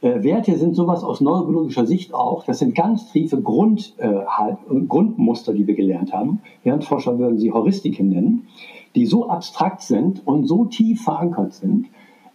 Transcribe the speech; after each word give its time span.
Äh, 0.00 0.22
Werte 0.22 0.56
sind 0.56 0.76
sowas 0.76 1.02
aus 1.02 1.20
neurobiologischer 1.20 1.86
Sicht 1.86 2.14
auch. 2.14 2.44
Das 2.44 2.60
sind 2.60 2.74
ganz 2.74 3.10
tiefe 3.10 3.40
Grund, 3.40 3.94
äh, 3.98 4.14
Grundmuster, 4.86 5.52
die 5.52 5.66
wir 5.66 5.74
gelernt 5.74 6.12
haben. 6.12 6.40
Hirnforscher 6.62 7.18
würden 7.18 7.38
sie 7.38 7.52
Heuristiken 7.52 8.08
nennen, 8.08 8.46
die 8.94 9.06
so 9.06 9.28
abstrakt 9.28 9.82
sind 9.82 10.24
und 10.26 10.46
so 10.46 10.66
tief 10.66 11.02
verankert 11.02 11.54
sind, 11.54 11.86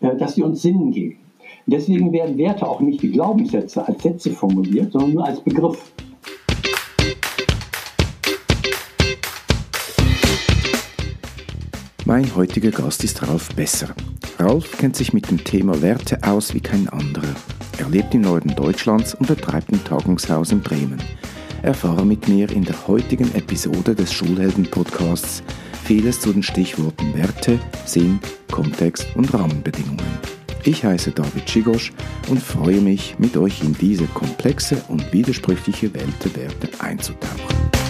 äh, 0.02 0.16
dass 0.18 0.36
sie 0.36 0.44
uns 0.44 0.62
Sinn 0.62 0.92
geben. 0.92 1.20
Deswegen 1.66 2.12
werden 2.12 2.38
Werte 2.38 2.68
auch 2.68 2.82
nicht 2.82 3.02
wie 3.02 3.12
Glaubenssätze 3.12 3.88
als 3.88 4.04
Sätze 4.04 4.32
formuliert, 4.32 4.92
sondern 4.92 5.14
nur 5.14 5.26
als 5.26 5.40
Begriff. 5.40 5.94
Mein 12.14 12.36
heutiger 12.36 12.70
Gast 12.70 13.04
ist 13.04 13.28
Ralf 13.28 13.50
Besser. 13.56 13.88
Ralf 14.38 14.78
kennt 14.78 14.96
sich 14.96 15.14
mit 15.14 15.32
dem 15.32 15.44
Thema 15.44 15.82
Werte 15.82 16.20
aus 16.22 16.54
wie 16.54 16.60
kein 16.60 16.88
anderer. 16.90 17.34
Er 17.80 17.90
lebt 17.90 18.14
im 18.14 18.22
Norden 18.22 18.54
Deutschlands 18.56 19.16
und 19.16 19.26
betreibt 19.26 19.74
ein 19.74 19.84
Tagungshaus 19.84 20.52
in 20.52 20.62
Bremen. 20.62 21.02
Erfahre 21.64 22.06
mit 22.06 22.28
mir 22.28 22.52
in 22.52 22.66
der 22.66 22.88
heutigen 22.88 23.34
Episode 23.34 23.96
des 23.96 24.14
Schulhelden-Podcasts 24.14 25.42
vieles 25.86 26.22
zu 26.22 26.32
den 26.32 26.44
Stichworten 26.44 27.18
Werte, 27.18 27.60
Sinn, 27.88 28.20
Kontext 28.52 29.08
und 29.16 29.34
Rahmenbedingungen. 29.34 30.20
Ich 30.66 30.86
heiße 30.86 31.14
David 31.14 31.50
Schigosch 31.50 31.94
und 32.30 32.40
freue 32.40 32.82
mich, 32.82 33.16
mit 33.18 33.36
euch 33.38 33.64
in 33.64 33.74
diese 33.74 34.06
komplexe 34.06 34.78
und 34.88 35.12
widersprüchliche 35.12 35.92
Welt 35.96 36.14
der 36.24 36.36
Werte 36.44 36.70
einzutauchen. 36.80 37.83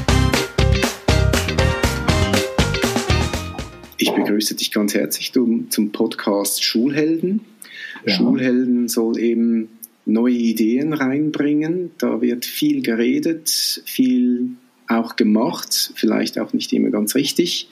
Ich 4.04 4.12
begrüße 4.12 4.56
dich 4.56 4.74
ganz 4.74 4.96
herzlich 4.96 5.32
zum 5.32 5.92
Podcast 5.94 6.62
Schulhelden. 6.62 7.40
Ja. 8.06 8.14
Schulhelden 8.14 8.90
soll 8.90 9.18
eben 9.18 9.70
neue 10.06 10.36
Ideen 10.36 10.92
reinbringen. 10.92 11.92
Da 12.00 12.20
wird 12.20 12.46
viel 12.46 12.82
geredet, 12.82 13.50
viel 13.86 14.58
auch 14.90 15.16
gemacht, 15.16 15.94
vielleicht 15.96 16.38
auch 16.38 16.52
nicht 16.52 16.74
immer 16.74 16.90
ganz 16.90 17.16
richtig. 17.16 17.70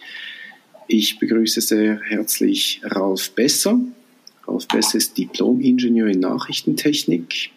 Ich 0.87 1.19
begrüße 1.19 1.59
sehr 1.59 1.99
herzlich 1.99 2.79
Ralf 2.85 3.31
Besser. 3.31 3.81
Ralf 4.47 4.69
Besser 4.69 4.99
ist 4.99 5.17
Diplom-Ingenieur 5.17 6.07
in 6.07 6.21
Nachrichtentechnik 6.21 7.49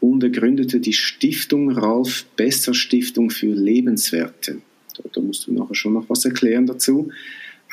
und 0.00 0.22
er 0.22 0.28
gründete 0.28 0.80
die 0.80 0.92
Stiftung 0.92 1.70
Ralf 1.70 2.26
Besser 2.36 2.74
Stiftung 2.74 3.30
für 3.30 3.54
Lebenswerte. 3.54 4.58
Da 5.14 5.20
musst 5.22 5.46
du 5.46 5.54
nachher 5.54 5.74
schon 5.74 5.94
noch 5.94 6.10
was 6.10 6.26
erklären 6.26 6.66
dazu. 6.66 7.10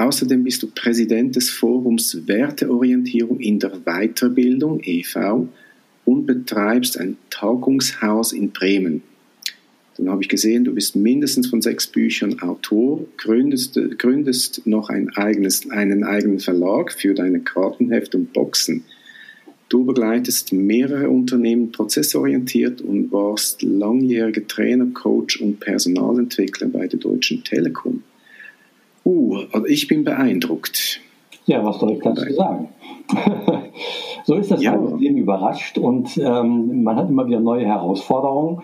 Außerdem 0.03 0.43
bist 0.43 0.61
du 0.61 0.67
Präsident 0.67 1.37
des 1.37 1.49
Forums 1.49 2.27
Werteorientierung 2.27 3.39
in 3.39 3.57
der 3.57 3.71
Weiterbildung 3.85 4.81
e.V. 4.83 5.47
und 6.03 6.25
betreibst 6.25 6.99
ein 6.99 7.15
Tagungshaus 7.29 8.33
in 8.33 8.51
Bremen. 8.51 9.01
Dann 9.95 10.09
habe 10.09 10.21
ich 10.21 10.27
gesehen, 10.27 10.65
du 10.65 10.73
bist 10.73 10.97
mindestens 10.97 11.47
von 11.47 11.61
sechs 11.61 11.87
Büchern 11.87 12.41
Autor, 12.41 13.05
gründest, 13.15 13.79
gründest 13.97 14.67
noch 14.67 14.89
ein 14.89 15.07
eigenes, 15.15 15.69
einen 15.69 16.03
eigenen 16.03 16.41
Verlag 16.41 16.91
für 16.91 17.13
deine 17.13 17.39
Kartenheft 17.39 18.13
und 18.13 18.33
Boxen. 18.33 18.83
Du 19.69 19.85
begleitest 19.85 20.51
mehrere 20.51 21.09
Unternehmen 21.09 21.71
prozessorientiert 21.71 22.81
und 22.81 23.09
warst 23.13 23.61
langjähriger 23.61 24.45
Trainer, 24.45 24.87
Coach 24.93 25.39
und 25.39 25.61
Personalentwickler 25.61 26.67
bei 26.67 26.87
der 26.87 26.99
Deutschen 26.99 27.41
Telekom. 27.45 28.03
Uh, 29.05 29.39
also 29.51 29.65
ich 29.67 29.87
bin 29.87 30.03
beeindruckt. 30.03 31.01
Ja, 31.45 31.63
was 31.65 31.79
soll 31.79 31.91
ich 31.91 31.99
dazu 31.99 32.31
sagen? 32.33 32.69
so 34.23 34.35
ist 34.35 34.51
das 34.51 34.63
ja. 34.63 34.71
halt 34.71 34.99
Leben 34.99 35.17
überrascht 35.17 35.77
und 35.77 36.17
ähm, 36.17 36.83
man 36.83 36.95
hat 36.95 37.09
immer 37.09 37.27
wieder 37.27 37.41
neue 37.41 37.65
Herausforderungen. 37.65 38.61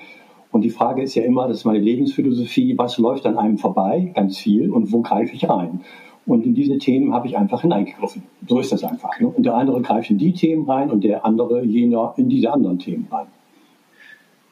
Und 0.51 0.61
die 0.61 0.69
Frage 0.69 1.03
ist 1.03 1.13
ja 1.13 1.23
immer, 1.23 1.47
das 1.47 1.57
ist 1.57 1.65
meine 1.65 1.79
Lebensphilosophie, 1.79 2.75
was 2.77 2.97
läuft 2.97 3.25
an 3.27 3.37
einem 3.37 3.57
vorbei? 3.57 4.11
Ganz 4.15 4.37
viel. 4.37 4.71
Und 4.71 4.91
wo 4.91 5.01
greife 5.01 5.35
ich 5.35 5.47
rein? 5.47 5.81
Und 6.25 6.45
in 6.45 6.55
diese 6.55 6.77
Themen 6.77 7.13
habe 7.13 7.27
ich 7.27 7.37
einfach 7.37 7.61
hineingegriffen. 7.61 8.23
So 8.47 8.59
ist 8.59 8.71
das 8.71 8.83
einfach. 8.83 9.19
Ne? 9.19 9.27
Und 9.27 9.45
der 9.45 9.55
andere 9.55 9.81
greift 9.81 10.09
in 10.09 10.17
die 10.17 10.33
Themen 10.33 10.69
rein 10.69 10.89
und 10.89 11.03
der 11.03 11.25
andere 11.25 11.63
jener 11.63 12.13
in 12.17 12.29
diese 12.29 12.51
anderen 12.51 12.79
Themen 12.79 13.07
rein. 13.11 13.27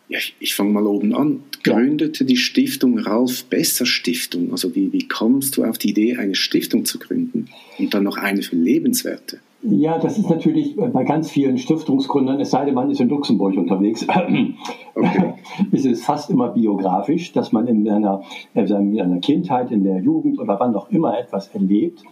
Ja, 0.09 0.19
ich, 0.19 0.35
ich 0.40 0.56
fange 0.56 0.72
mal 0.72 0.85
oben 0.85 1.13
an. 1.13 1.44
Gründete 1.63 2.23
die 2.23 2.38
Stiftung 2.38 2.97
Ralf 2.97 3.45
Besser 3.45 3.85
Stiftung. 3.85 4.51
Also 4.51 4.73
wie, 4.75 4.94
wie 4.94 5.07
kommst 5.07 5.57
du 5.57 5.66
auf 5.66 5.78
die 5.78 5.90
Idee, 5.90 6.16
eine 6.16 6.35
Stiftung 6.35 6.85
zu 6.85 6.97
gründen 6.97 7.50
und 7.78 7.94
dann 7.94 8.03
noch 8.03 8.18
eine 8.18 8.41
für 8.41 8.56
Lebenswerte? 8.56 9.40
Ja, 9.63 9.97
das 9.97 10.18
ist 10.19 10.29
natürlich 10.29 10.75
bei 10.75 11.03
ganz 11.03 11.31
vielen 11.31 11.57
Stiftungsgründern, 11.57 12.40
es 12.40 12.51
sei 12.51 12.66
denn, 12.66 12.75
man 12.75 12.91
ist 12.91 13.01
in 13.01 13.09
Luxemburg 13.09 13.57
unterwegs, 13.57 14.06
okay. 14.95 15.34
ist 15.72 15.85
es 15.85 16.06
fast 16.06 16.29
immer 16.29 16.50
biografisch, 16.50 17.34
dass 17.34 17.51
man 17.51 17.68
in 17.68 17.84
seiner, 17.84 18.22
in 18.53 18.68
seiner 18.68 19.19
Kindheit, 19.19 19.72
in 19.72 19.84
der 19.84 20.00
Jugend 20.00 20.39
oder 20.39 20.59
wann 20.59 20.75
auch 20.75 20.89
immer 20.91 21.18
etwas 21.18 21.47
erlebt, 21.50 22.03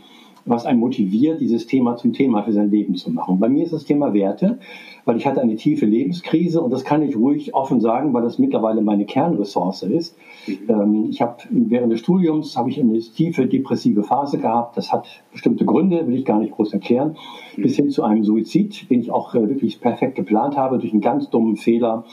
was 0.46 0.66
einen 0.66 0.80
motiviert, 0.80 1.40
dieses 1.40 1.68
Thema 1.68 1.98
zum 1.98 2.14
Thema 2.14 2.44
für 2.44 2.52
sein 2.52 2.72
Leben 2.72 2.96
zu 2.96 3.12
machen. 3.12 3.40
Bei 3.40 3.48
mir 3.48 3.64
ist 3.64 3.74
das 3.74 3.86
Thema 3.86 4.14
Werte 4.14 4.60
weil 5.06 5.18
ich 5.18 5.26
hatte 5.26 5.42
eine 5.42 5.56
tiefe 5.56 5.86
Lebenskrise 5.86 6.62
und 6.62 6.72
das 6.72 6.84
kann 6.84 7.04
ich 7.04 7.16
ruhig 7.16 7.54
offen 7.54 7.80
sagen, 7.80 8.14
weil 8.14 8.24
das 8.24 8.40
mittlerweile 8.40 8.82
meine 8.82 9.06
Kernressource 9.06 9.84
ist. 9.84 10.18
Mhm. 10.48 10.58
Ähm, 10.68 11.08
ich 11.10 11.22
habe 11.22 11.38
während 11.50 11.94
des 11.94 12.00
Studiums 12.00 12.58
habe 12.58 12.70
ich 12.70 12.80
eine 12.80 13.00
tiefe 13.00 13.46
depressive 13.46 14.04
Phase 14.04 14.40
gehabt. 14.40 14.76
Das 14.78 14.92
hat 14.92 15.08
bestimmte 15.32 15.66
Gründe, 15.66 16.08
will 16.08 16.16
ich 16.16 16.26
gar 16.26 16.40
nicht 16.40 16.54
groß 16.54 16.74
erklären, 16.74 17.16
mhm. 17.56 17.62
bis 17.62 17.76
hin 17.76 17.90
zu 17.90 18.04
einem 18.04 18.24
Suizid, 18.24 18.90
den 18.90 19.00
ich 19.00 19.12
auch 19.12 19.36
äh, 19.36 19.48
wirklich 19.48 19.80
perfekt 19.80 20.16
geplant 20.16 20.58
habe. 20.58 20.80
Durch 20.80 20.92
einen 20.92 21.02
ganz 21.02 21.30
dummen 21.30 21.56
Fehler 21.56 22.06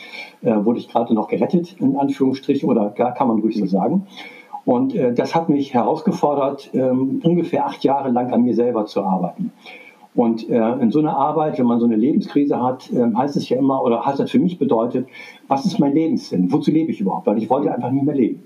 äh, 0.43 0.55
wurde 0.65 0.79
ich 0.79 0.89
gerade 0.89 1.15
noch 1.15 1.29
gerettet, 1.29 1.77
in 1.81 1.97
Anführungsstrichen, 1.97 2.69
oder 2.69 2.91
gar 2.91 3.15
kann 3.15 3.29
man 3.29 3.41
ruhig 3.41 3.57
so 3.57 3.67
sagen. 3.67 4.07
Und 4.65 4.95
äh, 4.95 5.13
das 5.13 5.35
hat 5.35 5.49
mich 5.49 5.75
herausgefordert, 5.75 6.71
ähm, 6.73 7.21
ungefähr 7.25 7.67
acht 7.67 7.83
Jahre 7.85 8.11
lang 8.11 8.33
an 8.33 8.43
mir 8.43 8.55
selber 8.55 8.87
zu 8.87 9.03
arbeiten. 9.03 9.51
Und 10.15 10.49
äh, 10.51 10.73
in 10.75 10.91
so 10.91 10.99
einer 10.99 11.17
Arbeit, 11.17 11.59
wenn 11.59 11.67
man 11.67 11.81
so 11.81 11.87
eine 11.87 11.97
Lebenskrise 11.97 12.63
hat, 12.63 12.91
äh, 12.93 13.15
heißt 13.15 13.37
es 13.37 13.49
ja 13.49 13.59
immer, 13.59 13.83
oder 13.83 14.05
hat 14.05 14.19
das 14.19 14.31
für 14.31 14.39
mich 14.39 14.59
bedeutet, 14.59 15.07
was 15.49 15.65
ist 15.65 15.79
mein 15.79 15.95
Lebenssinn? 15.95 16.53
Wozu 16.53 16.71
lebe 16.71 16.91
ich 16.91 17.01
überhaupt? 17.01 17.27
Weil 17.27 17.39
ich 17.39 17.49
wollte 17.49 17.75
einfach 17.75 17.91
nie 17.91 18.03
mehr 18.03 18.15
leben. 18.15 18.43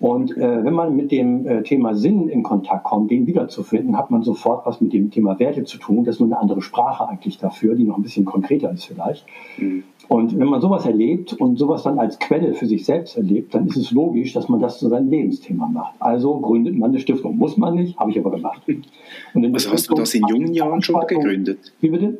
Und 0.00 0.36
äh, 0.36 0.64
wenn 0.64 0.74
man 0.74 0.94
mit 0.94 1.10
dem 1.10 1.46
äh, 1.46 1.62
Thema 1.62 1.94
Sinn 1.96 2.28
in 2.28 2.44
Kontakt 2.44 2.84
kommt, 2.84 3.10
den 3.10 3.26
wiederzufinden, 3.26 3.98
hat 3.98 4.10
man 4.10 4.22
sofort 4.22 4.64
was 4.64 4.80
mit 4.80 4.92
dem 4.92 5.10
Thema 5.10 5.38
Werte 5.40 5.64
zu 5.64 5.78
tun. 5.78 6.04
Das 6.04 6.16
ist 6.16 6.20
nur 6.20 6.28
eine 6.28 6.38
andere 6.38 6.62
Sprache 6.62 7.08
eigentlich 7.08 7.38
dafür, 7.38 7.74
die 7.74 7.82
noch 7.84 7.96
ein 7.96 8.02
bisschen 8.02 8.24
konkreter 8.24 8.70
ist 8.70 8.84
vielleicht. 8.84 9.26
Mhm. 9.58 9.82
Und 10.06 10.38
wenn 10.38 10.46
man 10.46 10.60
sowas 10.60 10.86
erlebt 10.86 11.34
und 11.34 11.58
sowas 11.58 11.82
dann 11.82 11.98
als 11.98 12.18
Quelle 12.18 12.54
für 12.54 12.66
sich 12.66 12.84
selbst 12.84 13.16
erlebt, 13.16 13.54
dann 13.54 13.66
ist 13.66 13.76
es 13.76 13.90
logisch, 13.90 14.32
dass 14.32 14.48
man 14.48 14.60
das 14.60 14.78
zu 14.78 14.88
seinem 14.88 15.10
Lebensthema 15.10 15.66
macht. 15.66 15.94
Also 15.98 16.38
gründet 16.38 16.78
man 16.78 16.90
eine 16.90 17.00
Stiftung. 17.00 17.36
Muss 17.36 17.56
man 17.56 17.74
nicht, 17.74 17.98
habe 17.98 18.12
ich 18.12 18.18
aber 18.18 18.30
gemacht. 18.30 18.62
also 19.34 19.72
hast 19.72 19.90
du 19.90 19.94
das 19.94 20.14
in 20.14 20.22
jungen 20.28 20.54
Jahren 20.54 20.80
schon 20.80 21.00
gegründet? 21.06 21.72
Wie 21.80 21.90
bitte? 21.90 22.18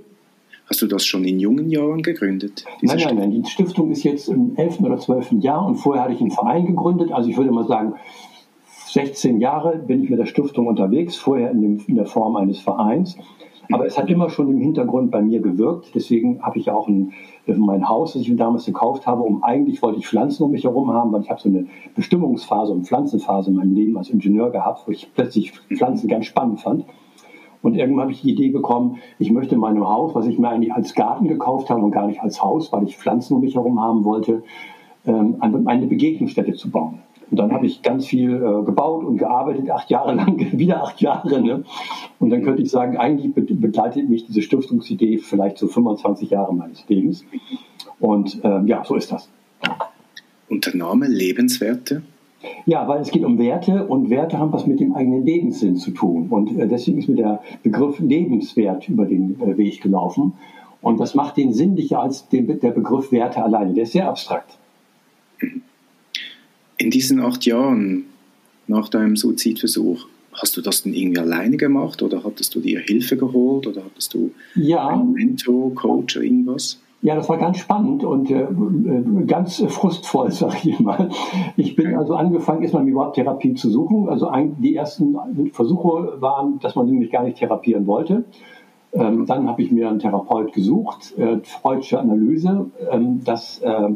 Hast 0.68 0.82
du 0.82 0.86
das 0.86 1.06
schon 1.06 1.24
in 1.24 1.40
jungen 1.40 1.70
Jahren 1.70 2.02
gegründet? 2.02 2.64
Nein, 2.82 2.98
nein, 3.02 3.16
nein. 3.16 3.30
Die 3.30 3.44
Stiftung 3.48 3.90
ist 3.90 4.02
jetzt 4.02 4.28
im 4.28 4.54
11. 4.54 4.80
oder 4.80 4.98
12. 4.98 5.32
Jahr 5.40 5.64
und 5.64 5.76
vorher 5.76 6.04
hatte 6.04 6.12
ich 6.12 6.20
einen 6.20 6.30
Verein 6.30 6.66
gegründet. 6.66 7.10
Also 7.10 7.30
ich 7.30 7.38
würde 7.38 7.50
mal 7.50 7.66
sagen, 7.66 7.94
16 8.90 9.40
Jahre 9.40 9.78
bin 9.78 10.04
ich 10.04 10.10
mit 10.10 10.18
der 10.18 10.26
Stiftung 10.26 10.66
unterwegs, 10.66 11.16
vorher 11.16 11.50
in, 11.50 11.62
dem, 11.62 11.80
in 11.86 11.94
der 11.94 12.04
Form 12.04 12.36
eines 12.36 12.60
Vereins. 12.60 13.16
Aber 13.70 13.86
es 13.86 13.98
hat 13.98 14.10
immer 14.10 14.28
schon 14.28 14.50
im 14.50 14.60
Hintergrund 14.60 15.10
bei 15.10 15.22
mir 15.22 15.40
gewirkt. 15.40 15.94
Deswegen 15.94 16.42
habe 16.42 16.58
ich 16.58 16.70
auch 16.70 16.86
ein, 16.86 17.12
mein 17.46 17.88
Haus, 17.88 18.12
das 18.12 18.22
ich 18.22 18.30
mir 18.30 18.36
damals 18.36 18.66
gekauft 18.66 19.06
habe, 19.06 19.22
um 19.22 19.42
eigentlich 19.42 19.80
wollte 19.82 19.98
ich 19.98 20.06
Pflanzen 20.06 20.42
um 20.42 20.50
mich 20.50 20.64
herum 20.64 20.92
haben, 20.92 21.12
weil 21.12 21.22
ich 21.22 21.30
habe 21.30 21.40
so 21.40 21.48
eine 21.48 21.66
Bestimmungsphase 21.94 22.72
und 22.72 22.86
Pflanzenphase 22.86 23.50
in 23.50 23.56
meinem 23.56 23.74
Leben 23.74 23.96
als 23.96 24.10
Ingenieur 24.10 24.50
gehabt, 24.50 24.86
wo 24.86 24.92
ich 24.92 25.10
plötzlich 25.14 25.52
Pflanzen 25.52 26.08
ganz 26.08 26.26
spannend 26.26 26.60
fand. 26.60 26.84
Und 27.62 27.74
irgendwann 27.74 28.02
habe 28.02 28.12
ich 28.12 28.22
die 28.22 28.30
Idee 28.30 28.50
bekommen, 28.50 28.98
ich 29.18 29.30
möchte 29.30 29.54
in 29.54 29.60
meinem 29.60 29.86
Haus, 29.86 30.14
was 30.14 30.26
ich 30.26 30.38
mir 30.38 30.48
eigentlich 30.48 30.72
als 30.72 30.94
Garten 30.94 31.26
gekauft 31.26 31.70
habe 31.70 31.82
und 31.82 31.90
gar 31.90 32.06
nicht 32.06 32.20
als 32.20 32.42
Haus, 32.42 32.72
weil 32.72 32.84
ich 32.84 32.96
Pflanzen 32.96 33.34
um 33.34 33.40
mich 33.40 33.54
herum 33.54 33.80
haben 33.80 34.04
wollte, 34.04 34.42
ähm, 35.06 35.36
eine 35.40 35.86
Begegnungsstätte 35.86 36.54
zu 36.54 36.70
bauen. 36.70 37.00
Und 37.30 37.38
dann 37.38 37.52
habe 37.52 37.66
ich 37.66 37.82
ganz 37.82 38.06
viel 38.06 38.36
äh, 38.36 38.64
gebaut 38.64 39.04
und 39.04 39.18
gearbeitet, 39.18 39.70
acht 39.70 39.90
Jahre 39.90 40.14
lang, 40.14 40.38
wieder 40.52 40.82
acht 40.82 41.00
Jahre. 41.00 41.40
Ne? 41.40 41.64
Und 42.18 42.30
dann 42.30 42.42
könnte 42.42 42.62
ich 42.62 42.70
sagen, 42.70 42.96
eigentlich 42.96 43.32
begleitet 43.34 44.08
mich 44.08 44.26
diese 44.26 44.42
Stiftungsidee 44.42 45.18
vielleicht 45.18 45.58
so 45.58 45.66
25 45.66 46.30
Jahre 46.30 46.54
meines 46.54 46.88
Lebens. 46.88 47.24
Und 48.00 48.42
äh, 48.44 48.62
ja, 48.64 48.84
so 48.84 48.94
ist 48.94 49.12
das. 49.12 49.28
Name 50.74 51.06
Lebenswerte? 51.06 52.02
Ja, 52.66 52.86
weil 52.86 53.00
es 53.00 53.10
geht 53.10 53.24
um 53.24 53.38
Werte 53.38 53.86
und 53.86 54.10
Werte 54.10 54.38
haben 54.38 54.52
was 54.52 54.66
mit 54.66 54.78
dem 54.78 54.94
eigenen 54.94 55.24
Lebenssinn 55.24 55.76
zu 55.76 55.90
tun. 55.90 56.28
Und 56.30 56.56
äh, 56.58 56.68
deswegen 56.68 56.98
ist 56.98 57.08
mir 57.08 57.16
der 57.16 57.42
Begriff 57.62 57.98
Lebenswert 57.98 58.88
über 58.88 59.06
den 59.06 59.40
äh, 59.40 59.56
Weg 59.56 59.82
gelaufen. 59.82 60.34
Und 60.80 61.00
das 61.00 61.14
macht 61.14 61.36
den 61.36 61.52
sinnlicher 61.52 62.00
als 62.00 62.28
den, 62.28 62.46
der 62.46 62.70
Begriff 62.70 63.10
Werte 63.10 63.42
alleine. 63.42 63.74
Der 63.74 63.82
ist 63.82 63.92
sehr 63.92 64.08
abstrakt. 64.08 64.56
In 66.76 66.90
diesen 66.90 67.20
acht 67.20 67.44
Jahren 67.44 68.04
nach 68.68 68.88
deinem 68.88 69.16
Suizidversuch, 69.16 70.06
hast 70.32 70.56
du 70.56 70.60
das 70.60 70.82
denn 70.82 70.94
irgendwie 70.94 71.20
alleine 71.20 71.56
gemacht 71.56 72.02
oder 72.02 72.22
hattest 72.22 72.54
du 72.54 72.60
dir 72.60 72.78
Hilfe 72.78 73.16
geholt 73.16 73.66
oder 73.66 73.84
hattest 73.84 74.14
du 74.14 74.32
ja. 74.54 74.86
einen 74.86 75.12
Mentor, 75.12 75.74
Coach 75.74 76.16
oder 76.16 76.24
irgendwas? 76.24 76.78
Ja, 77.00 77.14
das 77.14 77.28
war 77.28 77.36
ganz 77.36 77.58
spannend 77.58 78.02
und 78.02 78.30
äh, 78.30 78.42
äh 78.42 79.24
ganz 79.26 79.62
frustvoll, 79.68 80.30
sag 80.32 80.64
ich 80.64 80.80
mal. 80.80 81.10
Ich 81.56 81.76
bin 81.76 81.94
also 81.94 82.14
angefangen, 82.14 82.62
erstmal 82.62 82.86
überhaupt 82.88 83.14
Therapie 83.14 83.54
zu 83.54 83.70
suchen. 83.70 84.08
Also 84.08 84.28
ein, 84.28 84.56
die 84.60 84.74
ersten 84.74 85.16
Versuche 85.52 86.20
waren, 86.20 86.58
dass 86.58 86.74
man 86.74 86.90
mich 86.90 87.10
gar 87.10 87.22
nicht 87.22 87.38
therapieren 87.38 87.86
wollte. 87.86 88.24
Ähm, 88.92 89.26
dann 89.26 89.48
habe 89.48 89.62
ich 89.62 89.70
mir 89.70 89.88
einen 89.88 89.98
Therapeut 89.98 90.52
gesucht, 90.52 91.16
äh, 91.18 91.38
Freudsche 91.42 92.00
Analyse. 92.00 92.70
Ähm, 92.90 93.20
das 93.24 93.58
äh, 93.58 93.90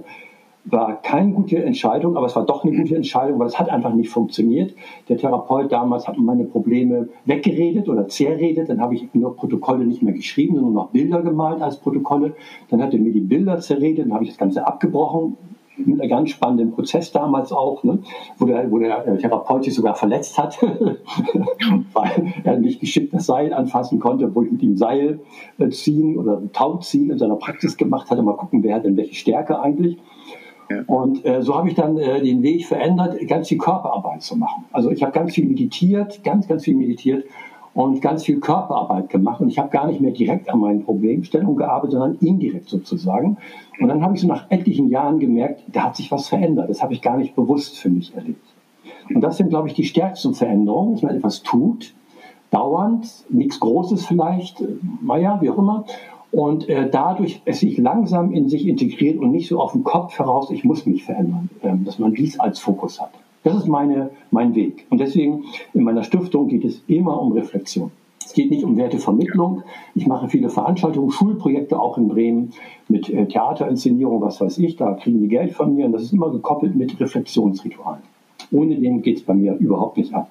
war 0.64 1.02
keine 1.02 1.32
gute 1.32 1.62
Entscheidung, 1.62 2.16
aber 2.16 2.26
es 2.26 2.36
war 2.36 2.46
doch 2.46 2.64
eine 2.64 2.76
gute 2.76 2.94
Entscheidung, 2.94 3.38
weil 3.38 3.48
es 3.48 3.58
hat 3.58 3.68
einfach 3.68 3.92
nicht 3.92 4.10
funktioniert. 4.10 4.74
Der 5.08 5.16
Therapeut 5.16 5.72
damals 5.72 6.06
hat 6.06 6.16
meine 6.18 6.44
Probleme 6.44 7.08
weggeredet 7.24 7.88
oder 7.88 8.06
zerredet. 8.06 8.68
Dann 8.68 8.80
habe 8.80 8.94
ich 8.94 9.08
nur 9.12 9.34
Protokolle 9.34 9.84
nicht 9.84 10.02
mehr 10.02 10.12
geschrieben, 10.12 10.60
nur 10.60 10.70
noch 10.70 10.90
Bilder 10.90 11.22
gemalt 11.22 11.60
als 11.62 11.78
Protokolle. 11.78 12.34
Dann 12.70 12.80
hat 12.80 12.92
er 12.92 13.00
mir 13.00 13.12
die 13.12 13.20
Bilder 13.20 13.58
zerredet, 13.58 14.06
dann 14.06 14.14
habe 14.14 14.24
ich 14.24 14.30
das 14.30 14.38
Ganze 14.38 14.66
abgebrochen. 14.66 15.36
Mit 15.78 16.00
einem 16.00 16.10
ganz 16.10 16.30
spannenden 16.30 16.72
Prozess 16.72 17.10
damals 17.12 17.50
auch, 17.50 17.82
ne, 17.82 17.98
wo, 18.36 18.44
der, 18.44 18.70
wo 18.70 18.78
der 18.78 19.16
Therapeut 19.16 19.64
sich 19.64 19.74
sogar 19.74 19.94
verletzt 19.94 20.36
hat, 20.36 20.60
weil 21.94 22.34
er 22.44 22.58
nicht 22.58 22.78
geschickt 22.78 23.14
das 23.14 23.24
Seil 23.24 23.54
anfassen 23.54 23.98
konnte, 23.98 24.32
wo 24.34 24.42
ich 24.42 24.52
mit 24.52 24.62
ihm 24.62 24.76
Seil 24.76 25.20
äh, 25.58 25.70
ziehen 25.70 26.18
oder 26.18 26.42
Tau 26.52 26.76
ziehen 26.76 27.10
in 27.10 27.18
seiner 27.18 27.36
Praxis 27.36 27.78
gemacht 27.78 28.10
hatte. 28.10 28.22
Mal 28.22 28.36
gucken, 28.36 28.62
wer 28.62 28.76
hat 28.76 28.84
denn 28.84 28.98
welche 28.98 29.14
Stärke 29.14 29.60
eigentlich. 29.60 29.96
Und 30.86 31.24
äh, 31.24 31.42
so 31.42 31.54
habe 31.54 31.68
ich 31.68 31.74
dann 31.74 31.98
äh, 31.98 32.22
den 32.22 32.42
Weg 32.42 32.66
verändert, 32.66 33.16
ganz 33.28 33.48
viel 33.48 33.58
Körperarbeit 33.58 34.22
zu 34.22 34.36
machen. 34.36 34.64
Also 34.72 34.90
ich 34.90 35.02
habe 35.02 35.12
ganz 35.12 35.34
viel 35.34 35.46
meditiert, 35.46 36.22
ganz, 36.24 36.48
ganz 36.48 36.64
viel 36.64 36.74
meditiert 36.74 37.24
und 37.74 38.00
ganz 38.00 38.24
viel 38.24 38.40
Körperarbeit 38.40 39.08
gemacht. 39.08 39.40
Und 39.40 39.48
ich 39.48 39.58
habe 39.58 39.70
gar 39.70 39.86
nicht 39.86 40.00
mehr 40.00 40.12
direkt 40.12 40.50
an 40.50 40.60
meinen 40.60 40.84
Problemstellungen 40.84 41.56
gearbeitet, 41.56 41.92
sondern 41.92 42.18
indirekt 42.20 42.68
sozusagen. 42.68 43.38
Und 43.80 43.88
dann 43.88 44.02
habe 44.02 44.14
ich 44.14 44.20
so 44.20 44.26
nach 44.26 44.50
etlichen 44.50 44.88
Jahren 44.90 45.18
gemerkt, 45.18 45.62
da 45.68 45.84
hat 45.84 45.96
sich 45.96 46.10
was 46.10 46.28
verändert. 46.28 46.68
Das 46.70 46.82
habe 46.82 46.92
ich 46.92 47.02
gar 47.02 47.16
nicht 47.16 47.34
bewusst 47.34 47.78
für 47.78 47.90
mich 47.90 48.14
erlebt. 48.14 48.44
Und 49.14 49.20
das 49.22 49.36
sind, 49.36 49.48
glaube 49.48 49.68
ich, 49.68 49.74
die 49.74 49.84
stärksten 49.84 50.34
Veränderungen, 50.34 50.94
dass 50.94 51.02
man 51.02 51.16
etwas 51.16 51.42
tut, 51.42 51.94
dauernd, 52.50 53.08
nichts 53.30 53.58
Großes 53.60 54.06
vielleicht, 54.06 54.62
naja, 55.02 55.38
wie 55.40 55.50
auch 55.50 55.58
immer, 55.58 55.84
und 56.32 56.68
äh, 56.68 56.88
dadurch 56.90 57.42
es 57.44 57.60
sich 57.60 57.78
langsam 57.78 58.32
in 58.32 58.48
sich 58.48 58.66
integriert 58.66 59.18
und 59.18 59.30
nicht 59.30 59.48
so 59.48 59.60
auf 59.60 59.72
den 59.72 59.84
Kopf 59.84 60.18
heraus, 60.18 60.50
ich 60.50 60.64
muss 60.64 60.86
mich 60.86 61.04
verändern, 61.04 61.50
ähm, 61.62 61.84
dass 61.84 61.98
man 61.98 62.14
dies 62.14 62.40
als 62.40 62.58
Fokus 62.58 63.00
hat. 63.00 63.12
Das 63.44 63.54
ist 63.54 63.68
meine, 63.68 64.10
mein 64.30 64.54
Weg. 64.54 64.86
Und 64.88 64.98
deswegen 64.98 65.44
in 65.74 65.84
meiner 65.84 66.02
Stiftung 66.02 66.48
geht 66.48 66.64
es 66.64 66.82
immer 66.86 67.20
um 67.20 67.32
Reflexion. 67.32 67.90
Es 68.24 68.32
geht 68.32 68.50
nicht 68.50 68.64
um 68.64 68.76
Wertevermittlung. 68.76 69.62
Ich 69.94 70.06
mache 70.06 70.28
viele 70.28 70.48
Veranstaltungen, 70.48 71.10
Schulprojekte 71.10 71.78
auch 71.78 71.98
in 71.98 72.08
Bremen 72.08 72.52
mit 72.88 73.10
äh, 73.10 73.26
Theaterinszenierung, 73.26 74.22
was 74.22 74.40
weiß 74.40 74.56
ich. 74.58 74.76
Da 74.76 74.94
kriegen 74.94 75.20
die 75.20 75.28
Geld 75.28 75.52
von 75.52 75.74
mir 75.74 75.84
und 75.84 75.92
das 75.92 76.02
ist 76.02 76.14
immer 76.14 76.30
gekoppelt 76.30 76.74
mit 76.74 76.98
Reflexionsritualen. 76.98 78.02
Ohne 78.50 78.76
dem 78.76 79.02
geht 79.02 79.18
es 79.18 79.22
bei 79.22 79.34
mir 79.34 79.54
überhaupt 79.56 79.98
nicht 79.98 80.14
ab. 80.14 80.30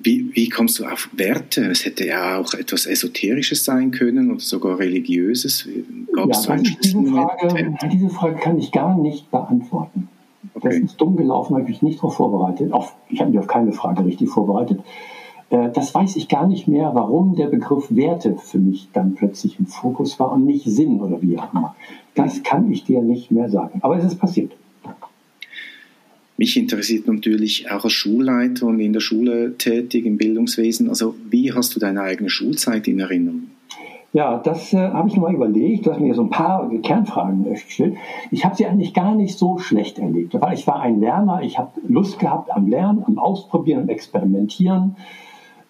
Wie, 0.00 0.30
wie 0.34 0.48
kommst 0.48 0.78
du 0.78 0.84
auf 0.84 1.08
Werte? 1.12 1.66
Es 1.66 1.84
hätte 1.84 2.06
ja 2.06 2.38
auch 2.38 2.54
etwas 2.54 2.86
Esoterisches 2.86 3.64
sein 3.64 3.90
können 3.90 4.30
oder 4.30 4.40
sogar 4.40 4.78
Religiöses. 4.78 5.68
Gab 6.14 6.28
ja, 6.28 6.56
diese, 6.56 7.04
Frage, 7.04 7.74
diese 7.90 8.08
Frage 8.08 8.36
kann 8.36 8.58
ich 8.58 8.70
gar 8.70 8.96
nicht 8.96 9.30
beantworten. 9.30 10.08
Okay. 10.54 10.80
Das 10.80 10.90
ist 10.90 11.00
dumm 11.00 11.16
gelaufen, 11.16 11.54
habe 11.54 11.62
ich 11.64 11.68
mich 11.68 11.82
nicht 11.82 11.98
darauf 11.98 12.14
vorbereitet. 12.14 12.72
Auf, 12.72 12.94
ich 13.08 13.20
habe 13.20 13.30
mich 13.30 13.40
auf 13.40 13.48
keine 13.48 13.72
Frage 13.72 14.04
richtig 14.04 14.28
vorbereitet. 14.28 14.80
Äh, 15.50 15.70
das 15.70 15.94
weiß 15.94 16.16
ich 16.16 16.28
gar 16.28 16.46
nicht 16.46 16.68
mehr, 16.68 16.90
warum 16.94 17.34
der 17.34 17.46
Begriff 17.46 17.86
Werte 17.90 18.36
für 18.36 18.58
mich 18.58 18.88
dann 18.92 19.14
plötzlich 19.14 19.58
im 19.58 19.66
Fokus 19.66 20.20
war 20.20 20.32
und 20.32 20.46
nicht 20.46 20.64
Sinn 20.64 21.00
oder 21.00 21.20
wie 21.22 21.38
auch 21.38 21.52
immer. 21.52 21.74
Das 22.14 22.42
kann 22.42 22.70
ich 22.70 22.84
dir 22.84 23.02
nicht 23.02 23.30
mehr 23.30 23.48
sagen. 23.50 23.80
Aber 23.82 23.96
es 23.96 24.04
ist 24.04 24.18
passiert. 24.18 24.52
Mich 26.38 26.56
interessiert 26.56 27.08
natürlich 27.08 27.68
auch 27.68 27.82
als 27.82 27.92
Schulleiter 27.92 28.66
und 28.66 28.78
in 28.78 28.92
der 28.92 29.00
Schule 29.00 29.58
tätig 29.58 30.06
im 30.06 30.18
Bildungswesen. 30.18 30.88
Also 30.88 31.16
wie 31.28 31.52
hast 31.52 31.74
du 31.74 31.80
deine 31.80 32.02
eigene 32.02 32.30
Schulzeit 32.30 32.86
in 32.86 33.00
Erinnerung? 33.00 33.50
Ja, 34.12 34.38
das 34.38 34.72
äh, 34.72 34.78
habe 34.78 35.08
ich 35.08 35.16
mal 35.16 35.34
überlegt. 35.34 35.84
Du 35.84 35.92
hast 35.92 36.00
mir 36.00 36.14
so 36.14 36.22
ein 36.22 36.30
paar 36.30 36.70
Kernfragen 36.82 37.42
gestellt. 37.44 37.96
Ich 38.30 38.44
habe 38.44 38.54
sie 38.54 38.66
eigentlich 38.66 38.94
gar 38.94 39.16
nicht 39.16 39.36
so 39.36 39.58
schlecht 39.58 39.98
erlebt, 39.98 40.32
weil 40.40 40.54
ich 40.54 40.64
war 40.68 40.80
ein 40.80 41.00
Lerner. 41.00 41.42
Ich 41.42 41.58
habe 41.58 41.72
Lust 41.88 42.20
gehabt 42.20 42.52
am 42.52 42.68
Lernen, 42.68 43.02
am 43.04 43.18
Ausprobieren, 43.18 43.82
am 43.82 43.88
Experimentieren. 43.88 44.94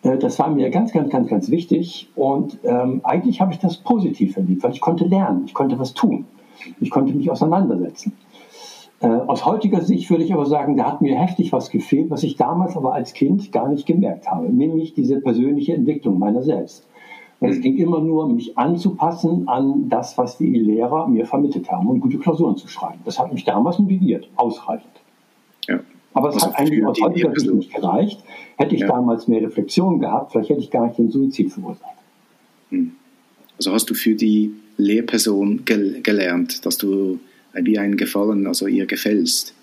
Äh, 0.03 0.19
das 0.19 0.39
war 0.39 0.51
mir 0.51 0.69
ganz, 0.69 0.93
ganz, 0.93 1.11
ganz, 1.11 1.31
ganz 1.31 1.51
wichtig. 1.51 2.11
Und 2.15 2.59
ähm, 2.63 3.01
eigentlich 3.05 3.41
habe 3.41 3.55
ich 3.55 3.59
das 3.59 3.79
positiv 3.79 4.37
erlebt, 4.37 4.63
weil 4.63 4.73
ich 4.73 4.83
konnte 4.83 5.07
lernen, 5.07 5.45
ich 5.47 5.55
konnte 5.55 5.79
was 5.79 5.95
tun, 5.95 6.27
ich 6.79 6.91
konnte 6.91 7.15
mich 7.15 7.31
auseinandersetzen. 7.31 8.13
Äh, 9.01 9.07
aus 9.07 9.45
heutiger 9.45 9.81
Sicht 9.81 10.11
würde 10.11 10.25
ich 10.25 10.33
aber 10.33 10.47
sagen, 10.47 10.77
da 10.77 10.87
hat 10.87 11.03
mir 11.03 11.17
heftig 11.17 11.53
was 11.53 11.71
gefehlt, 11.71 12.11
was 12.11 12.25
ich 12.25 12.37
damals 12.37 12.77
aber 12.77 12.95
als 12.95 13.13
Kind 13.13 13.53
gar 13.53 13.69
nicht 13.69 13.87
gemerkt 13.87 14.29
habe, 14.29 14.49
nämlich 14.49 14.95
diese 14.95 15.21
persönliche 15.21 15.75
Entwicklung 15.75 16.19
meiner 16.19 16.43
selbst. 16.43 16.85
Weil 17.41 17.51
es 17.53 17.61
ging 17.61 17.77
immer 17.77 18.01
nur, 18.01 18.29
mich 18.29 18.59
anzupassen 18.59 19.47
an 19.47 19.89
das, 19.89 20.19
was 20.19 20.39
die 20.39 20.51
Lehrer 20.59 21.07
mir 21.07 21.25
vermittelt 21.25 21.71
haben 21.71 21.87
und 21.87 22.01
gute 22.01 22.19
Klausuren 22.19 22.57
zu 22.57 22.67
schreiben. 22.67 22.99
Das 23.05 23.21
hat 23.21 23.33
mich 23.33 23.45
damals 23.45 23.79
motiviert, 23.79 24.29
ausreichend. 24.35 24.91
Ja. 25.69 25.79
Aber 26.15 26.31
es 26.31 26.35
also 26.35 26.47
hat 26.49 26.59
eigentlich 26.59 26.85
aus 26.85 27.01
heutiger 27.01 27.33
Sicht 27.39 27.55
nicht 27.55 27.73
gereicht. 27.73 28.25
Hätte 28.57 28.75
ich 28.75 28.81
ja. 28.81 28.89
damals 28.89 29.29
mehr 29.29 29.43
Reflexion 29.43 30.01
gehabt, 30.01 30.33
vielleicht 30.33 30.51
hätte 30.51 30.61
ich 30.61 30.71
gar 30.73 30.87
nicht 30.87 30.99
den 30.99 31.13
Suizid 31.13 31.53
verursacht. 31.53 31.95
Hm. 32.71 32.93
Also 33.57 33.73
hast 33.73 33.89
du 33.89 33.95
für 33.95 34.17
die 34.17 34.53
Lehrperson 34.77 35.65
gel 35.65 36.01
gelernt, 36.03 36.67
dass 36.67 36.77
du 36.77 37.21
wie 37.55 37.79
einen 37.79 37.97
gefallen, 37.97 38.47
also 38.47 38.67
ihr 38.67 38.87
gefällst. 38.87 39.55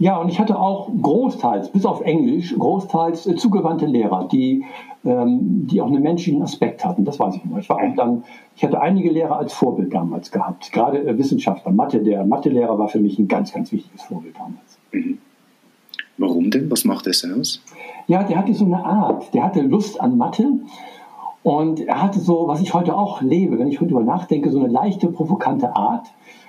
Ja, 0.00 0.16
und 0.18 0.28
ich 0.28 0.38
hatte 0.38 0.58
auch 0.58 0.90
großteils, 1.02 1.70
bis 1.70 1.84
auf 1.84 2.02
Englisch, 2.02 2.54
großteils 2.56 3.26
äh, 3.26 3.34
zugewandte 3.34 3.86
Lehrer, 3.86 4.28
die, 4.30 4.64
ähm, 5.04 5.66
die 5.66 5.80
auch 5.80 5.88
einen 5.88 6.02
menschlichen 6.02 6.40
Aspekt 6.40 6.84
hatten. 6.84 7.04
Das 7.04 7.18
weiß 7.18 7.34
ich 7.34 7.44
noch. 7.44 7.58
Ich 7.58 7.68
war 7.68 7.78
auch 7.78 7.96
dann, 7.96 8.22
ich 8.54 8.62
hatte 8.62 8.80
einige 8.80 9.10
Lehrer 9.10 9.38
als 9.38 9.52
Vorbild 9.52 9.92
damals 9.92 10.30
gehabt. 10.30 10.70
Gerade 10.70 11.04
äh, 11.04 11.18
Wissenschaftler, 11.18 11.72
Mathe. 11.72 11.98
Der 11.98 12.24
Mathelehrer 12.24 12.78
war 12.78 12.88
für 12.88 13.00
mich 13.00 13.18
ein 13.18 13.26
ganz, 13.26 13.52
ganz 13.52 13.72
wichtiges 13.72 14.02
Vorbild 14.02 14.36
damals. 14.36 14.78
Mhm. 14.92 15.18
Warum 16.16 16.50
denn? 16.50 16.70
Was 16.70 16.84
macht 16.84 17.06
das 17.06 17.24
aus? 17.24 17.60
Ja, 18.06 18.22
der 18.22 18.38
hatte 18.38 18.54
so 18.54 18.64
eine 18.64 18.84
Art. 18.84 19.34
Der 19.34 19.44
hatte 19.44 19.62
Lust 19.62 20.00
an 20.00 20.16
Mathe. 20.16 20.48
Und 21.42 21.80
er 21.80 22.02
hatte 22.02 22.20
so, 22.20 22.48
was 22.48 22.60
ich 22.60 22.74
heute 22.74 22.96
auch 22.96 23.22
lebe, 23.22 23.58
wenn 23.58 23.68
ich 23.68 23.80
heute 23.80 23.92
darüber 23.92 24.04
nachdenke, 24.04 24.50
so 24.50 24.58
eine 24.58 24.68
leichte, 24.68 25.08
provokante 25.08 25.74
Art. 25.74 26.06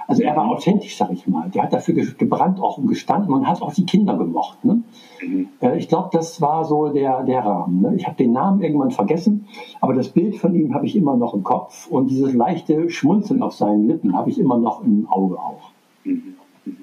Also 0.07 0.23
er 0.23 0.35
war 0.35 0.49
authentisch, 0.49 0.97
sag 0.97 1.11
ich 1.11 1.27
mal. 1.27 1.51
Der 1.51 1.61
hat 1.61 1.71
dafür 1.71 1.93
gebrannt 1.93 2.59
auch 2.59 2.79
und 2.79 2.87
gestanden 2.87 3.31
und 3.31 3.47
hat 3.47 3.61
auch 3.61 3.73
die 3.73 3.85
Kinder 3.85 4.17
gemocht. 4.17 4.65
Ne? 4.65 4.81
Mhm. 5.23 5.49
Äh, 5.61 5.77
ich 5.77 5.87
glaube, 5.87 6.09
das 6.11 6.41
war 6.41 6.65
so 6.65 6.89
der, 6.89 7.21
der 7.23 7.41
Rahmen. 7.41 7.81
Ne? 7.81 7.93
Ich 7.95 8.07
habe 8.07 8.17
den 8.17 8.31
Namen 8.31 8.63
irgendwann 8.63 8.89
vergessen, 8.89 9.45
aber 9.79 9.93
das 9.93 10.09
Bild 10.09 10.37
von 10.37 10.55
ihm 10.55 10.73
habe 10.73 10.87
ich 10.87 10.95
immer 10.95 11.15
noch 11.15 11.35
im 11.35 11.43
Kopf 11.43 11.85
und 11.87 12.09
dieses 12.09 12.33
leichte 12.33 12.89
Schmunzeln 12.89 13.43
auf 13.43 13.53
seinen 13.53 13.87
Lippen 13.87 14.17
habe 14.17 14.31
ich 14.31 14.39
immer 14.39 14.57
noch 14.57 14.83
im 14.83 15.07
Auge 15.07 15.37
auch. 15.37 15.69
Mhm. 16.03 16.35
Mhm. 16.65 16.77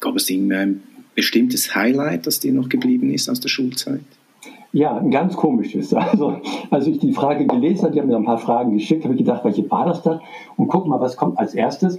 Gab 0.00 0.14
es 0.14 0.28
ein 0.28 0.82
bestimmtes 1.14 1.74
Highlight, 1.74 2.26
das 2.26 2.38
dir 2.38 2.52
noch 2.52 2.68
geblieben 2.68 3.08
ist 3.08 3.30
aus 3.30 3.40
der 3.40 3.48
Schulzeit? 3.48 4.04
Ja, 4.72 4.96
ein 4.96 5.10
ganz 5.10 5.36
komisches. 5.36 5.94
Also, 5.94 6.36
als 6.70 6.86
ich 6.86 6.98
die 6.98 7.12
Frage 7.12 7.46
gelesen 7.46 7.84
habe, 7.84 7.92
die 7.92 8.00
haben 8.00 8.08
mir 8.08 8.16
ein 8.16 8.24
paar 8.24 8.38
Fragen 8.38 8.72
geschickt, 8.72 9.04
habe 9.04 9.14
ich 9.14 9.18
gedacht, 9.18 9.44
welche 9.44 9.70
war 9.70 9.86
das 9.86 10.02
da? 10.02 10.20
Und 10.56 10.68
guck 10.68 10.86
mal, 10.86 11.00
was 11.00 11.16
kommt 11.16 11.38
als 11.38 11.54
erstes. 11.54 11.98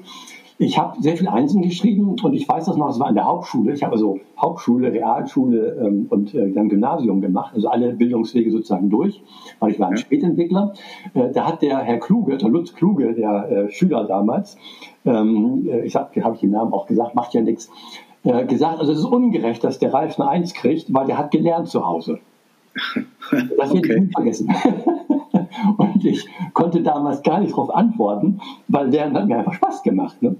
Ich 0.61 0.77
habe 0.77 1.01
sehr 1.01 1.15
viel 1.15 1.29
Einsen 1.29 1.61
geschrieben 1.61 2.17
und 2.21 2.33
ich 2.33 2.47
weiß 2.47 2.65
das 2.65 2.75
noch, 2.75 2.89
es 2.89 2.99
war 2.99 3.07
an 3.07 3.15
der 3.15 3.25
Hauptschule. 3.25 3.71
Ich 3.71 3.81
habe 3.81 3.93
also 3.93 4.19
Hauptschule, 4.37 4.91
Realschule 4.91 5.77
ähm, 5.81 6.07
und 6.09 6.35
äh, 6.35 6.51
dann 6.51 6.67
Gymnasium 6.67 7.21
gemacht, 7.21 7.53
also 7.55 7.69
alle 7.69 7.93
Bildungswege 7.93 8.51
sozusagen 8.51 8.89
durch, 8.89 9.23
weil 9.59 9.71
ich 9.71 9.79
war 9.79 9.87
ein. 9.87 9.95
Spätentwickler. 9.95 10.73
Äh, 11.13 11.31
da 11.31 11.47
hat 11.47 11.61
der 11.61 11.77
Herr 11.77 11.99
Kluge, 11.99 12.37
der 12.37 12.49
Lutz 12.49 12.75
Kluge, 12.75 13.13
der 13.13 13.49
äh, 13.49 13.71
Schüler 13.71 14.03
damals, 14.03 14.57
ähm, 15.05 15.65
äh, 15.65 15.85
ich 15.85 15.95
habe 15.95 16.21
hab 16.21 16.33
ich 16.33 16.41
den 16.41 16.51
Namen 16.51 16.73
auch 16.73 16.87
gesagt, 16.87 17.15
macht 17.15 17.33
ja 17.33 17.39
nichts, 17.39 17.71
äh, 18.25 18.45
gesagt, 18.45 18.79
also 18.79 18.91
es 18.91 18.99
ist 18.99 19.05
ungerecht, 19.05 19.63
dass 19.63 19.79
der 19.79 19.93
Ralf 19.93 20.19
eine 20.19 20.29
Eins 20.29 20.53
kriegt, 20.53 20.93
weil 20.93 21.07
der 21.07 21.17
hat 21.17 21.31
gelernt 21.31 21.69
zu 21.69 21.87
Hause. 21.87 22.19
Das 23.57 23.71
okay. 23.71 23.93
ich 23.93 24.01
nie 24.01 24.11
vergessen. 24.11 24.49
Und 25.77 26.05
ich 26.05 26.25
konnte 26.53 26.81
damals 26.81 27.21
gar 27.21 27.39
nicht 27.39 27.51
darauf 27.51 27.73
antworten, 27.73 28.39
weil 28.67 28.89
der 28.89 29.11
hat 29.11 29.27
mir 29.27 29.39
einfach 29.39 29.53
Spaß 29.53 29.83
gemacht. 29.83 30.21
Ne? 30.21 30.35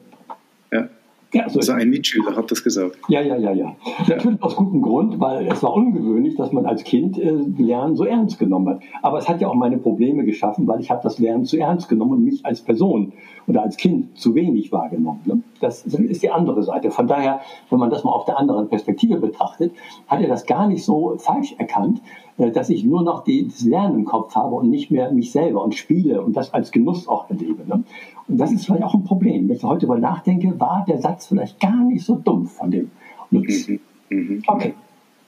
Ja, 1.32 1.48
so 1.48 1.60
also 1.60 1.74
ein 1.74 1.90
Mitschüler 1.90 2.36
hat 2.36 2.50
das 2.50 2.64
gesagt. 2.64 2.98
Ja, 3.08 3.22
ja, 3.22 3.38
ja, 3.38 3.52
ja. 3.52 3.76
Natürlich 4.08 4.42
aus 4.42 4.56
gutem 4.56 4.82
Grund, 4.82 5.20
weil 5.20 5.48
es 5.48 5.62
war 5.62 5.76
ungewöhnlich, 5.76 6.36
dass 6.36 6.52
man 6.52 6.66
als 6.66 6.84
Kind 6.84 7.20
äh, 7.20 7.32
Lernen 7.58 7.96
so 7.96 8.04
ernst 8.04 8.40
genommen 8.40 8.70
hat. 8.70 8.82
Aber 9.04 9.20
es 9.20 9.30
hat 9.30 9.40
ja 9.40 9.48
auch 9.48 9.54
meine 9.54 9.78
Probleme 9.78 10.26
geschaffen, 10.26 10.68
weil 10.68 10.80
ich 10.80 10.90
habe 10.90 11.02
das 11.04 11.20
Lernen 11.20 11.46
zu 11.46 11.58
ernst 11.58 11.88
genommen 11.88 12.14
und 12.14 12.24
mich 12.24 12.44
als 12.48 12.62
Person 12.62 13.14
oder 13.46 13.62
als 13.62 13.78
Kind 13.78 14.18
zu 14.18 14.34
wenig 14.34 14.72
wahrgenommen. 14.72 15.20
Ne? 15.26 15.44
Das 15.60 15.86
ist 15.86 16.24
die 16.24 16.32
andere 16.32 16.64
Seite. 16.64 16.90
Von 16.90 17.06
daher, 17.06 17.42
wenn 17.70 17.78
man 17.78 17.92
das 17.92 18.04
mal 18.04 18.12
auf 18.12 18.26
der 18.26 18.40
anderen 18.40 18.68
Perspektive 18.68 19.18
betrachtet, 19.18 19.72
hat 20.08 20.22
er 20.22 20.30
das 20.30 20.48
gar 20.48 20.68
nicht 20.68 20.84
so 20.84 21.16
falsch 21.20 21.54
erkannt, 21.60 22.02
dass 22.48 22.70
ich 22.70 22.84
nur 22.84 23.04
noch 23.04 23.24
die, 23.24 23.48
das 23.48 23.64
Lernen 23.64 23.96
im 23.96 24.06
Kopf 24.06 24.34
habe 24.36 24.56
und 24.56 24.70
nicht 24.70 24.92
mehr 24.92 25.12
mich 25.12 25.32
selber 25.32 25.64
und 25.64 25.76
spiele 25.76 26.22
und 26.22 26.36
das 26.36 26.54
als 26.54 26.72
Genuss 26.72 27.08
auch 27.08 27.30
erlebe. 27.30 27.64
Ne? 27.68 27.84
Und 28.28 28.38
das 28.38 28.52
ist 28.52 28.66
vielleicht 28.66 28.84
auch 28.84 28.94
ein 28.94 29.04
Problem. 29.04 29.50
Wenn 29.50 29.58
ich 29.58 29.64
heute 29.64 29.86
darüber 29.86 30.00
nachdenke, 30.00 30.60
war 30.60 30.86
der 30.88 31.00
Satz 31.00 31.28
vielleicht 31.28 31.60
gar 31.60 31.84
nicht 31.84 32.06
so 32.06 32.16
dumm 32.16 32.48
von 32.48 32.72
dem 32.72 32.92
Lutz. 33.32 33.68
Mhm. 33.68 33.80
Mhm. 34.10 34.44
Okay. 34.48 34.74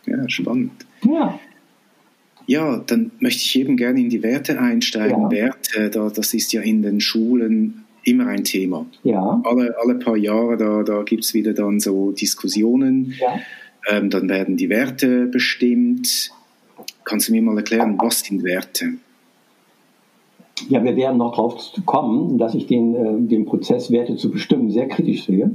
Ja, 0.06 0.30
spannend. 0.30 0.72
Ja. 1.04 1.40
Ja, 2.48 2.78
dann 2.78 3.12
möchte 3.20 3.44
ich 3.44 3.60
eben 3.60 3.78
gerne 3.78 4.00
in 4.00 4.10
die 4.10 4.24
Werte 4.24 4.60
einsteigen. 4.60 5.24
Ja. 5.24 5.32
Werte, 5.32 5.90
da, 5.90 6.10
das 6.10 6.34
ist 6.34 6.52
ja 6.54 6.62
in 6.62 6.82
den 6.82 7.00
Schulen 7.00 7.86
immer 8.04 8.28
ein 8.28 8.44
Thema. 8.44 8.86
Ja. 9.04 9.42
Alle, 9.44 9.76
alle 9.82 9.96
paar 9.96 10.18
Jahre, 10.18 10.58
da, 10.58 10.84
da 10.84 11.04
gibt 11.04 11.24
es 11.24 11.34
wieder 11.34 11.54
dann 11.54 11.80
so 11.80 12.12
Diskussionen. 12.12 13.14
Ja. 13.20 13.40
Ähm, 13.90 14.10
dann 14.10 14.28
werden 14.30 14.58
die 14.58 14.70
Werte 14.70 15.28
bestimmt. 15.28 16.32
Kannst 17.12 17.28
du 17.28 17.34
mir 17.34 17.42
mal 17.42 17.58
erklären, 17.58 17.98
was 18.02 18.22
sind 18.22 18.42
Werte? 18.42 18.94
Ja, 20.70 20.82
wir 20.82 20.96
werden 20.96 21.18
noch 21.18 21.36
darauf 21.36 21.74
kommen, 21.86 22.38
dass 22.38 22.56
ich 22.56 22.68
den, 22.68 22.96
äh, 22.96 23.28
den 23.28 23.44
Prozess, 23.44 23.92
Werte 23.92 24.16
zu 24.16 24.32
bestimmen, 24.32 24.72
sehr 24.72 24.88
kritisch 24.88 25.26
sehe. 25.26 25.52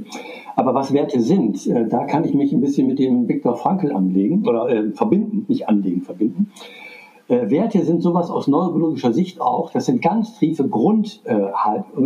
Aber 0.55 0.75
was 0.75 0.93
Werte 0.93 1.19
sind, 1.19 1.65
äh, 1.65 1.87
da 1.87 2.05
kann 2.05 2.25
ich 2.25 2.35
mich 2.35 2.53
ein 2.53 2.61
bisschen 2.61 2.85
mit 2.85 2.99
dem 2.99 3.27
Viktor 3.27 3.55
Frankl 3.55 3.91
anlegen 3.91 4.47
oder 4.47 4.69
äh, 4.69 4.91
verbinden, 4.91 5.45
nicht 5.47 5.67
anlegen, 5.67 6.03
verbinden. 6.03 6.51
Äh, 7.27 7.49
Werte 7.49 7.83
sind 7.83 8.03
sowas 8.03 8.29
aus 8.29 8.47
neurobiologischer 8.47 9.13
Sicht 9.13 9.41
auch. 9.41 9.71
Das 9.71 9.87
sind 9.87 10.03
ganz 10.03 10.37
tiefe 10.37 10.67
Grund, 10.67 11.21
äh, 11.23 11.39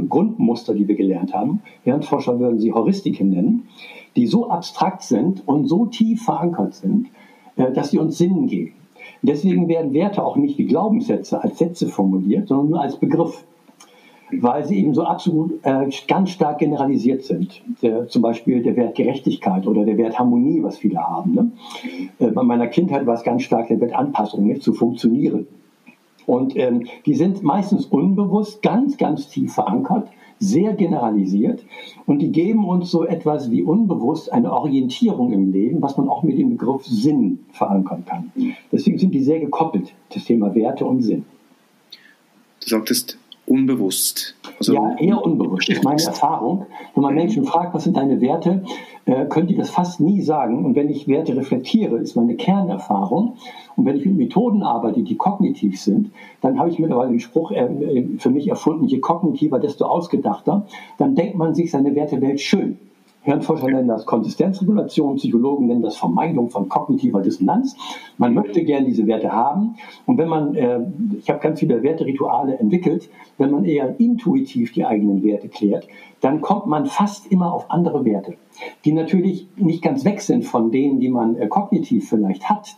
Grundmuster, 0.08 0.74
die 0.74 0.88
wir 0.88 0.96
gelernt 0.96 1.34
haben. 1.34 1.62
Hirnforscher 1.84 2.40
würden 2.40 2.58
sie 2.58 2.72
Heuristiken 2.72 3.32
nennen, 3.32 3.68
die 4.16 4.28
so 4.28 4.50
abstrakt 4.50 5.02
sind 5.02 5.46
und 5.46 5.68
so 5.68 5.88
tief 5.88 6.24
verankert 6.24 6.74
sind, 6.74 7.08
äh, 7.58 7.74
dass 7.74 7.92
sie 7.92 8.00
uns 8.00 8.18
Sinn 8.18 8.48
geben. 8.48 8.76
Deswegen 9.22 9.68
werden 9.68 9.94
Werte 9.94 10.24
auch 10.24 10.36
nicht 10.36 10.58
wie 10.58 10.66
Glaubenssätze 10.66 11.44
als 11.44 11.58
Sätze 11.58 11.88
formuliert, 11.88 12.48
sondern 12.48 12.70
nur 12.70 12.82
als 12.82 12.98
Begriff, 12.98 13.44
weil 14.32 14.66
sie 14.66 14.80
eben 14.80 14.94
so 14.94 15.04
absolut 15.04 15.60
äh, 15.64 15.90
ganz 16.08 16.32
stark 16.32 16.60
generalisiert 16.60 17.24
sind. 17.24 17.62
Der, 17.82 18.08
zum 18.08 18.22
Beispiel 18.22 18.64
der 18.64 18.76
Wert 18.76 18.96
Gerechtigkeit 18.96 19.68
oder 19.68 19.86
der 19.86 19.98
Wert 19.98 20.18
Harmonie, 20.18 20.64
was 20.64 20.78
viele 20.78 21.00
haben. 21.00 21.34
Ne? 21.34 21.52
Äh, 22.20 22.32
bei 22.32 22.44
meiner 22.44 22.68
Kindheit 22.68 23.06
war 23.06 23.16
es 23.16 23.24
ganz 23.24 23.44
stark 23.44 23.68
der 23.68 23.80
Wert 23.80 23.94
Anpassung, 23.94 24.48
nicht 24.48 24.64
zu 24.64 24.74
funktionieren. 24.74 25.48
Und 26.26 26.56
ähm, 26.56 26.86
die 27.06 27.16
sind 27.16 27.44
meistens 27.44 27.86
unbewusst 27.86 28.62
ganz, 28.62 28.98
ganz 28.98 29.28
tief 29.28 29.54
verankert 29.54 30.08
sehr 30.42 30.74
generalisiert 30.74 31.64
und 32.08 32.20
die 32.20 32.32
geben 32.32 32.68
uns 32.68 32.90
so 32.90 33.06
etwas 33.06 33.52
wie 33.52 33.62
unbewusst 33.62 34.34
eine 34.34 34.52
Orientierung 34.52 35.32
im 35.32 35.52
Leben, 35.52 35.82
was 35.82 35.98
man 35.98 36.10
auch 36.10 36.24
mit 36.24 36.38
dem 36.38 36.58
Begriff 36.58 36.84
Sinn 36.84 37.40
verankern 37.52 38.04
kann. 38.06 38.32
Deswegen 38.72 38.98
sind 38.98 39.14
die 39.14 39.24
sehr 39.24 39.40
gekoppelt, 39.40 39.94
das 40.10 40.26
Thema 40.26 40.54
Werte 40.56 40.84
und 40.86 41.04
Sinn. 41.04 41.26
Du 42.64 42.70
sagtest 42.70 43.18
unbewusst. 43.52 44.36
Also 44.60 44.74
ja, 44.74 44.96
eher 44.98 45.24
unbewusst. 45.24 45.68
Das 45.68 45.78
ist 45.78 45.84
meine 45.84 46.02
Erfahrung. 46.02 46.66
Wenn 46.96 47.04
man 47.04 47.16
Menschen 47.16 47.44
fragt, 47.44 47.74
was 47.74 47.84
sind 47.84 47.98
deine 47.98 48.22
Werte, 48.22 48.64
äh, 49.06 49.26
können 49.26 49.48
die 49.48 49.56
das 49.56 49.70
fast 49.70 50.00
nie 50.00 50.22
sagen. 50.22 50.64
Und 50.64 50.76
wenn 50.76 50.90
ich 50.90 51.08
Werte 51.08 51.36
reflektiere, 51.36 51.98
ist 51.98 52.16
meine 52.16 52.36
Kernerfahrung. 52.36 53.36
Und 53.76 53.86
wenn 53.86 53.98
ich 53.98 54.06
mit 54.06 54.16
Methoden 54.16 54.64
arbeite, 54.64 55.02
die 55.02 55.16
kognitiv 55.16 55.80
sind, 55.82 56.12
dann 56.40 56.58
habe 56.58 56.70
ich 56.70 56.80
mittlerweile 56.80 57.10
den 57.10 57.20
Spruch 57.20 57.52
äh, 57.52 58.06
für 58.18 58.30
mich 58.30 58.48
erfunden, 58.48 58.86
je 58.86 59.00
kognitiver, 59.00 59.60
desto 59.60 59.86
ausgedachter. 59.86 60.66
Dann 60.98 61.16
denkt 61.16 61.36
man 61.36 61.54
sich 61.54 61.72
seine 61.72 61.94
Wertewelt 61.94 62.40
schön. 62.40 62.78
Hirnforscher 63.24 63.68
nennen 63.68 63.88
das 63.88 64.06
Konsistenzregulation, 64.06 65.18
Psychologen 65.18 65.68
nennen 65.68 65.84
das 65.84 65.96
Vermeidung 65.96 66.50
von 66.50 66.68
kognitiver 66.68 67.22
Dissonanz. 67.22 67.76
Man 68.18 68.34
möchte 68.34 68.64
gerne 68.64 68.88
diese 68.88 69.06
Werte 69.06 69.32
haben. 69.32 69.76
Und 70.08 70.18
wenn 70.18 70.28
man, 70.28 70.56
äh, 70.56 70.80
ich 71.20 71.30
habe 71.30 71.40
ganz 71.40 71.60
viele 71.60 71.84
Werterituale 71.84 72.58
entwickelt, 72.58 73.10
wenn 73.38 73.52
man 73.52 73.66
eher 73.66 74.00
intuitiv 74.00 74.72
die 74.72 74.86
eigenen 74.86 75.24
Werte 75.24 75.50
klärt, 75.50 75.88
dann 76.20 76.42
kommt 76.42 76.66
man 76.66 76.88
fast 76.88 77.32
immer 77.32 77.54
auf 77.54 77.70
andere 77.70 78.06
Werte, 78.06 78.36
die 78.86 78.92
natürlich 78.92 79.48
nicht 79.56 79.84
ganz 79.84 80.04
weg 80.04 80.22
sind 80.22 80.44
von 80.44 80.72
denen, 80.72 81.00
die 81.00 81.10
man 81.10 81.36
äh, 81.36 81.48
kognitiv 81.48 82.10
vielleicht 82.10 82.50
hat. 82.50 82.76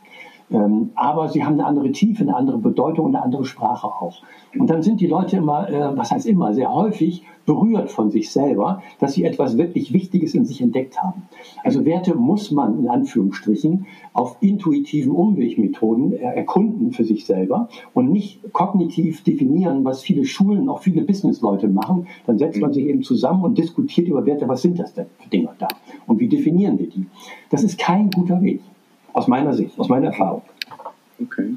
Ähm, 0.52 0.92
aber 0.96 1.30
sie 1.30 1.44
haben 1.44 1.54
eine 1.54 1.66
andere 1.66 1.92
Tiefe, 1.92 2.24
eine 2.24 2.36
andere 2.36 2.58
Bedeutung 2.58 3.06
und 3.06 3.16
eine 3.16 3.24
andere 3.24 3.46
Sprache 3.46 3.88
auch. 3.88 4.22
Und 4.58 4.70
dann 4.70 4.82
sind 4.82 5.02
die 5.02 5.08
Leute 5.08 5.38
immer, 5.38 5.70
äh, 5.70 5.98
was 5.98 6.12
heißt 6.12 6.28
immer, 6.28 6.54
sehr 6.54 6.74
häufig 6.74 7.24
berührt 7.46 7.92
von 7.92 8.10
sich 8.10 8.32
selber, 8.32 8.82
dass 9.00 9.14
sie 9.14 9.24
etwas 9.24 9.58
wirklich 9.58 9.92
Wichtiges 9.94 10.34
in 10.34 10.46
sich 10.46 10.62
entdeckt 10.62 11.02
haben. 11.02 11.24
Also 11.64 11.86
Werte 11.86 12.16
muss 12.16 12.52
man 12.52 12.80
in 12.80 12.88
Anführungsstrichen 12.88 13.86
auf 14.14 14.38
intuitiven 14.40 15.12
Umwegmethoden 15.12 16.14
erkunden 16.14 16.94
für 16.94 17.04
sich 17.04 17.26
selber 17.26 17.68
und 17.94 18.12
nicht 18.12 18.54
kognitiv 18.54 19.24
definieren, 19.24 19.84
was 19.84 20.02
viele 20.02 20.26
Schulen, 20.26 20.70
auch 20.70 20.80
viele 20.80 21.02
Businessleute 21.02 21.68
machen. 21.68 22.08
Dann 22.26 22.38
setzt 22.38 22.62
man 22.62 22.72
sich 22.72 22.86
eben 22.86 23.04
zusammen 23.04 23.44
und 23.44 23.58
diskutiert 23.58 24.08
über 24.08 24.26
Werte, 24.26 24.48
was 24.48 24.62
sind 24.62 24.80
das 24.80 24.94
denn 24.94 25.08
für 25.20 25.30
Dinge 25.30 25.50
da 25.60 25.68
und 26.08 26.20
wie 26.20 26.28
definieren 26.28 26.80
wir 26.80 26.88
die. 26.88 27.06
Das 27.50 27.64
ist 27.64 27.78
kein 27.78 28.10
guter 28.10 28.42
Weg. 28.42 28.62
Aus 29.14 29.28
meiner 29.28 29.54
Sicht, 29.54 29.80
aus 29.80 29.90
meiner 29.90 30.08
Erfahrung. 30.08 30.42
Okay. 31.22 31.56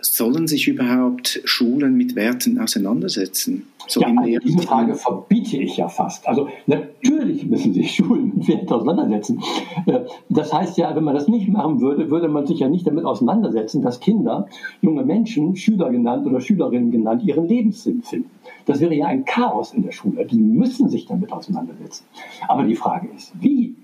Sollen 0.00 0.46
sich 0.46 0.66
überhaupt 0.66 1.42
Schulen 1.44 1.94
mit 1.96 2.16
Werten 2.16 2.58
auseinandersetzen? 2.58 3.66
So 3.86 4.00
ja, 4.00 4.08
also 4.08 4.38
diese 4.38 4.58
Frage 4.60 4.94
verbiete 4.94 5.58
ich 5.58 5.76
ja 5.76 5.88
fast. 5.88 6.26
Also 6.26 6.48
natürlich 6.66 7.44
müssen 7.46 7.72
sich 7.72 7.94
Schulen 7.94 8.32
mit 8.34 8.48
Werten 8.48 8.72
auseinandersetzen. 8.72 9.42
Äh, 9.86 10.00
das 10.28 10.52
heißt 10.52 10.78
ja, 10.78 10.94
wenn 10.96 11.04
man 11.04 11.14
das 11.14 11.28
nicht 11.28 11.48
machen 11.48 11.80
würde, 11.80 12.10
würde 12.10 12.28
man 12.28 12.46
sich 12.46 12.60
ja 12.60 12.68
nicht 12.68 12.86
damit 12.86 13.04
auseinandersetzen, 13.04 13.82
dass 13.82 14.00
Kinder, 14.00 14.48
junge 14.80 15.04
Menschen, 15.04 15.54
Schüler 15.54 15.90
genannt 15.90 16.26
oder 16.26 16.40
Schülerinnen 16.40 16.90
genannt, 16.90 17.22
ihren 17.22 17.46
Lebenssinn 17.46 18.02
finden. 18.02 18.30
Das 18.64 18.80
wäre 18.80 18.94
ja 18.94 19.06
ein 19.06 19.24
Chaos 19.24 19.72
in 19.72 19.82
der 19.82 19.92
Schule. 19.92 20.24
Die 20.24 20.36
müssen 20.36 20.88
sich 20.88 21.06
damit 21.06 21.32
auseinandersetzen. 21.32 22.04
Aber 22.48 22.64
die 22.64 22.76
Frage 22.76 23.08
ist, 23.14 23.32
wie? 23.40 23.74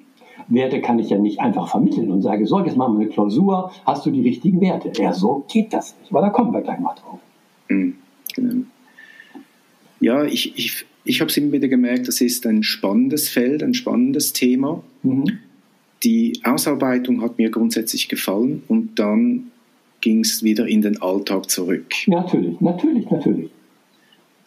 Werte 0.48 0.80
kann 0.80 0.98
ich 0.98 1.10
ja 1.10 1.18
nicht 1.18 1.40
einfach 1.40 1.68
vermitteln 1.68 2.10
und 2.10 2.22
sage, 2.22 2.46
so, 2.46 2.60
jetzt 2.60 2.76
machen 2.76 2.98
wir 2.98 3.02
eine 3.02 3.10
Klausur, 3.10 3.72
hast 3.84 4.06
du 4.06 4.10
die 4.10 4.22
richtigen 4.22 4.60
Werte? 4.60 4.92
Ja, 5.00 5.12
so 5.12 5.44
geht 5.50 5.72
das 5.72 5.96
nicht, 6.00 6.12
weil 6.12 6.22
da 6.22 6.30
kommen 6.30 6.52
wir 6.52 6.60
gleich 6.62 6.78
mal 6.78 6.94
drauf. 6.94 7.20
Mhm, 7.68 7.94
genau. 8.34 8.64
Ja, 10.00 10.24
ich, 10.24 10.58
ich, 10.58 10.84
ich 11.04 11.20
habe 11.20 11.30
es 11.30 11.36
immer 11.36 11.52
wieder 11.52 11.68
gemerkt, 11.68 12.08
das 12.08 12.20
ist 12.20 12.46
ein 12.46 12.62
spannendes 12.62 13.28
Feld, 13.28 13.62
ein 13.62 13.74
spannendes 13.74 14.32
Thema. 14.32 14.82
Mhm. 15.02 15.38
Die 16.02 16.40
Ausarbeitung 16.42 17.22
hat 17.22 17.38
mir 17.38 17.50
grundsätzlich 17.50 18.08
gefallen 18.08 18.64
und 18.66 18.98
dann 18.98 19.52
ging 20.00 20.20
es 20.20 20.42
wieder 20.42 20.66
in 20.66 20.82
den 20.82 21.00
Alltag 21.00 21.48
zurück. 21.48 21.86
Natürlich, 22.06 22.60
natürlich, 22.60 23.08
natürlich. 23.08 23.50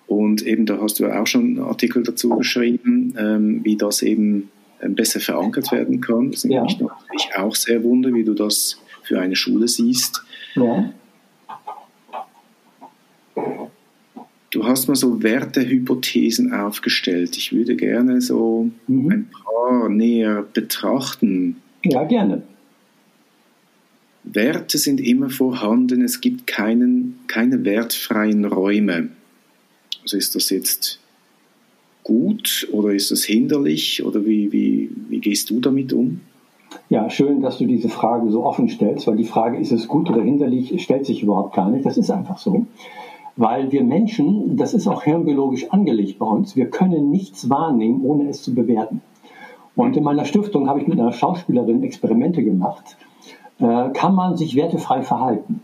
Und 0.08 0.46
eben, 0.46 0.66
da 0.66 0.80
hast 0.82 1.00
du 1.00 1.08
auch 1.08 1.26
schon 1.26 1.46
einen 1.46 1.60
Artikel 1.60 2.04
dazu 2.04 2.30
geschrieben, 2.30 3.16
ähm, 3.18 3.62
wie 3.64 3.76
das 3.76 4.02
eben 4.02 4.50
besser 4.82 5.20
verankert 5.20 5.72
werden 5.72 6.02
kann. 6.02 6.32
Das 6.32 6.44
nimmt 6.44 6.64
mich 6.64 6.80
natürlich 6.80 7.36
auch 7.38 7.56
sehr 7.56 7.84
wunder, 7.84 8.14
wie 8.14 8.24
du 8.24 8.34
das 8.34 8.80
für 9.04 9.20
eine 9.20 9.36
Schule 9.36 9.68
siehst. 9.68 10.24
Ja. 10.56 10.92
Du 14.52 14.66
hast 14.66 14.88
mal 14.88 14.96
so 14.96 15.22
Wertehypothesen 15.22 16.54
aufgestellt. 16.54 17.36
Ich 17.36 17.52
würde 17.52 17.76
gerne 17.76 18.22
so 18.22 18.70
mhm. 18.88 19.12
ein 19.12 19.30
paar 19.30 19.90
näher 19.90 20.46
betrachten. 20.54 21.58
Ja, 21.84 22.04
gerne. 22.06 22.44
Werte 24.24 24.78
sind 24.78 25.00
immer 25.00 25.30
vorhanden, 25.30 26.02
es 26.02 26.20
gibt 26.20 26.48
keinen, 26.48 27.20
keine 27.28 27.64
wertfreien 27.64 28.46
Räume. 28.46 29.10
Also 30.02 30.18
ist 30.18 30.36
das 30.36 30.50
jetzt 30.50 31.00
gut 32.06 32.70
oder 32.72 32.94
ist 32.94 33.12
das 33.12 33.24
hinderlich 33.26 34.06
oder 34.06 34.26
wie, 34.26 34.54
wie, 34.54 34.90
wie 35.10 35.20
gehst 35.20 35.50
du 35.50 35.60
damit 35.60 35.92
um? 35.92 36.22
Ja, 36.88 37.10
schön, 37.10 37.42
dass 37.42 37.58
du 37.58 37.66
diese 37.66 37.90
Frage 37.90 38.30
so 38.32 38.46
offen 38.46 38.70
stellst, 38.70 39.08
weil 39.08 39.18
die 39.18 39.26
Frage, 39.26 39.58
ist 39.58 39.72
es 39.72 39.88
gut 39.88 40.10
oder 40.10 40.22
hinderlich, 40.22 40.82
stellt 40.82 41.06
sich 41.06 41.24
überhaupt 41.24 41.56
gar 41.56 41.70
nicht. 41.70 41.86
Das 41.86 41.98
ist 41.98 42.12
einfach 42.12 42.38
so. 42.38 42.68
Weil 43.38 43.72
wir 43.72 43.84
Menschen, 43.84 44.56
das 44.56 44.74
ist 44.74 44.88
auch 44.88 45.04
hirnbiologisch 45.04 45.72
angelegt 45.72 46.20
bei 46.20 46.26
uns, 46.28 46.56
wir 46.56 46.70
können 46.70 47.10
nichts 47.10 47.50
wahrnehmen, 47.50 48.02
ohne 48.04 48.30
es 48.30 48.44
zu 48.44 48.54
bewerten. 48.54 49.02
Und 49.76 49.98
in 49.98 50.04
meiner 50.04 50.26
Stiftung 50.26 50.70
habe 50.70 50.80
ich 50.82 50.88
mit 50.88 51.00
einer 51.00 51.12
Schauspielerin 51.12 51.84
Experimente 51.84 52.44
gemacht. 52.44 52.98
Äh, 53.60 53.90
kann 53.94 54.14
man 54.16 54.38
sich 54.38 54.56
wertefrei 54.56 55.02
verhalten? 55.02 55.62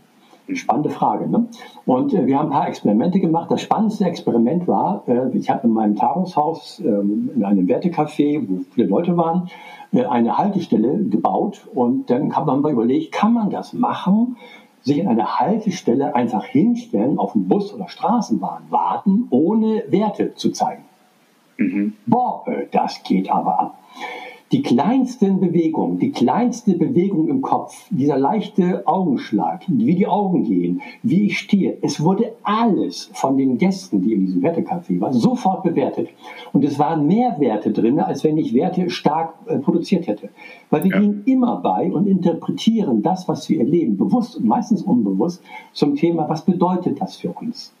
Spannende 0.54 0.90
Frage. 0.90 1.28
Ne? 1.28 1.46
Und 1.86 2.12
äh, 2.12 2.26
wir 2.26 2.38
haben 2.38 2.46
ein 2.46 2.52
paar 2.52 2.68
Experimente 2.68 3.20
gemacht. 3.20 3.50
Das 3.50 3.62
spannendste 3.62 4.04
Experiment 4.04 4.66
war, 4.66 5.02
äh, 5.06 5.36
ich 5.36 5.48
habe 5.48 5.66
in 5.66 5.72
meinem 5.72 5.96
Tagungshaus 5.96 6.80
ähm, 6.84 7.30
in 7.34 7.44
einem 7.44 7.66
Wertecafé, 7.66 8.44
wo 8.48 8.60
viele 8.74 8.88
Leute 8.88 9.16
waren, 9.16 9.48
äh, 9.92 10.04
eine 10.04 10.36
Haltestelle 10.36 11.04
gebaut. 11.04 11.68
Und 11.74 12.10
dann 12.10 12.34
haben 12.34 12.62
wir 12.62 12.70
überlegt, 12.70 13.12
kann 13.12 13.32
man 13.32 13.50
das 13.50 13.72
machen? 13.72 14.36
Sich 14.82 14.98
in 14.98 15.06
eine 15.06 15.38
Haltestelle 15.38 16.14
einfach 16.14 16.44
hinstellen, 16.44 17.18
auf 17.18 17.36
einen 17.36 17.46
Bus 17.46 17.72
oder 17.72 17.88
Straßenbahn 17.88 18.64
warten, 18.70 19.28
ohne 19.30 19.84
Werte 19.88 20.34
zu 20.34 20.50
zeigen. 20.50 20.82
Mhm. 21.56 21.94
Boah, 22.06 22.42
äh, 22.46 22.66
das 22.70 23.02
geht 23.04 23.30
aber 23.30 23.60
ab. 23.60 23.78
Die 24.52 24.62
kleinsten 24.62 25.40
Bewegungen, 25.40 25.98
die 25.98 26.12
kleinste 26.12 26.76
Bewegung 26.76 27.28
im 27.28 27.40
Kopf, 27.40 27.86
dieser 27.88 28.18
leichte 28.18 28.86
Augenschlag, 28.86 29.62
wie 29.66 29.94
die 29.94 30.06
Augen 30.06 30.44
gehen, 30.44 30.82
wie 31.02 31.26
ich 31.26 31.38
stehe, 31.38 31.78
es 31.80 32.02
wurde 32.02 32.34
alles 32.42 33.10
von 33.14 33.38
den 33.38 33.56
Gästen, 33.56 34.02
die 34.02 34.12
in 34.12 34.26
diesem 34.26 34.42
Wertecafé 34.42 35.00
waren, 35.00 35.14
sofort 35.14 35.62
bewertet. 35.62 36.10
Und 36.52 36.64
es 36.64 36.78
waren 36.78 37.06
mehr 37.06 37.36
Werte 37.40 37.70
drin, 37.70 37.98
als 37.98 38.24
wenn 38.24 38.36
ich 38.36 38.52
Werte 38.52 38.90
stark 38.90 39.34
äh, 39.46 39.58
produziert 39.58 40.06
hätte. 40.06 40.28
Weil 40.68 40.84
wir 40.84 40.90
ja. 40.90 41.00
gehen 41.00 41.22
immer 41.24 41.56
bei 41.56 41.90
und 41.90 42.06
interpretieren 42.06 43.02
das, 43.02 43.26
was 43.28 43.48
wir 43.48 43.60
erleben, 43.60 43.96
bewusst 43.96 44.36
und 44.36 44.44
meistens 44.44 44.82
unbewusst, 44.82 45.42
zum 45.72 45.96
Thema, 45.96 46.28
was 46.28 46.44
bedeutet 46.44 47.00
das 47.00 47.16
für 47.16 47.30
uns? 47.30 47.72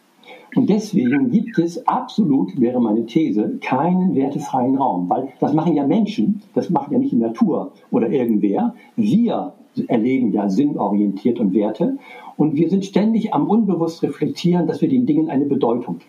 Und 0.54 0.68
deswegen 0.68 1.30
gibt 1.30 1.58
es 1.58 1.86
absolut, 1.86 2.60
wäre 2.60 2.80
meine 2.80 3.06
These, 3.06 3.58
keinen 3.62 4.14
wertefreien 4.14 4.76
Raum, 4.76 5.08
weil 5.08 5.28
das 5.40 5.54
machen 5.54 5.74
ja 5.74 5.86
Menschen, 5.86 6.42
das 6.54 6.68
macht 6.68 6.92
ja 6.92 6.98
nicht 6.98 7.12
die 7.12 7.16
Natur 7.16 7.72
oder 7.90 8.10
irgendwer. 8.10 8.74
Wir 8.96 9.54
erleben 9.86 10.32
ja 10.32 10.50
sinnorientiert 10.50 11.40
und 11.40 11.54
Werte 11.54 11.96
und 12.36 12.54
wir 12.54 12.68
sind 12.68 12.84
ständig 12.84 13.32
am 13.32 13.48
unbewusst 13.48 14.02
reflektieren, 14.02 14.66
dass 14.66 14.82
wir 14.82 14.88
den 14.88 15.06
Dingen 15.06 15.30
eine 15.30 15.46
Bedeutung 15.46 16.00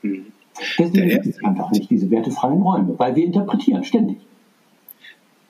geben. 0.00 0.32
Deswegen 0.78 1.08
gibt 1.08 1.26
es 1.26 1.44
einfach 1.44 1.70
nicht 1.70 1.90
diese 1.90 2.10
wertefreien 2.10 2.62
Räume, 2.62 2.94
weil 2.98 3.14
wir 3.16 3.24
interpretieren 3.24 3.84
ständig. 3.84 4.16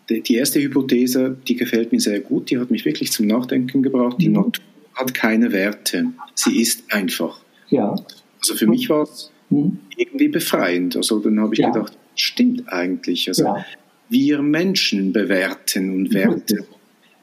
Die 0.09 0.35
erste 0.35 0.61
Hypothese, 0.61 1.37
die 1.47 1.55
gefällt 1.55 1.93
mir 1.93 2.01
sehr 2.01 2.19
gut, 2.19 2.51
die 2.51 2.59
hat 2.59 2.71
mich 2.71 2.85
wirklich 2.85 3.13
zum 3.13 3.29
Nachdenken 3.29 3.83
gebracht. 3.83 4.17
Die 4.21 4.29
mhm. 4.29 4.35
Natur 4.35 4.65
hat 4.95 5.15
keine 5.15 5.53
Werte. 5.53 6.07
Sie 6.35 6.61
ist 6.61 6.93
einfach. 6.93 7.41
Ja. 7.69 7.95
Also 8.41 8.55
für 8.55 8.67
mich 8.67 8.89
war 8.89 9.03
es 9.03 9.31
mhm. 9.51 9.79
irgendwie 9.97 10.29
befreiend. 10.29 10.97
Also 10.97 11.19
dann 11.19 11.41
habe 11.41 11.55
ich 11.55 11.61
ja. 11.61 11.71
gedacht, 11.71 11.97
stimmt 12.15 12.73
eigentlich. 12.73 13.29
Also 13.29 13.45
ja. 13.45 13.65
wir 14.09 14.43
Menschen 14.43 15.13
bewerten 15.13 15.95
und 15.95 16.15
werten 16.15 16.65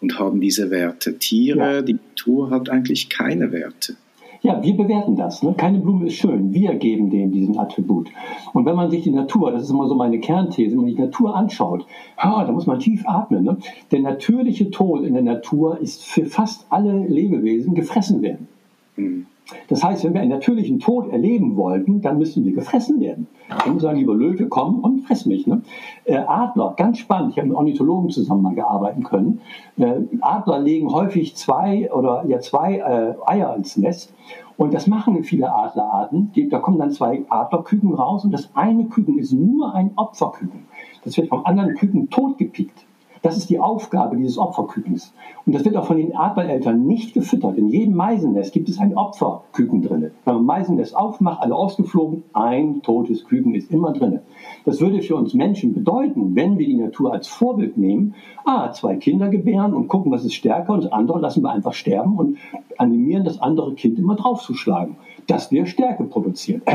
und 0.02 0.20
haben 0.20 0.40
diese 0.40 0.70
Werte. 0.70 1.18
Tiere, 1.18 1.76
ja. 1.76 1.82
die 1.82 1.94
Natur 1.94 2.50
hat 2.52 2.70
eigentlich 2.70 3.10
keine 3.10 3.52
Werte. 3.52 3.96
Ja, 4.44 4.62
wir 4.64 4.78
bewerten 4.78 5.16
das. 5.16 5.42
Ne? 5.42 5.54
Keine 5.58 5.80
Blume 5.80 6.08
ist 6.08 6.14
schön. 6.14 6.54
Wir 6.54 6.76
geben 6.76 7.10
dem 7.10 7.32
diesen 7.32 7.58
Attribut. 7.58 8.10
Und 8.54 8.66
wenn 8.66 8.76
man 8.76 8.92
sich 8.92 9.02
die 9.02 9.12
Natur, 9.12 9.52
das 9.52 9.64
ist 9.64 9.72
immer 9.72 9.88
so 9.88 9.96
meine 9.96 10.20
Kernthese, 10.20 10.72
wenn 10.72 10.84
man 10.84 10.96
die 10.96 11.02
Natur 11.02 11.36
anschaut, 11.36 11.86
ha, 12.18 12.46
da 12.46 12.52
muss 12.52 12.68
man 12.68 12.80
tief 12.80 13.04
atmen. 13.08 13.44
Ne? 13.44 13.58
Der 13.92 14.00
natürliche 14.00 14.70
Tod 14.70 15.04
in 15.04 15.14
der 15.14 15.24
Natur 15.24 15.80
ist 15.80 16.04
für 16.04 16.26
fast 16.26 16.66
alle 16.70 17.08
Lebewesen 17.08 17.74
gefressen 17.74 18.22
werden. 18.22 18.48
Mhm. 18.96 19.26
Das 19.68 19.84
heißt, 19.84 20.04
wenn 20.04 20.14
wir 20.14 20.22
einen 20.22 20.30
natürlichen 20.30 20.80
Tod 20.80 21.10
erleben 21.12 21.56
wollten, 21.56 22.02
dann 22.02 22.18
müssen 22.18 22.44
wir 22.44 22.54
gefressen 22.54 23.00
werden. 23.00 23.28
Dann 23.50 23.74
muss 23.74 23.84
sagen, 23.84 24.00
lieber 24.00 24.16
Löwe, 24.16 24.48
komm 24.48 24.80
und 24.80 25.02
fress 25.02 25.26
mich. 25.26 25.48
Ne? 25.48 25.62
Äh, 26.06 26.18
Adler, 26.18 26.74
ganz 26.76 27.00
spannend, 27.00 27.32
ich 27.32 27.38
habe 27.38 27.48
mit 27.48 27.58
Ornithologen 27.58 28.10
zusammen 28.10 28.42
mal 28.42 28.56
gearbeitet 28.56 29.06
können. 29.06 29.42
Äh, 29.78 30.02
Adler 30.22 30.60
legen 30.60 30.92
häufig 30.92 31.36
zwei 31.36 31.92
oder 31.92 32.26
ja 32.28 32.40
zwei 32.40 32.78
äh, 32.78 33.16
Eier 33.26 33.56
ins 33.56 33.78
Nest. 33.78 34.14
Und 34.58 34.74
das 34.74 34.88
machen 34.88 35.24
viele 35.24 35.54
Adlerarten. 35.54 36.32
Da 36.50 36.60
kommen 36.60 36.80
dann 36.80 36.92
zwei 36.92 37.24
Adlerküken 37.30 37.94
raus 37.94 38.26
und 38.26 38.32
das 38.32 38.50
eine 38.56 38.86
Küken 38.86 39.20
ist 39.20 39.32
nur 39.32 39.74
ein 39.76 39.92
Opferküken. 39.96 40.66
Das 41.04 41.16
wird 41.16 41.30
vom 41.30 41.46
anderen 41.46 41.76
Küken 41.76 42.10
totgepickt. 42.10 42.87
Das 43.28 43.36
ist 43.36 43.50
die 43.50 43.60
Aufgabe 43.60 44.16
dieses 44.16 44.38
Opferkükens. 44.38 45.14
Und 45.46 45.54
das 45.54 45.66
wird 45.66 45.76
auch 45.76 45.86
von 45.86 45.98
den 45.98 46.16
Adlereltern 46.16 46.88
nicht 46.88 47.14
gefüttert. 47.14 47.58
In 47.58 47.68
jedem 47.68 47.94
Meisennest 47.94 48.54
gibt 48.54 48.70
es 48.70 48.80
ein 48.80 48.96
Opferküken 48.96 49.82
drin. 49.82 50.12
Wenn 50.24 50.36
man 50.36 50.46
Meisennest 50.46 50.96
aufmacht, 50.96 51.42
alle 51.42 51.54
ausgeflogen, 51.54 52.24
ein 52.32 52.82
totes 52.84 53.26
Küken 53.26 53.54
ist 53.54 53.70
immer 53.70 53.92
drin. 53.92 54.22
Das 54.64 54.80
würde 54.80 55.02
für 55.02 55.18
uns 55.18 55.34
Menschen 55.34 55.74
bedeuten, 55.74 56.38
wenn 56.38 56.58
wir 56.58 56.68
die 56.68 56.78
Natur 56.78 57.12
als 57.12 57.28
Vorbild 57.28 57.78
nehmen, 57.78 58.16
ah, 58.46 58.72
zwei 58.72 58.96
Kinder 58.96 59.28
gebären 59.28 59.74
und 59.74 59.90
gucken, 59.90 60.10
was 60.10 60.24
ist 60.24 60.34
stärker 60.34 60.72
und 60.72 60.86
das 60.86 60.94
andere 60.94 61.20
lassen 61.20 61.44
wir 61.44 61.52
einfach 61.52 61.74
sterben 61.74 62.16
und 62.16 62.38
animieren 62.78 63.26
das 63.26 63.42
andere 63.42 63.74
Kind 63.74 64.00
immer 64.00 64.16
draufzuschlagen. 64.16 64.96
Das 65.28 65.52
wäre 65.52 65.66
Stärke 65.66 66.06
produziert. 66.06 66.64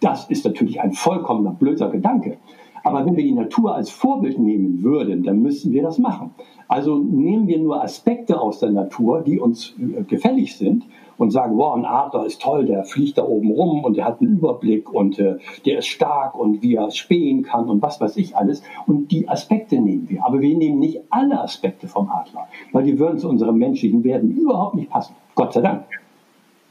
Das 0.00 0.28
ist 0.28 0.44
natürlich 0.44 0.82
ein 0.82 0.92
vollkommener 0.92 1.52
blöder 1.52 1.88
Gedanke. 1.88 2.36
Aber 2.84 3.04
wenn 3.04 3.16
wir 3.16 3.24
die 3.24 3.32
Natur 3.32 3.74
als 3.74 3.90
Vorbild 3.90 4.38
nehmen 4.38 4.82
würden, 4.82 5.22
dann 5.22 5.40
müssten 5.40 5.72
wir 5.72 5.82
das 5.82 5.98
machen. 5.98 6.32
Also 6.68 6.98
nehmen 6.98 7.48
wir 7.48 7.58
nur 7.58 7.82
Aspekte 7.82 8.38
aus 8.38 8.60
der 8.60 8.70
Natur, 8.70 9.22
die 9.22 9.40
uns 9.40 9.74
äh, 9.78 10.02
gefällig 10.02 10.56
sind 10.56 10.84
und 11.16 11.30
sagen, 11.30 11.56
wow, 11.56 11.76
ein 11.76 11.86
Adler 11.86 12.26
ist 12.26 12.42
toll, 12.42 12.66
der 12.66 12.84
fliegt 12.84 13.16
da 13.16 13.24
oben 13.24 13.50
rum 13.50 13.84
und 13.84 13.96
der 13.96 14.04
hat 14.04 14.20
einen 14.20 14.36
Überblick 14.36 14.92
und 14.92 15.18
äh, 15.18 15.38
der 15.64 15.78
ist 15.78 15.86
stark 15.86 16.38
und 16.38 16.62
wie 16.62 16.74
er 16.74 16.90
spähen 16.90 17.42
kann 17.42 17.70
und 17.70 17.80
was 17.80 18.00
weiß 18.00 18.18
ich 18.18 18.36
alles. 18.36 18.62
Und 18.86 19.10
die 19.10 19.28
Aspekte 19.28 19.80
nehmen 19.80 20.08
wir. 20.10 20.24
Aber 20.24 20.40
wir 20.40 20.56
nehmen 20.56 20.78
nicht 20.78 21.00
alle 21.08 21.40
Aspekte 21.40 21.88
vom 21.88 22.10
Adler, 22.10 22.48
weil 22.72 22.84
die 22.84 22.98
würden 22.98 23.18
zu 23.18 23.30
unserem 23.30 23.56
menschlichen 23.56 24.04
Werden 24.04 24.36
überhaupt 24.36 24.74
nicht 24.74 24.90
passen. 24.90 25.14
Gott 25.34 25.54
sei 25.54 25.62
Dank. 25.62 25.84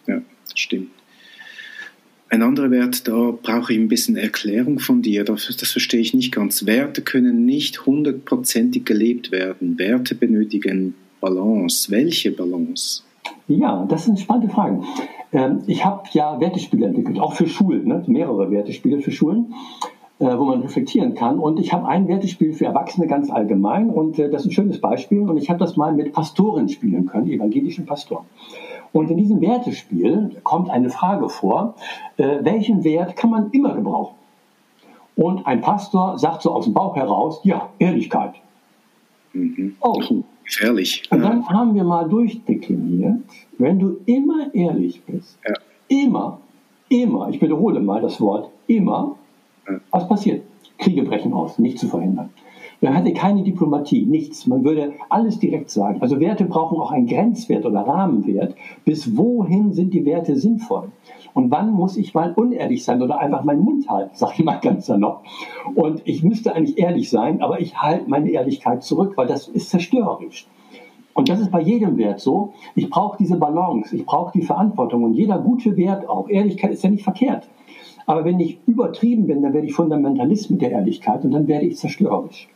Ja, 0.06 0.22
stimmt. 0.54 0.92
Ein 2.34 2.42
anderer 2.42 2.72
Wert, 2.72 3.08
da 3.08 3.32
brauche 3.44 3.74
ich 3.74 3.80
ein 3.80 3.90
bisschen 3.90 4.18
Erklärung 4.18 4.80
von 4.80 5.04
dir. 5.04 5.24
Das, 5.24 5.56
das 5.56 5.70
verstehe 5.70 6.00
ich 6.00 6.16
nicht 6.16 6.34
ganz. 6.34 6.66
Werte 6.66 7.04
können 7.04 7.46
nicht 7.46 7.86
hundertprozentig 7.86 8.86
gelebt 8.86 9.32
werden. 9.32 9.78
Werte 9.78 10.16
benötigen 10.16 10.96
Balance. 11.22 11.92
Welche 11.92 12.32
Balance? 12.32 13.04
Ja, 13.48 13.86
das 13.88 14.06
sind 14.06 14.20
spannende 14.20 14.52
Fragen. 14.52 14.84
Ähm, 15.32 15.60
ich 15.68 15.86
habe 15.86 16.10
ja 16.14 16.40
Wertespiele 16.40 16.88
entwickelt, 16.88 17.20
auch 17.20 17.36
für 17.36 17.48
Schulen, 17.48 17.88
ne? 17.88 18.04
mehrere 18.08 18.50
Wertespiele 18.50 19.02
für 19.02 19.12
Schulen 19.12 19.54
äh, 20.20 20.38
wo 20.38 20.46
man 20.46 20.62
reflektieren 20.62 21.16
kann. 21.16 21.38
Und 21.38 21.60
ich 21.60 21.74
habe 21.74 21.88
ein 21.88 22.08
Wertespiel 22.08 22.54
für 22.54 22.66
Erwachsene 22.66 23.08
ganz 23.08 23.30
allgemein 23.30 23.90
und 23.90 24.18
äh, 24.18 24.30
das 24.30 24.42
ist 24.42 24.48
ein 24.48 24.54
schönes 24.54 24.80
Beispiel. 24.82 25.22
Und 25.22 25.38
ich 25.38 25.50
habe 25.50 25.60
das 25.60 25.76
mal 25.76 25.94
mit 25.94 26.14
Pastoren 26.14 26.70
spielen 26.70 27.06
können, 27.06 27.30
evangelischen 27.30 27.86
Pastoren. 27.86 28.26
Und 28.94 29.10
in 29.10 29.18
diesem 29.18 29.42
Wertespiel 29.42 30.40
kommt 30.44 30.70
eine 30.70 30.90
Frage 30.90 31.28
vor, 31.28 31.74
äh, 32.18 32.38
welchen 32.42 32.84
Wert 32.84 33.16
kann 33.16 33.32
man 33.32 33.50
immer 33.52 33.74
gebrauchen? 33.74 34.16
Und 35.16 35.46
ein 35.46 35.62
Pastor 35.62 36.18
sagt 36.18 36.44
so 36.44 36.52
aus 36.52 36.66
dem 36.66 36.74
Bauch 36.74 36.96
heraus, 36.96 37.42
ja, 37.44 37.70
Ehrlichkeit. 37.80 38.36
Mhm. 39.34 39.76
Oh. 39.82 40.00
Gefährlich. 40.46 41.04
Und 41.10 41.22
dann 41.22 41.48
haben 41.50 41.74
wir 41.74 41.84
mal 41.84 42.08
durchdekliniert, 42.08 43.22
wenn 43.58 43.80
du 43.80 43.98
immer 44.06 44.54
ehrlich 44.54 45.02
bist, 45.04 45.40
ja. 45.48 45.54
immer, 45.88 46.40
immer, 46.90 47.30
ich 47.30 47.42
wiederhole 47.42 47.80
mal 47.80 48.02
das 48.02 48.22
Wort 48.22 48.52
immer, 48.68 49.16
ja. 49.68 49.80
was 49.90 50.08
passiert? 50.08 50.44
Kriege 50.78 51.04
brechen 51.04 51.34
aus, 51.34 51.58
nicht 51.58 51.80
zu 51.80 51.88
verhindern. 51.88 52.30
Man 52.84 52.96
hatte 52.96 53.14
keine 53.14 53.44
Diplomatie, 53.44 54.06
nichts. 54.06 54.46
Man 54.46 54.66
würde 54.66 54.92
alles 55.08 55.40
direkt 55.40 55.70
sagen. 55.70 56.02
Also 56.02 56.20
Werte 56.20 56.44
brauchen 56.44 56.82
auch 56.82 56.92
einen 56.92 57.08
Grenzwert 57.08 57.66
oder 57.66 57.80
Rahmenwert. 57.80 58.56
Bis 58.84 59.16
wohin 59.16 59.72
sind 59.72 59.94
die 59.94 60.06
Werte 60.06 60.36
sinnvoll? 60.36 60.92
Und 61.34 61.50
wann 61.50 61.72
muss 61.72 61.96
ich 61.96 62.14
mal 62.14 62.34
unehrlich 62.34 62.84
sein 62.84 63.02
oder 63.02 63.20
einfach 63.20 63.46
meinen 63.46 63.64
Mund 63.64 63.88
halten, 63.88 64.10
sage 64.16 64.34
ich 64.40 64.44
mal 64.44 64.60
ganz 64.60 64.88
salopp. 64.88 65.24
Und 65.76 66.02
ich 66.04 66.24
müsste 66.24 66.54
eigentlich 66.54 66.78
ehrlich 66.78 67.10
sein, 67.10 67.42
aber 67.42 67.62
ich 67.62 67.78
halte 67.78 68.10
meine 68.10 68.30
Ehrlichkeit 68.32 68.84
zurück, 68.84 69.14
weil 69.16 69.28
das 69.28 69.48
ist 69.48 69.70
zerstörerisch. 69.70 70.46
Und 71.14 71.30
das 71.30 71.40
ist 71.40 71.52
bei 71.52 71.62
jedem 71.62 71.98
Wert 71.98 72.20
so. 72.20 72.52
Ich 72.76 72.90
brauche 72.90 73.18
diese 73.18 73.38
Balance, 73.38 73.96
ich 73.96 74.06
brauche 74.06 74.38
die 74.38 74.46
Verantwortung 74.46 75.06
und 75.06 75.14
jeder 75.14 75.40
gute 75.40 75.78
Wert 75.78 76.10
auch. 76.10 76.28
Ehrlichkeit 76.28 76.72
ist 76.72 76.84
ja 76.84 76.90
nicht 76.90 77.06
verkehrt. 77.06 77.48
Aber 78.06 78.26
wenn 78.26 78.42
ich 78.42 78.60
übertrieben 78.68 79.26
bin, 79.28 79.42
dann 79.42 79.54
werde 79.54 79.68
ich 79.68 79.74
Fundamentalist 79.74 80.52
mit 80.52 80.62
der 80.62 80.72
Ehrlichkeit 80.72 81.24
und 81.24 81.32
dann 81.32 81.48
werde 81.48 81.66
ich 81.66 81.78
zerstörerisch. 81.78 82.50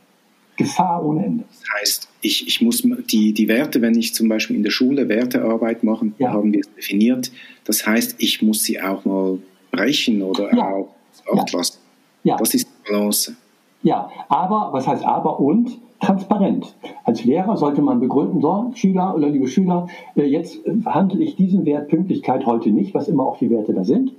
Gefahr 0.57 1.05
ohne 1.05 1.25
Ende. 1.25 1.43
Das 1.49 1.81
heißt, 1.81 2.09
ich, 2.21 2.47
ich 2.47 2.61
muss 2.61 2.81
die, 2.81 3.33
die 3.33 3.47
Werte, 3.47 3.81
wenn 3.81 3.97
ich 3.97 4.13
zum 4.13 4.27
Beispiel 4.27 4.55
in 4.55 4.63
der 4.63 4.71
Schule 4.71 5.07
Wertearbeit 5.07 5.83
mache, 5.83 6.11
ja. 6.17 6.31
haben 6.31 6.51
wir 6.51 6.61
es 6.61 6.73
definiert. 6.73 7.31
Das 7.63 7.85
heißt, 7.85 8.15
ich 8.17 8.41
muss 8.41 8.63
sie 8.63 8.81
auch 8.81 9.05
mal 9.05 9.37
brechen 9.71 10.21
oder 10.21 10.53
ja. 10.55 10.73
auch 10.73 10.89
auslassen. 11.27 11.79
Ja. 12.23 12.37
Das 12.37 12.53
ist 12.53 12.67
die 12.67 12.91
Balance. 12.91 13.35
Ja, 13.83 14.09
aber, 14.27 14.69
was 14.73 14.87
heißt 14.87 15.05
aber 15.05 15.39
und? 15.39 15.79
Transparent. 15.99 16.75
Als 17.05 17.23
Lehrer 17.23 17.57
sollte 17.57 17.81
man 17.81 17.99
begründen, 17.99 18.39
so, 18.39 18.71
Schüler 18.75 19.15
oder 19.15 19.29
liebe 19.29 19.47
Schüler, 19.47 19.87
äh, 20.15 20.25
jetzt 20.25 20.59
handle 20.85 21.23
ich 21.23 21.35
diesen 21.35 21.65
Wert 21.65 21.87
Pünktlichkeit 21.87 22.45
heute 22.45 22.69
nicht, 22.69 22.93
was 22.93 23.07
immer 23.07 23.25
auch 23.25 23.39
die 23.39 23.49
Werte 23.49 23.73
da 23.73 23.83
sind. 23.83 24.11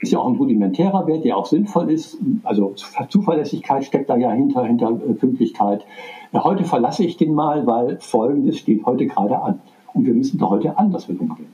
Ist 0.00 0.12
ja 0.12 0.18
auch 0.18 0.28
ein 0.28 0.36
rudimentärer 0.36 1.06
Wert, 1.06 1.24
der 1.24 1.36
auch 1.36 1.46
sinnvoll 1.46 1.90
ist. 1.90 2.18
Also 2.42 2.74
Zuverlässigkeit 3.08 3.84
steckt 3.84 4.10
da 4.10 4.16
ja 4.16 4.30
hinter, 4.30 4.64
hinter 4.64 4.92
Pünktlichkeit. 4.92 5.84
Heute 6.32 6.64
verlasse 6.64 7.04
ich 7.04 7.16
den 7.16 7.34
mal, 7.34 7.66
weil 7.66 7.98
Folgendes 7.98 8.58
steht 8.58 8.84
heute 8.84 9.06
gerade 9.06 9.40
an. 9.40 9.60
Und 9.94 10.06
wir 10.06 10.14
müssen 10.14 10.38
da 10.38 10.50
heute 10.50 10.76
anders 10.76 11.08
mit 11.08 11.20
umgehen. 11.20 11.48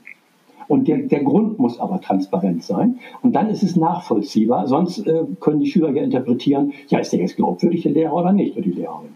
Und 0.67 0.87
der, 0.87 0.97
der 0.97 1.23
Grund 1.23 1.59
muss 1.59 1.79
aber 1.79 2.01
transparent 2.01 2.63
sein. 2.63 2.99
Und 3.21 3.33
dann 3.33 3.49
ist 3.49 3.63
es 3.63 3.75
nachvollziehbar. 3.75 4.67
Sonst 4.67 5.05
äh, 5.05 5.23
können 5.39 5.59
die 5.59 5.69
Schüler 5.69 5.91
ja 5.91 6.03
interpretieren, 6.03 6.73
ja, 6.87 6.99
ist 6.99 7.11
der 7.11 7.19
jetzt 7.19 7.35
glaubwürdig, 7.35 7.83
der 7.83 7.91
Lehrer 7.91 8.13
oder 8.13 8.31
nicht, 8.31 8.53
oder 8.53 8.63
die 8.63 8.71
Lehrerin. 8.71 9.09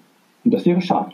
Und 0.43 0.53
das 0.53 0.65
wäre 0.65 0.81
schade. 0.81 1.11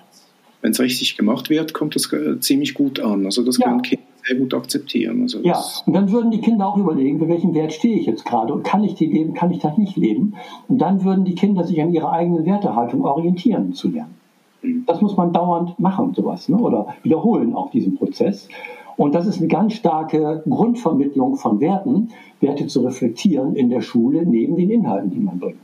Wenn 0.61 0.71
es 0.71 0.79
richtig 0.79 1.17
gemacht 1.17 1.49
wird, 1.49 1.73
kommt 1.73 1.95
das 1.95 2.11
äh, 2.13 2.39
ziemlich 2.39 2.73
gut 2.73 2.99
an. 2.99 3.25
Also 3.25 3.43
das 3.43 3.57
ja. 3.57 3.67
können 3.67 3.81
Kinder 3.81 4.03
sehr 4.25 4.37
gut 4.37 4.53
akzeptieren. 4.53 5.21
Also 5.21 5.39
ja, 5.39 5.61
und 5.85 5.93
dann 5.93 6.11
würden 6.11 6.31
die 6.31 6.39
Kinder 6.39 6.67
auch 6.67 6.77
überlegen, 6.77 7.19
für 7.19 7.27
welchen 7.27 7.53
Wert 7.53 7.73
stehe 7.73 7.97
ich 7.97 8.05
jetzt 8.05 8.25
gerade 8.25 8.53
und 8.53 8.63
kann 8.63 8.83
ich 8.83 8.95
die 8.95 9.07
leben, 9.07 9.33
kann 9.33 9.51
ich 9.51 9.59
das 9.59 9.77
nicht 9.77 9.97
leben? 9.97 10.35
Und 10.67 10.79
dann 10.79 11.03
würden 11.03 11.25
die 11.25 11.35
Kinder 11.35 11.63
sich 11.63 11.81
an 11.81 11.93
ihrer 11.93 12.11
eigenen 12.11 12.45
Wertehaltung 12.45 13.03
orientieren 13.03 13.73
zu 13.73 13.89
lernen. 13.89 14.15
Mhm. 14.61 14.83
Das 14.85 15.01
muss 15.01 15.17
man 15.17 15.33
dauernd 15.33 15.79
machen, 15.79 16.13
sowas, 16.15 16.47
ne? 16.49 16.57
oder 16.57 16.87
wiederholen 17.03 17.53
auch 17.53 17.69
diesen 17.71 17.95
Prozess. 17.95 18.47
Und 18.95 19.15
das 19.15 19.25
ist 19.25 19.39
eine 19.39 19.47
ganz 19.47 19.73
starke 19.73 20.43
Grundvermittlung 20.47 21.35
von 21.35 21.59
Werten, 21.59 22.09
Werte 22.39 22.67
zu 22.67 22.81
reflektieren 22.81 23.55
in 23.55 23.69
der 23.69 23.81
Schule 23.81 24.23
neben 24.25 24.55
den 24.55 24.69
Inhalten, 24.69 25.09
die 25.09 25.19
man 25.19 25.39
bringt. 25.39 25.57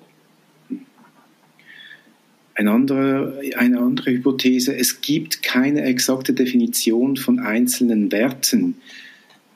Eine 2.60 2.72
andere, 2.72 3.40
eine 3.56 3.80
andere 3.80 4.12
Hypothese, 4.12 4.76
es 4.76 5.00
gibt 5.00 5.44
keine 5.44 5.84
exakte 5.84 6.34
Definition 6.34 7.16
von 7.16 7.40
einzelnen 7.40 8.12
Werten. 8.12 8.76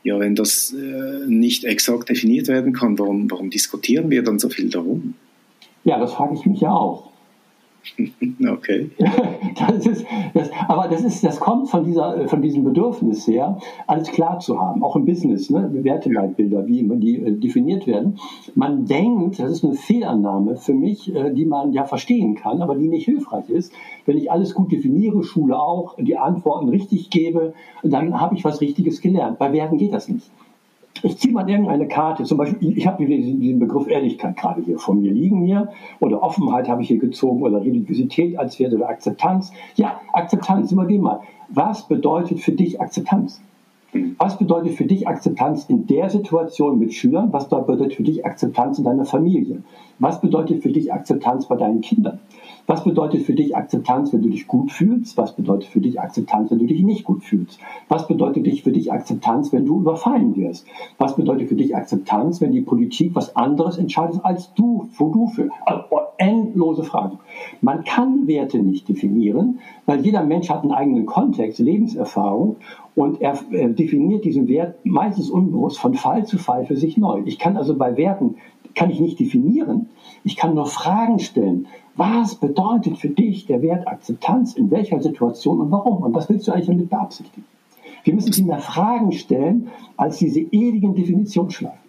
Ja, 0.06 0.22
wenn 0.22 0.36
das 0.36 0.74
äh, 0.74 1.28
nicht 1.28 1.66
exakt 1.66 2.08
definiert 2.08 2.48
werden 2.48 2.72
kann, 2.72 2.98
warum, 2.98 3.30
warum 3.30 3.50
diskutieren 3.50 4.10
wir 4.10 4.24
dann 4.24 4.40
so 4.40 4.48
viel 4.48 4.70
darum? 4.70 5.16
Ja, 5.84 6.00
das 6.00 6.14
frage 6.14 6.36
ich 6.36 6.46
mich 6.46 6.62
ja 6.62 6.72
auch. 6.72 7.12
Okay. 8.48 8.90
Das 9.56 9.86
ist, 9.86 10.06
das, 10.34 10.50
aber 10.68 10.88
das, 10.88 11.04
ist, 11.04 11.24
das 11.24 11.40
kommt 11.40 11.70
von, 11.70 11.86
dieser, 11.86 12.28
von 12.28 12.42
diesem 12.42 12.64
Bedürfnis 12.64 13.28
her, 13.28 13.60
alles 13.86 14.12
klar 14.12 14.40
zu 14.40 14.60
haben, 14.60 14.84
auch 14.84 14.96
im 14.96 15.06
Business, 15.06 15.50
ne? 15.50 15.70
Werteleitbilder, 15.72 16.66
wie 16.66 16.84
die 16.98 17.22
äh, 17.22 17.32
definiert 17.32 17.86
werden. 17.86 18.20
Man 18.56 18.86
denkt, 18.86 19.40
das 19.40 19.52
ist 19.52 19.64
eine 19.64 19.76
Fehlannahme 19.76 20.56
für 20.56 20.74
mich, 20.74 21.14
äh, 21.14 21.32
die 21.32 21.46
man 21.46 21.72
ja 21.72 21.86
verstehen 21.86 22.36
kann, 22.36 22.62
aber 22.62 22.76
die 22.76 22.88
nicht 22.88 23.06
hilfreich 23.06 23.50
ist. 23.50 23.74
Wenn 24.06 24.18
ich 24.18 24.32
alles 24.32 24.56
gut 24.56 24.72
definiere, 24.72 25.24
Schule 25.24 25.60
auch, 25.60 25.96
die 25.98 26.18
Antworten 26.18 26.70
richtig 26.70 27.10
gebe, 27.10 27.54
dann 27.84 28.20
habe 28.20 28.36
ich 28.36 28.44
was 28.44 28.60
Richtiges 28.60 29.02
gelernt. 29.02 29.38
Bei 29.38 29.54
Werten 29.54 29.78
geht 29.78 29.94
das 29.94 30.08
nicht. 30.08 30.30
Ich 31.06 31.18
ziehe 31.18 31.34
mal 31.34 31.50
irgendeine 31.50 31.86
Karte, 31.86 32.24
zum 32.24 32.38
Beispiel, 32.38 32.78
ich 32.78 32.88
habe 32.88 33.06
diesen 33.06 33.60
Begriff 33.60 33.88
Ehrlichkeit 33.90 34.38
gerade 34.38 34.62
hier 34.62 34.80
vor 34.80 34.96
mir 34.96 35.12
liegen 35.12 35.44
hier, 35.44 35.70
oder 36.00 36.24
Offenheit 36.24 36.70
habe 36.70 36.82
ich 36.82 36.88
hier 36.88 36.98
gezogen, 36.98 37.44
oder 37.44 37.60
Religiosität 37.60 38.40
als 38.40 38.58
Wert 38.58 38.74
oder 38.74 38.88
Akzeptanz. 38.88 39.52
Ja, 39.76 40.00
Akzeptanz, 40.14 40.72
immer 40.72 40.86
dem 40.86 41.02
mal. 41.02 41.20
Was 41.50 41.90
bedeutet 41.90 42.40
für 42.40 42.54
dich 42.54 42.80
Akzeptanz? 42.80 43.42
Was 44.18 44.38
bedeutet 44.38 44.74
für 44.74 44.86
dich 44.86 45.08
Akzeptanz 45.08 45.66
in 45.70 45.86
der 45.86 46.10
Situation 46.10 46.80
mit 46.80 46.94
Schülern? 46.94 47.32
Was 47.32 47.50
bedeutet 47.50 47.94
für 47.94 48.04
dich 48.04 48.26
Akzeptanz 48.26 48.80
in 48.80 48.86
deiner 48.86 49.06
Familie? 49.06 49.62
Was 50.00 50.20
bedeutet 50.20 50.64
für 50.64 50.72
dich 50.72 50.92
Akzeptanz 50.92 51.48
bei 51.48 51.56
deinen 51.56 51.82
Kindern? 51.82 52.20
Was 52.66 52.84
bedeutet 52.84 53.24
für 53.24 53.34
dich 53.34 53.56
Akzeptanz, 53.56 54.12
wenn 54.12 54.22
du 54.22 54.30
dich 54.30 54.48
gut 54.48 54.72
fühlst? 54.72 55.18
Was 55.18 55.36
bedeutet 55.36 55.70
für 55.70 55.80
dich 55.80 56.00
Akzeptanz, 56.00 56.50
wenn 56.50 56.60
du 56.60 56.66
dich 56.66 56.82
nicht 56.82 57.04
gut 57.04 57.24
fühlst? 57.24 57.60
Was 57.88 58.08
bedeutet 58.08 58.48
für 58.62 58.72
dich 58.72 58.92
Akzeptanz, 58.92 59.54
wenn 59.54 59.66
du 59.66 59.82
überfallen 59.82 60.36
wirst? 60.36 60.66
Was 60.98 61.16
bedeutet 61.16 61.50
für 61.50 61.56
dich 61.56 61.76
Akzeptanz, 61.76 62.42
wenn 62.42 62.52
die 62.52 62.62
Politik 62.62 63.12
was 63.14 63.36
anderes 63.36 63.78
entscheidet 63.78 64.24
als 64.24 64.54
du, 64.56 64.90
wo 64.98 65.10
du 65.10 65.28
für? 65.28 65.50
Also, 65.66 65.84
endlose 66.18 66.84
Fragen. 66.84 67.20
Man 67.64 67.86
kann 67.86 68.28
Werte 68.28 68.60
nicht 68.60 68.90
definieren, 68.90 69.60
weil 69.86 70.06
jeder 70.06 70.22
Mensch 70.22 70.50
hat 70.50 70.64
einen 70.64 70.74
eigenen 70.74 71.06
Kontext, 71.06 71.60
Lebenserfahrung 71.60 72.58
und 72.94 73.22
er 73.22 73.40
definiert 73.52 74.26
diesen 74.26 74.50
Wert 74.50 74.86
meistens 74.86 75.30
unbewusst 75.30 75.80
von 75.80 75.94
Fall 75.94 76.26
zu 76.26 76.38
Fall 76.38 76.66
für 76.66 76.76
sich 76.76 76.98
neu. 76.98 77.22
Ich 77.24 77.40
kann 77.40 77.56
also 77.56 77.78
bei 77.78 77.96
Werten 77.96 78.36
kann 78.76 78.90
ich 78.90 79.00
nicht 79.00 79.18
definieren. 79.18 79.88
Ich 80.26 80.36
kann 80.36 80.56
nur 80.56 80.66
Fragen 80.66 81.20
stellen. 81.20 81.68
Was 81.96 82.36
bedeutet 82.36 82.98
für 82.98 83.10
dich 83.10 83.46
der 83.46 83.62
Wert 83.62 83.88
Akzeptanz 83.88 84.56
in 84.56 84.70
welcher 84.70 85.02
Situation 85.02 85.62
und 85.62 85.72
warum? 85.72 86.04
Und 86.04 86.14
was 86.14 86.28
willst 86.28 86.46
du 86.50 86.52
eigentlich 86.52 86.68
damit 86.68 86.90
beabsichtigen? 86.90 87.46
Wir 88.04 88.14
müssen 88.14 88.34
viel 88.34 88.46
mehr 88.46 88.60
Fragen 88.60 89.14
stellen 89.14 89.70
als 89.96 90.18
diese 90.18 90.42
ewigen 90.42 90.96
Definitionsschleifen. 90.96 91.83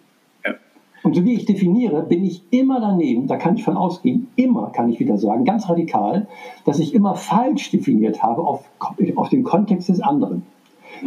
Und 1.05 1.15
so 1.15 1.23
wie 1.23 1.35
ich 1.35 1.45
definiere, 1.45 2.01
bin 2.01 2.25
ich 2.25 2.41
immer 2.49 2.81
daneben, 2.81 3.27
da 3.27 3.37
kann 3.37 3.55
ich 3.55 3.63
von 3.63 3.77
ausgehen, 3.77 4.27
immer 4.35 4.71
kann 4.71 4.89
ich 4.89 4.99
wieder 4.99 5.19
sagen, 5.19 5.45
ganz 5.45 5.69
radikal, 5.69 6.27
dass 6.65 6.79
ich 6.79 6.95
immer 6.95 7.13
falsch 7.13 7.69
definiert 7.69 8.23
habe 8.23 8.41
auf, 8.41 8.65
auf 9.15 9.29
den 9.29 9.43
Kontext 9.43 9.87
des 9.87 10.01
anderen. 10.01 10.41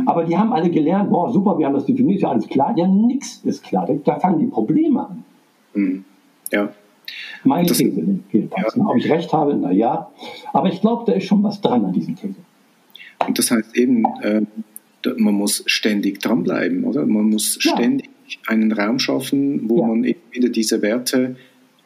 Aber 0.06 0.22
die 0.22 0.38
haben 0.38 0.52
alle 0.52 0.70
gelernt, 0.70 1.10
boah, 1.10 1.32
super, 1.32 1.58
wir 1.58 1.66
haben 1.66 1.74
das 1.74 1.84
definiert, 1.84 2.20
ja 2.20 2.30
alles 2.30 2.46
klar. 2.46 2.74
Ja, 2.76 2.86
nichts 2.86 3.40
ist 3.44 3.64
klar. 3.64 3.88
Da 4.04 4.20
fangen 4.20 4.38
die 4.38 4.46
Probleme 4.46 5.00
an. 5.00 5.24
Mhm. 5.74 6.04
Ja. 6.52 6.68
Meine 7.42 7.66
das, 7.66 7.78
These 7.78 8.20
jedenfalls. 8.30 8.76
Ja. 8.76 8.86
Ob 8.86 8.96
ich 8.96 9.10
recht 9.10 9.32
habe, 9.32 9.56
naja. 9.56 10.10
Aber 10.52 10.68
ich 10.68 10.80
glaube, 10.80 11.10
da 11.10 11.12
ist 11.16 11.24
schon 11.24 11.42
was 11.42 11.60
dran 11.60 11.84
an 11.84 11.92
diesen 11.92 12.14
These. 12.14 12.36
Und 13.26 13.36
das 13.36 13.50
heißt 13.50 13.76
eben, 13.76 14.04
äh, 14.22 14.42
man 15.16 15.34
muss 15.34 15.64
ständig 15.66 16.20
dranbleiben, 16.20 16.84
oder? 16.84 17.04
Man 17.04 17.30
muss 17.30 17.56
ständig 17.60 18.07
einen 18.46 18.72
Raum 18.72 18.98
schaffen, 18.98 19.68
wo 19.68 19.80
ja. 19.80 19.86
man 19.86 20.04
eben 20.04 20.20
wieder 20.30 20.48
diese 20.48 20.82
Werte 20.82 21.36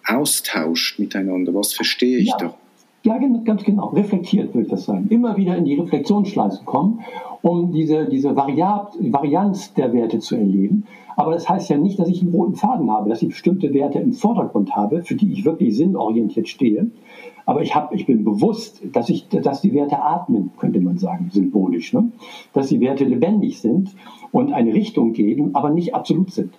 austauscht 0.04 0.98
miteinander. 0.98 1.54
Was 1.54 1.72
verstehe 1.72 2.18
ich 2.18 2.28
ja. 2.28 2.36
da? 2.38 2.58
Ja, 3.04 3.18
ganz 3.18 3.64
genau. 3.64 3.88
Reflektiert 3.88 4.54
würde 4.54 4.68
das 4.68 4.84
sein. 4.84 5.08
Immer 5.08 5.36
wieder 5.36 5.56
in 5.56 5.64
die 5.64 5.74
Reflexionsschleife 5.74 6.64
kommen, 6.64 7.00
um 7.42 7.72
diese, 7.72 8.06
diese 8.06 8.36
Variab 8.36 8.94
Varianz 9.00 9.74
der 9.74 9.92
Werte 9.92 10.20
zu 10.20 10.36
erleben. 10.36 10.84
Aber 11.16 11.32
das 11.32 11.48
heißt 11.48 11.68
ja 11.68 11.76
nicht, 11.76 11.98
dass 11.98 12.08
ich 12.08 12.22
einen 12.22 12.30
roten 12.30 12.54
Faden 12.54 12.90
habe, 12.90 13.10
dass 13.10 13.20
ich 13.22 13.28
bestimmte 13.30 13.74
Werte 13.74 13.98
im 13.98 14.12
Vordergrund 14.12 14.76
habe, 14.76 15.02
für 15.02 15.16
die 15.16 15.32
ich 15.32 15.44
wirklich 15.44 15.76
sinnorientiert 15.76 16.48
stehe. 16.48 16.90
Aber 17.44 17.62
ich, 17.62 17.74
hab, 17.74 17.92
ich 17.92 18.06
bin 18.06 18.24
bewusst, 18.24 18.80
dass, 18.92 19.08
ich, 19.08 19.28
dass 19.28 19.62
die 19.62 19.74
Werte 19.74 20.00
atmen, 20.00 20.52
könnte 20.58 20.80
man 20.80 20.98
sagen, 20.98 21.28
symbolisch. 21.32 21.92
Ne? 21.92 22.12
Dass 22.52 22.68
die 22.68 22.80
Werte 22.80 23.04
lebendig 23.04 23.60
sind 23.60 23.90
und 24.30 24.52
eine 24.52 24.72
Richtung 24.72 25.12
geben, 25.12 25.54
aber 25.54 25.70
nicht 25.70 25.94
absolut 25.94 26.30
sind. 26.30 26.54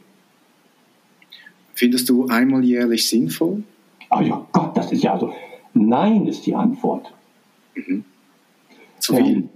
Findest 1.74 2.10
du 2.10 2.28
einmal 2.28 2.64
jährlich 2.64 3.08
sinnvoll? 3.08 3.64
Ach 4.10 4.22
ja, 4.22 4.46
Gott, 4.52 4.76
das 4.76 4.92
ist 4.92 5.04
ja 5.04 5.14
also. 5.14 5.32
Nein 5.74 6.28
ist 6.28 6.46
die 6.46 6.56
Antwort. 6.56 7.14
Mhm. 7.76 8.06
Zu 9.00 9.16
viel? 9.16 9.38
Ähm, 9.38 9.50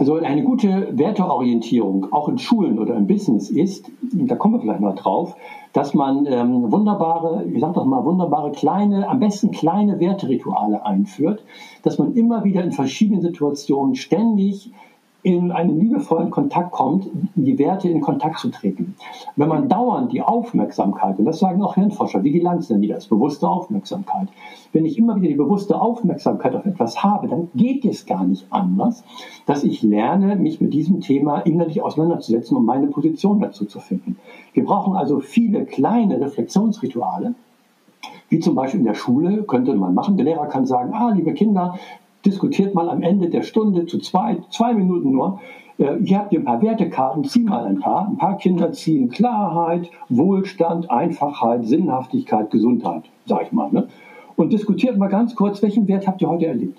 also 0.00 0.14
eine 0.14 0.42
gute 0.42 0.96
Werteorientierung, 0.96 2.10
auch 2.10 2.30
in 2.30 2.38
Schulen 2.38 2.78
oder 2.78 2.96
im 2.96 3.06
Business, 3.06 3.50
ist, 3.50 3.90
da 4.00 4.34
kommen 4.34 4.54
wir 4.54 4.60
vielleicht 4.60 4.80
mal 4.80 4.94
drauf, 4.94 5.36
dass 5.74 5.92
man 5.92 6.24
ähm, 6.24 6.72
wunderbare, 6.72 7.44
ich 7.44 7.60
sag 7.60 7.74
doch 7.74 7.84
mal, 7.84 8.02
wunderbare 8.02 8.50
kleine, 8.50 9.06
am 9.10 9.20
besten 9.20 9.50
kleine 9.50 10.00
Werterituale 10.00 10.86
einführt, 10.86 11.44
dass 11.82 11.98
man 11.98 12.14
immer 12.14 12.44
wieder 12.44 12.64
in 12.64 12.72
verschiedenen 12.72 13.20
Situationen 13.20 13.94
ständig 13.94 14.72
in 15.22 15.52
einen 15.52 15.78
liebevollen 15.78 16.30
Kontakt 16.30 16.72
kommt, 16.72 17.08
die 17.34 17.58
Werte 17.58 17.88
in 17.88 18.00
Kontakt 18.00 18.38
zu 18.38 18.50
treten. 18.50 18.94
Wenn 19.36 19.48
man 19.48 19.68
dauernd 19.68 20.12
die 20.12 20.22
Aufmerksamkeit, 20.22 21.18
und 21.18 21.26
das 21.26 21.38
sagen 21.38 21.62
auch 21.62 21.74
Hirnforscher, 21.74 22.24
Vigilanz 22.24 22.70
nennen 22.70 22.82
die 22.82 22.88
das, 22.88 23.06
bewusste 23.06 23.48
Aufmerksamkeit, 23.48 24.28
wenn 24.72 24.86
ich 24.86 24.96
immer 24.96 25.16
wieder 25.16 25.28
die 25.28 25.34
bewusste 25.34 25.80
Aufmerksamkeit 25.80 26.54
auf 26.54 26.64
etwas 26.64 27.02
habe, 27.02 27.28
dann 27.28 27.48
geht 27.54 27.84
es 27.84 28.06
gar 28.06 28.24
nicht 28.24 28.46
anders, 28.50 29.04
dass 29.44 29.62
ich 29.64 29.82
lerne, 29.82 30.36
mich 30.36 30.60
mit 30.60 30.72
diesem 30.72 31.00
Thema 31.00 31.40
innerlich 31.40 31.82
auseinanderzusetzen, 31.82 32.56
um 32.56 32.64
meine 32.64 32.86
Position 32.86 33.40
dazu 33.40 33.66
zu 33.66 33.78
finden. 33.78 34.16
Wir 34.54 34.64
brauchen 34.64 34.96
also 34.96 35.20
viele 35.20 35.66
kleine 35.66 36.20
Reflexionsrituale, 36.20 37.34
wie 38.30 38.38
zum 38.38 38.54
Beispiel 38.54 38.80
in 38.80 38.86
der 38.86 38.94
Schule 38.94 39.42
könnte 39.42 39.74
man 39.74 39.92
machen. 39.92 40.16
Der 40.16 40.24
Lehrer 40.24 40.46
kann 40.46 40.64
sagen, 40.64 40.94
ah, 40.94 41.10
liebe 41.10 41.34
Kinder, 41.34 41.74
diskutiert 42.24 42.74
mal 42.74 42.88
am 42.88 43.02
Ende 43.02 43.28
der 43.28 43.42
Stunde 43.42 43.86
zu 43.86 43.98
zwei, 43.98 44.38
zwei 44.50 44.74
Minuten 44.74 45.12
nur. 45.12 45.40
Äh, 45.78 45.96
hier 46.04 46.18
habt 46.18 46.32
ihr 46.32 46.40
ein 46.40 46.44
paar 46.44 46.62
Wertekarten, 46.62 47.24
zieh 47.24 47.44
mal 47.44 47.64
ein 47.64 47.80
paar. 47.80 48.08
Ein 48.08 48.18
paar 48.18 48.36
Kinder 48.36 48.72
ziehen 48.72 49.08
Klarheit, 49.10 49.90
Wohlstand, 50.08 50.90
Einfachheit, 50.90 51.66
Sinnhaftigkeit, 51.66 52.50
Gesundheit, 52.50 53.04
sag 53.26 53.42
ich 53.42 53.52
mal. 53.52 53.70
Ne? 53.72 53.88
Und 54.36 54.52
diskutiert 54.52 54.98
mal 54.98 55.08
ganz 55.08 55.34
kurz, 55.34 55.62
welchen 55.62 55.88
Wert 55.88 56.06
habt 56.06 56.22
ihr 56.22 56.28
heute 56.28 56.46
erlebt? 56.46 56.78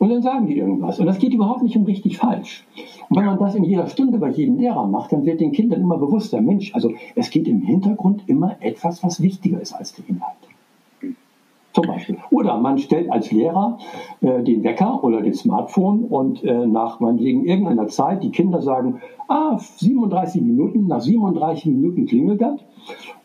Und 0.00 0.08
dann 0.08 0.22
sagen 0.22 0.46
die 0.46 0.56
irgendwas. 0.56 0.98
Und 0.98 1.06
das 1.06 1.18
geht 1.18 1.34
überhaupt 1.34 1.62
nicht 1.62 1.76
um 1.76 1.84
richtig 1.84 2.16
falsch. 2.16 2.64
Und 3.10 3.18
wenn 3.18 3.26
man 3.26 3.38
das 3.38 3.54
in 3.54 3.64
jeder 3.64 3.86
Stunde 3.86 4.16
bei 4.16 4.30
jedem 4.30 4.56
Lehrer 4.58 4.86
macht, 4.86 5.12
dann 5.12 5.26
wird 5.26 5.40
den 5.40 5.52
Kindern 5.52 5.82
immer 5.82 5.98
bewusster, 5.98 6.40
Mensch, 6.40 6.74
also 6.74 6.94
es 7.16 7.28
geht 7.28 7.46
im 7.46 7.60
Hintergrund 7.60 8.22
immer 8.26 8.56
etwas, 8.60 9.04
was 9.04 9.20
wichtiger 9.20 9.60
ist 9.60 9.74
als 9.74 9.92
der 9.92 10.08
Inhalt. 10.08 10.49
Zum 11.72 11.86
Beispiel. 11.86 12.18
Oder 12.30 12.58
man 12.58 12.78
stellt 12.78 13.10
als 13.12 13.30
Lehrer 13.30 13.78
äh, 14.20 14.42
den 14.42 14.64
Wecker 14.64 15.04
oder 15.04 15.22
den 15.22 15.34
Smartphone 15.34 16.04
und 16.04 16.42
äh, 16.42 16.66
nach 16.66 16.98
meinetwegen 16.98 17.44
irgendeiner 17.44 17.86
Zeit, 17.86 18.24
die 18.24 18.30
Kinder 18.30 18.60
sagen, 18.60 19.00
ah, 19.28 19.56
37 19.56 20.42
Minuten, 20.42 20.88
nach 20.88 21.00
37 21.00 21.66
Minuten 21.66 22.06
klingelt 22.06 22.40
das. 22.40 22.60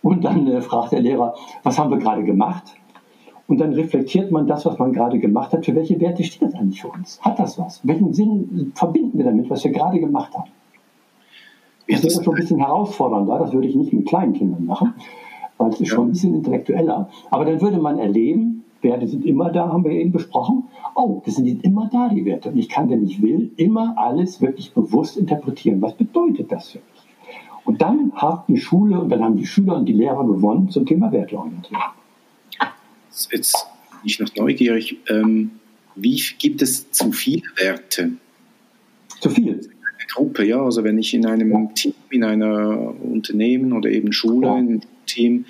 Und 0.04 0.24
dann 0.24 0.48
äh, 0.48 0.62
fragt 0.62 0.92
der 0.92 1.02
Lehrer, 1.02 1.34
was 1.64 1.80
haben 1.80 1.90
wir 1.90 1.98
gerade 1.98 2.24
gemacht? 2.24 2.76
Und 3.48 3.60
dann 3.60 3.74
reflektiert 3.74 4.32
man 4.32 4.46
das, 4.46 4.66
was 4.66 4.78
man 4.78 4.94
gerade 4.94 5.18
gemacht 5.18 5.52
hat. 5.52 5.66
Für 5.66 5.76
welche 5.76 6.00
Werte 6.00 6.24
steht 6.24 6.44
das 6.44 6.54
eigentlich 6.54 6.82
für 6.82 6.90
uns? 6.90 7.20
Hat 7.22 7.40
das 7.40 7.58
was? 7.58 7.80
Welchen 7.84 8.14
Sinn 8.14 8.72
verbinden 8.76 9.18
wir 9.18 9.26
damit, 9.26 9.50
was 9.50 9.64
wir 9.64 9.72
gerade 9.72 10.00
gemacht 10.00 10.36
haben? 10.36 10.50
Das 11.88 12.04
wäre 12.04 12.24
schon 12.24 12.34
ein 12.34 12.42
bisschen 12.42 12.60
herausfordernder. 12.60 13.40
Das 13.40 13.54
würde 13.54 13.68
ich 13.68 13.76
nicht 13.76 13.94
mit 13.94 14.08
kleinen 14.08 14.34
Kindern 14.34 14.66
machen 14.66 14.94
weil 15.58 15.70
es 15.72 15.82
ist 15.82 15.90
schon 15.90 16.08
ein 16.08 16.12
bisschen 16.12 16.36
intellektueller. 16.36 17.10
Aber 17.32 17.46
dann 17.46 17.62
würde 17.62 17.78
man 17.78 18.00
erleben, 18.00 18.64
Werte 18.82 19.08
sind 19.08 19.26
immer 19.26 19.52
da, 19.52 19.70
haben 19.70 19.84
wir 19.84 19.92
eben 19.92 20.12
besprochen. 20.12 20.64
Oh, 20.96 21.22
das 21.26 21.36
sind 21.36 21.64
immer 21.64 21.90
da, 21.92 22.10
die 22.10 22.24
Werte. 22.26 22.50
Und 22.50 22.58
ich 22.58 22.70
kann, 22.70 22.90
wenn 22.90 23.04
ich 23.04 23.22
will, 23.22 23.52
immer 23.58 23.96
alles 23.98 24.42
wirklich 24.42 24.74
bewusst 24.74 25.18
interpretieren. 25.18 25.82
Was 25.82 25.94
bedeutet 25.94 26.52
das 26.52 26.70
für 26.70 26.80
mich? 26.80 26.86
Und 27.66 27.82
dann 27.82 28.12
hat 28.14 28.48
die 28.48 28.60
Schule 28.60 29.00
und 29.00 29.10
dann 29.10 29.24
haben 29.24 29.38
die 29.38 29.46
Schüler 29.46 29.76
und 29.76 29.88
die 29.88 29.94
Lehrer 29.94 30.26
gewonnen 30.26 30.70
zum 30.70 30.86
Thema 30.86 31.12
Werteorientierung. 31.12 31.82
Jetzt 33.10 33.30
bin 33.30 33.42
ich 34.04 34.20
noch 34.20 34.30
neugierig. 34.36 34.98
Ähm, 35.10 35.52
wie 35.96 36.22
gibt 36.38 36.62
es 36.62 36.92
zu 36.92 37.12
viele 37.12 37.44
Werte? 37.58 38.12
Zu 39.20 39.30
viel? 39.30 39.70
Gruppe, 40.08 40.46
ja. 40.46 40.64
Also 40.64 40.84
wenn 40.84 40.98
ich 40.98 41.14
in 41.14 41.26
einem. 41.26 41.74
Team, 41.76 41.94
in 42.10 42.24
einer 42.24 42.94
Unternehmen 43.02 43.74
oder 43.74 43.90
eben 43.90 44.12
Schule, 44.12 44.48
ja. 44.48 44.58
in 44.58 44.68
einem 44.68 44.82
Team, 45.06 45.46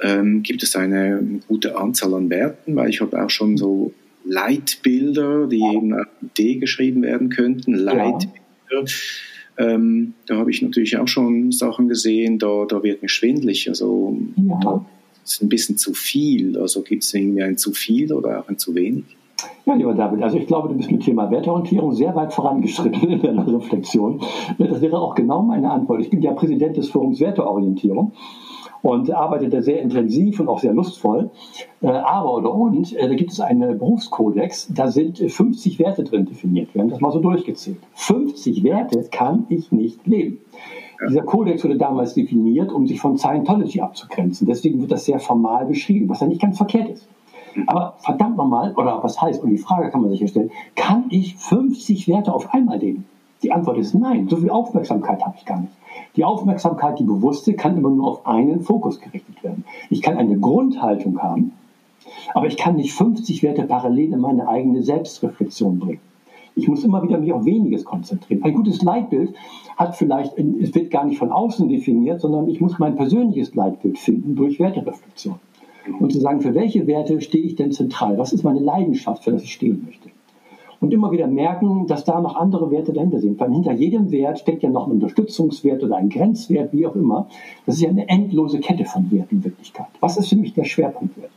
ähm, 0.00 0.42
gibt 0.42 0.62
es 0.62 0.76
eine 0.76 1.40
gute 1.48 1.76
Anzahl 1.76 2.14
an 2.14 2.30
Werten, 2.30 2.76
weil 2.76 2.90
ich 2.90 3.00
habe 3.00 3.22
auch 3.22 3.30
schon 3.30 3.56
so 3.56 3.92
Leitbilder, 4.24 5.46
die 5.46 5.62
eben 5.62 5.94
auf 5.94 6.06
D 6.36 6.56
geschrieben 6.56 7.02
werden 7.02 7.28
könnten. 7.28 7.74
Leitbilder. 7.74 8.34
Ja. 8.70 8.84
Ähm, 9.56 10.14
da 10.26 10.36
habe 10.36 10.50
ich 10.50 10.62
natürlich 10.62 10.96
auch 10.96 11.06
schon 11.06 11.52
Sachen 11.52 11.88
gesehen, 11.88 12.38
da, 12.38 12.64
da 12.68 12.82
wird 12.82 13.02
mir 13.02 13.08
schwindlig. 13.08 13.68
Also 13.68 14.18
ja. 14.36 14.60
da 14.62 14.86
ist 15.24 15.42
ein 15.42 15.48
bisschen 15.48 15.78
zu 15.78 15.94
viel. 15.94 16.58
Also 16.58 16.82
gibt 16.82 17.04
es 17.04 17.14
irgendwie 17.14 17.42
ein 17.42 17.56
zu 17.56 17.72
viel 17.72 18.12
oder 18.12 18.40
auch 18.40 18.48
ein 18.48 18.58
zu 18.58 18.74
wenig? 18.74 19.04
Ja, 19.66 19.74
lieber 19.74 19.94
David, 19.94 20.22
also 20.22 20.36
ich 20.36 20.46
glaube, 20.46 20.68
du 20.68 20.74
bist 20.74 20.90
mit 20.90 21.00
dem 21.00 21.04
Thema 21.04 21.30
Werteorientierung 21.30 21.92
sehr 21.92 22.14
weit 22.14 22.32
vorangeschritten 22.32 23.10
in 23.10 23.22
deiner 23.22 23.46
Reflexion. 23.46 24.20
Das 24.58 24.80
wäre 24.80 24.98
auch 24.98 25.14
genau 25.14 25.42
meine 25.42 25.70
Antwort. 25.70 26.00
Ich 26.00 26.10
bin 26.10 26.22
ja 26.22 26.32
Präsident 26.32 26.76
des 26.76 26.88
Forums 26.88 27.20
Werteorientierung 27.20 28.12
und 28.82 29.10
arbeite 29.10 29.48
da 29.48 29.62
sehr 29.62 29.80
intensiv 29.80 30.40
und 30.40 30.48
auch 30.48 30.58
sehr 30.58 30.74
lustvoll. 30.74 31.30
Äh, 31.80 31.88
aber 31.88 32.34
oder 32.34 32.52
und, 32.52 32.94
äh, 32.94 33.08
da 33.08 33.14
gibt 33.14 33.32
es 33.32 33.40
einen 33.40 33.78
Berufskodex, 33.78 34.68
da 34.74 34.88
sind 34.88 35.18
50 35.18 35.78
Werte 35.78 36.04
drin 36.04 36.26
definiert. 36.26 36.74
Wir 36.74 36.82
haben 36.82 36.90
das 36.90 37.00
mal 37.00 37.10
so 37.10 37.20
durchgezählt. 37.20 37.78
50 37.94 38.62
Werte 38.62 39.08
kann 39.10 39.46
ich 39.48 39.72
nicht 39.72 40.06
leben. 40.06 40.38
Dieser 41.08 41.22
Kodex 41.22 41.64
wurde 41.64 41.76
damals 41.76 42.14
definiert, 42.14 42.72
um 42.72 42.86
sich 42.86 43.00
von 43.00 43.18
Scientology 43.18 43.80
abzugrenzen. 43.80 44.46
Deswegen 44.46 44.80
wird 44.80 44.92
das 44.92 45.04
sehr 45.04 45.18
formal 45.18 45.66
beschrieben, 45.66 46.08
was 46.08 46.20
ja 46.20 46.26
nicht 46.26 46.40
ganz 46.40 46.56
verkehrt 46.56 46.90
ist. 46.90 47.08
Aber 47.66 47.94
verdammt 47.98 48.36
nochmal, 48.36 48.72
oder 48.74 49.02
was 49.02 49.20
heißt, 49.20 49.42
und 49.42 49.50
die 49.50 49.58
Frage 49.58 49.90
kann 49.90 50.00
man 50.00 50.10
sich 50.10 50.20
ja 50.20 50.26
stellen, 50.26 50.50
kann 50.74 51.04
ich 51.10 51.36
50 51.36 52.08
Werte 52.08 52.32
auf 52.32 52.52
einmal 52.52 52.78
leben? 52.78 53.04
Die 53.42 53.52
Antwort 53.52 53.78
ist 53.78 53.94
nein. 53.94 54.28
So 54.28 54.36
viel 54.36 54.50
Aufmerksamkeit 54.50 55.24
habe 55.24 55.36
ich 55.38 55.44
gar 55.44 55.60
nicht. 55.60 55.72
Die 56.16 56.24
Aufmerksamkeit, 56.24 56.98
die 56.98 57.04
bewusste, 57.04 57.54
kann 57.54 57.76
immer 57.76 57.90
nur 57.90 58.08
auf 58.08 58.26
einen 58.26 58.60
Fokus 58.62 59.00
gerichtet 59.00 59.42
werden. 59.42 59.64
Ich 59.90 60.02
kann 60.02 60.16
eine 60.16 60.38
Grundhaltung 60.38 61.20
haben, 61.22 61.52
aber 62.32 62.46
ich 62.46 62.56
kann 62.56 62.76
nicht 62.76 62.92
50 62.94 63.42
Werte 63.42 63.64
parallel 63.64 64.12
in 64.12 64.20
meine 64.20 64.48
eigene 64.48 64.82
Selbstreflexion 64.82 65.78
bringen. 65.78 66.00
Ich 66.56 66.68
muss 66.68 66.84
immer 66.84 67.02
wieder 67.02 67.18
mich 67.18 67.32
auf 67.32 67.44
weniges 67.44 67.84
konzentrieren. 67.84 68.44
Ein 68.44 68.54
gutes 68.54 68.80
Leitbild 68.82 69.34
hat 69.76 69.96
vielleicht, 69.96 70.38
es 70.38 70.74
wird 70.74 70.90
gar 70.90 71.04
nicht 71.04 71.18
von 71.18 71.32
außen 71.32 71.68
definiert, 71.68 72.20
sondern 72.20 72.48
ich 72.48 72.60
muss 72.60 72.78
mein 72.78 72.94
persönliches 72.94 73.54
Leitbild 73.54 73.98
finden 73.98 74.36
durch 74.36 74.60
Wertereflexion. 74.60 75.34
Und 75.98 76.12
zu 76.12 76.20
sagen, 76.20 76.40
für 76.40 76.54
welche 76.54 76.86
Werte 76.86 77.20
stehe 77.20 77.44
ich 77.44 77.56
denn 77.56 77.72
zentral? 77.72 78.16
Was 78.18 78.32
ist 78.32 78.42
meine 78.42 78.60
Leidenschaft, 78.60 79.24
für 79.24 79.32
das 79.32 79.42
ich 79.42 79.52
stehen 79.52 79.82
möchte? 79.84 80.08
und 80.84 80.92
immer 80.92 81.10
wieder 81.10 81.26
merken, 81.26 81.86
dass 81.86 82.04
da 82.04 82.20
noch 82.20 82.36
andere 82.36 82.70
Werte 82.70 82.92
dahinter 82.92 83.18
sind. 83.18 83.40
Weil 83.40 83.50
hinter 83.50 83.72
jedem 83.72 84.10
Wert 84.10 84.38
steckt 84.38 84.62
ja 84.62 84.68
noch 84.68 84.86
ein 84.86 84.92
Unterstützungswert 84.92 85.82
oder 85.82 85.96
ein 85.96 86.10
Grenzwert, 86.10 86.72
wie 86.72 86.86
auch 86.86 86.94
immer. 86.94 87.28
Das 87.64 87.76
ist 87.76 87.80
ja 87.80 87.88
eine 87.88 88.08
endlose 88.08 88.60
Kette 88.60 88.84
von 88.84 89.10
Werten 89.10 89.36
in 89.36 89.44
Wirklichkeit. 89.44 89.86
Was 90.00 90.18
ist 90.18 90.28
für 90.28 90.36
mich 90.36 90.52
der 90.52 90.64
Schwerpunktwert? 90.64 91.30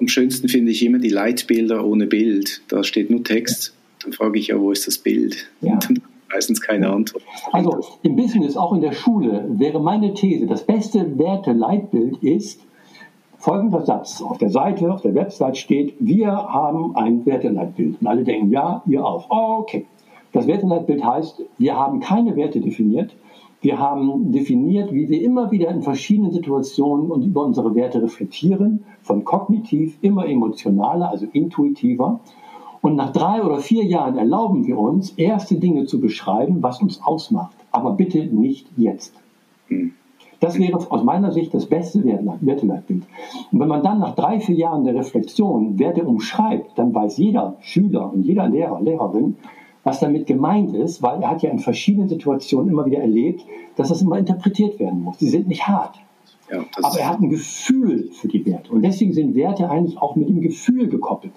Am 0.00 0.08
schönsten 0.08 0.48
finde 0.48 0.72
ich 0.72 0.82
immer 0.84 0.98
die 0.98 1.10
Leitbilder 1.10 1.84
ohne 1.84 2.06
Bild. 2.06 2.62
Da 2.68 2.82
steht 2.82 3.10
nur 3.10 3.22
Text. 3.24 3.74
Dann 4.02 4.12
frage 4.12 4.38
ich 4.38 4.48
ja, 4.48 4.58
wo 4.58 4.70
ist 4.70 4.86
das 4.86 4.96
Bild? 4.96 5.50
Ja. 5.60 5.74
Und 5.74 5.84
dann 5.88 6.00
meistens 6.32 6.60
keine 6.60 6.88
Antwort. 6.88 7.24
Also 7.52 7.80
im 8.02 8.16
Business, 8.16 8.56
auch 8.56 8.72
in 8.72 8.80
der 8.80 8.92
Schule, 8.92 9.44
wäre 9.50 9.80
meine 9.80 10.14
These, 10.14 10.46
das 10.46 10.64
beste 10.64 11.18
Werte-Leitbild 11.18 12.22
ist, 12.22 12.60
folgender 13.38 13.84
Satz. 13.84 14.20
Auf 14.20 14.38
der 14.38 14.50
Seite, 14.50 14.92
auf 14.92 15.00
der 15.00 15.14
Website 15.14 15.56
steht, 15.56 15.94
wir 16.00 16.32
haben 16.32 16.94
ein 16.96 17.24
Werteleitbild. 17.24 18.00
Und 18.00 18.06
alle 18.06 18.24
denken, 18.24 18.50
ja, 18.50 18.82
ihr 18.86 19.04
auch. 19.04 19.26
Okay. 19.30 19.86
Das 20.32 20.46
Werteleitbild 20.46 21.02
heißt, 21.02 21.42
wir 21.56 21.76
haben 21.76 22.00
keine 22.00 22.36
Werte 22.36 22.60
definiert. 22.60 23.14
Wir 23.60 23.78
haben 23.78 24.30
definiert, 24.30 24.92
wie 24.92 25.08
wir 25.08 25.22
immer 25.22 25.50
wieder 25.50 25.68
in 25.70 25.82
verschiedenen 25.82 26.32
Situationen 26.32 27.10
und 27.10 27.24
über 27.24 27.44
unsere 27.44 27.74
Werte 27.74 28.02
reflektieren, 28.02 28.84
von 29.02 29.24
kognitiv 29.24 29.98
immer 30.00 30.28
emotionaler, 30.28 31.10
also 31.10 31.26
intuitiver. 31.32 32.20
Und 32.80 32.94
nach 32.94 33.12
drei 33.12 33.42
oder 33.42 33.58
vier 33.58 33.84
Jahren 33.84 34.16
erlauben 34.16 34.66
wir 34.66 34.78
uns, 34.78 35.10
erste 35.12 35.56
Dinge 35.56 35.86
zu 35.86 36.00
beschreiben, 36.00 36.62
was 36.62 36.80
uns 36.80 37.02
ausmacht. 37.02 37.56
Aber 37.72 37.92
bitte 37.92 38.26
nicht 38.26 38.68
jetzt. 38.76 39.14
Hm. 39.68 39.92
Das 40.40 40.58
wäre 40.58 40.78
aus 40.90 41.02
meiner 41.02 41.32
Sicht 41.32 41.52
das 41.52 41.66
beste 41.66 42.04
Werteleitbild. 42.04 43.02
Und 43.50 43.60
wenn 43.60 43.68
man 43.68 43.82
dann 43.82 43.98
nach 43.98 44.14
drei, 44.14 44.38
vier 44.38 44.54
Jahren 44.54 44.84
der 44.84 44.94
Reflexion 44.94 45.78
Werte 45.78 46.04
umschreibt, 46.04 46.78
dann 46.78 46.94
weiß 46.94 47.16
jeder 47.16 47.56
Schüler 47.60 48.12
und 48.12 48.22
jeder 48.22 48.48
Lehrer, 48.48 48.80
Lehrerin, 48.80 49.36
was 49.82 50.00
damit 50.00 50.26
gemeint 50.26 50.74
ist, 50.74 51.02
weil 51.02 51.22
er 51.22 51.30
hat 51.30 51.42
ja 51.42 51.50
in 51.50 51.58
verschiedenen 51.58 52.08
Situationen 52.08 52.70
immer 52.70 52.86
wieder 52.86 52.98
erlebt, 52.98 53.44
dass 53.74 53.88
das 53.88 54.02
immer 54.02 54.18
interpretiert 54.18 54.78
werden 54.78 55.02
muss. 55.02 55.18
Die 55.18 55.28
sind 55.28 55.48
nicht 55.48 55.66
hart. 55.66 55.96
Ja, 56.50 56.64
aber 56.82 56.98
er 56.98 57.08
hat 57.08 57.20
ein 57.20 57.30
Gefühl 57.30 58.10
für 58.12 58.28
die 58.28 58.44
Werte. 58.46 58.72
Und 58.72 58.82
deswegen 58.82 59.12
sind 59.12 59.34
Werte 59.34 59.68
eigentlich 59.68 60.00
auch 60.00 60.14
mit 60.14 60.28
dem 60.28 60.40
Gefühl 60.40 60.88
gekoppelt. 60.88 61.32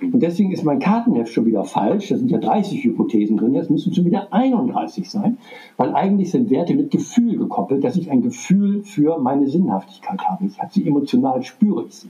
Und 0.00 0.20
deswegen 0.20 0.52
ist 0.52 0.64
mein 0.64 0.78
Kartenheft 0.78 1.32
schon 1.32 1.46
wieder 1.46 1.64
falsch. 1.64 2.08
Da 2.08 2.16
sind 2.16 2.30
ja 2.30 2.38
30 2.38 2.84
Hypothesen 2.84 3.36
drin, 3.36 3.54
jetzt 3.54 3.70
müssen 3.70 3.94
schon 3.94 4.04
wieder 4.04 4.32
31 4.32 5.08
sein, 5.08 5.38
weil 5.76 5.94
eigentlich 5.94 6.30
sind 6.30 6.50
Werte 6.50 6.74
mit 6.74 6.90
Gefühl 6.90 7.36
gekoppelt, 7.36 7.82
dass 7.84 7.96
ich 7.96 8.10
ein 8.10 8.22
Gefühl 8.22 8.82
für 8.84 9.18
meine 9.18 9.48
Sinnhaftigkeit 9.48 10.20
habe. 10.22 10.46
Ich 10.46 10.58
habe 10.58 10.72
sie 10.72 10.86
emotional, 10.86 11.42
spüre 11.42 11.86
ich 11.86 11.94
sie. 11.94 12.08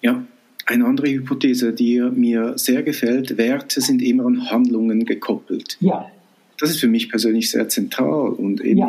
Ja, 0.00 0.24
eine 0.66 0.86
andere 0.86 1.08
Hypothese, 1.08 1.72
die 1.72 2.00
mir 2.00 2.56
sehr 2.56 2.82
gefällt, 2.82 3.36
Werte 3.36 3.80
sind 3.80 4.00
immer 4.00 4.26
an 4.26 4.50
Handlungen 4.50 5.04
gekoppelt. 5.04 5.76
Ja. 5.80 6.06
Das 6.58 6.70
ist 6.70 6.80
für 6.80 6.88
mich 6.88 7.10
persönlich 7.10 7.50
sehr 7.50 7.68
zentral 7.68 8.30
und 8.30 8.60
eben 8.60 8.78
ja 8.78 8.88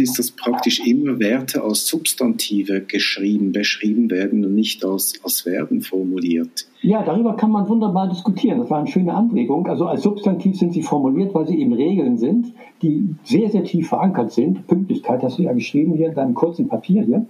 ist, 0.00 0.18
dass 0.18 0.30
praktisch 0.30 0.80
immer 0.86 1.18
Werte 1.18 1.62
als 1.62 1.86
Substantive 1.86 2.80
geschrieben, 2.80 3.52
beschrieben 3.52 4.10
werden 4.10 4.44
und 4.44 4.54
nicht 4.54 4.84
als, 4.84 5.14
als 5.24 5.42
Verben 5.42 5.80
formuliert. 5.80 6.66
Ja, 6.82 7.02
darüber 7.02 7.34
kann 7.36 7.52
man 7.52 7.68
wunderbar 7.68 8.08
diskutieren. 8.08 8.58
Das 8.58 8.70
war 8.70 8.78
eine 8.78 8.88
schöne 8.88 9.14
Anregung. 9.14 9.66
Also 9.68 9.86
als 9.86 10.02
Substantiv 10.02 10.58
sind 10.58 10.72
sie 10.72 10.82
formuliert, 10.82 11.34
weil 11.34 11.46
sie 11.46 11.58
eben 11.58 11.72
Regeln 11.72 12.18
sind, 12.18 12.52
die 12.82 13.14
sehr, 13.22 13.50
sehr 13.50 13.62
tief 13.64 13.88
verankert 13.88 14.32
sind. 14.32 14.66
Pünktlichkeit 14.66 15.22
hast 15.22 15.38
du 15.38 15.42
ja 15.42 15.52
geschrieben 15.52 15.94
hier 15.94 16.08
in 16.08 16.14
deinem 16.14 16.34
kurzen 16.34 16.68
Papier 16.68 17.02
hier. 17.02 17.26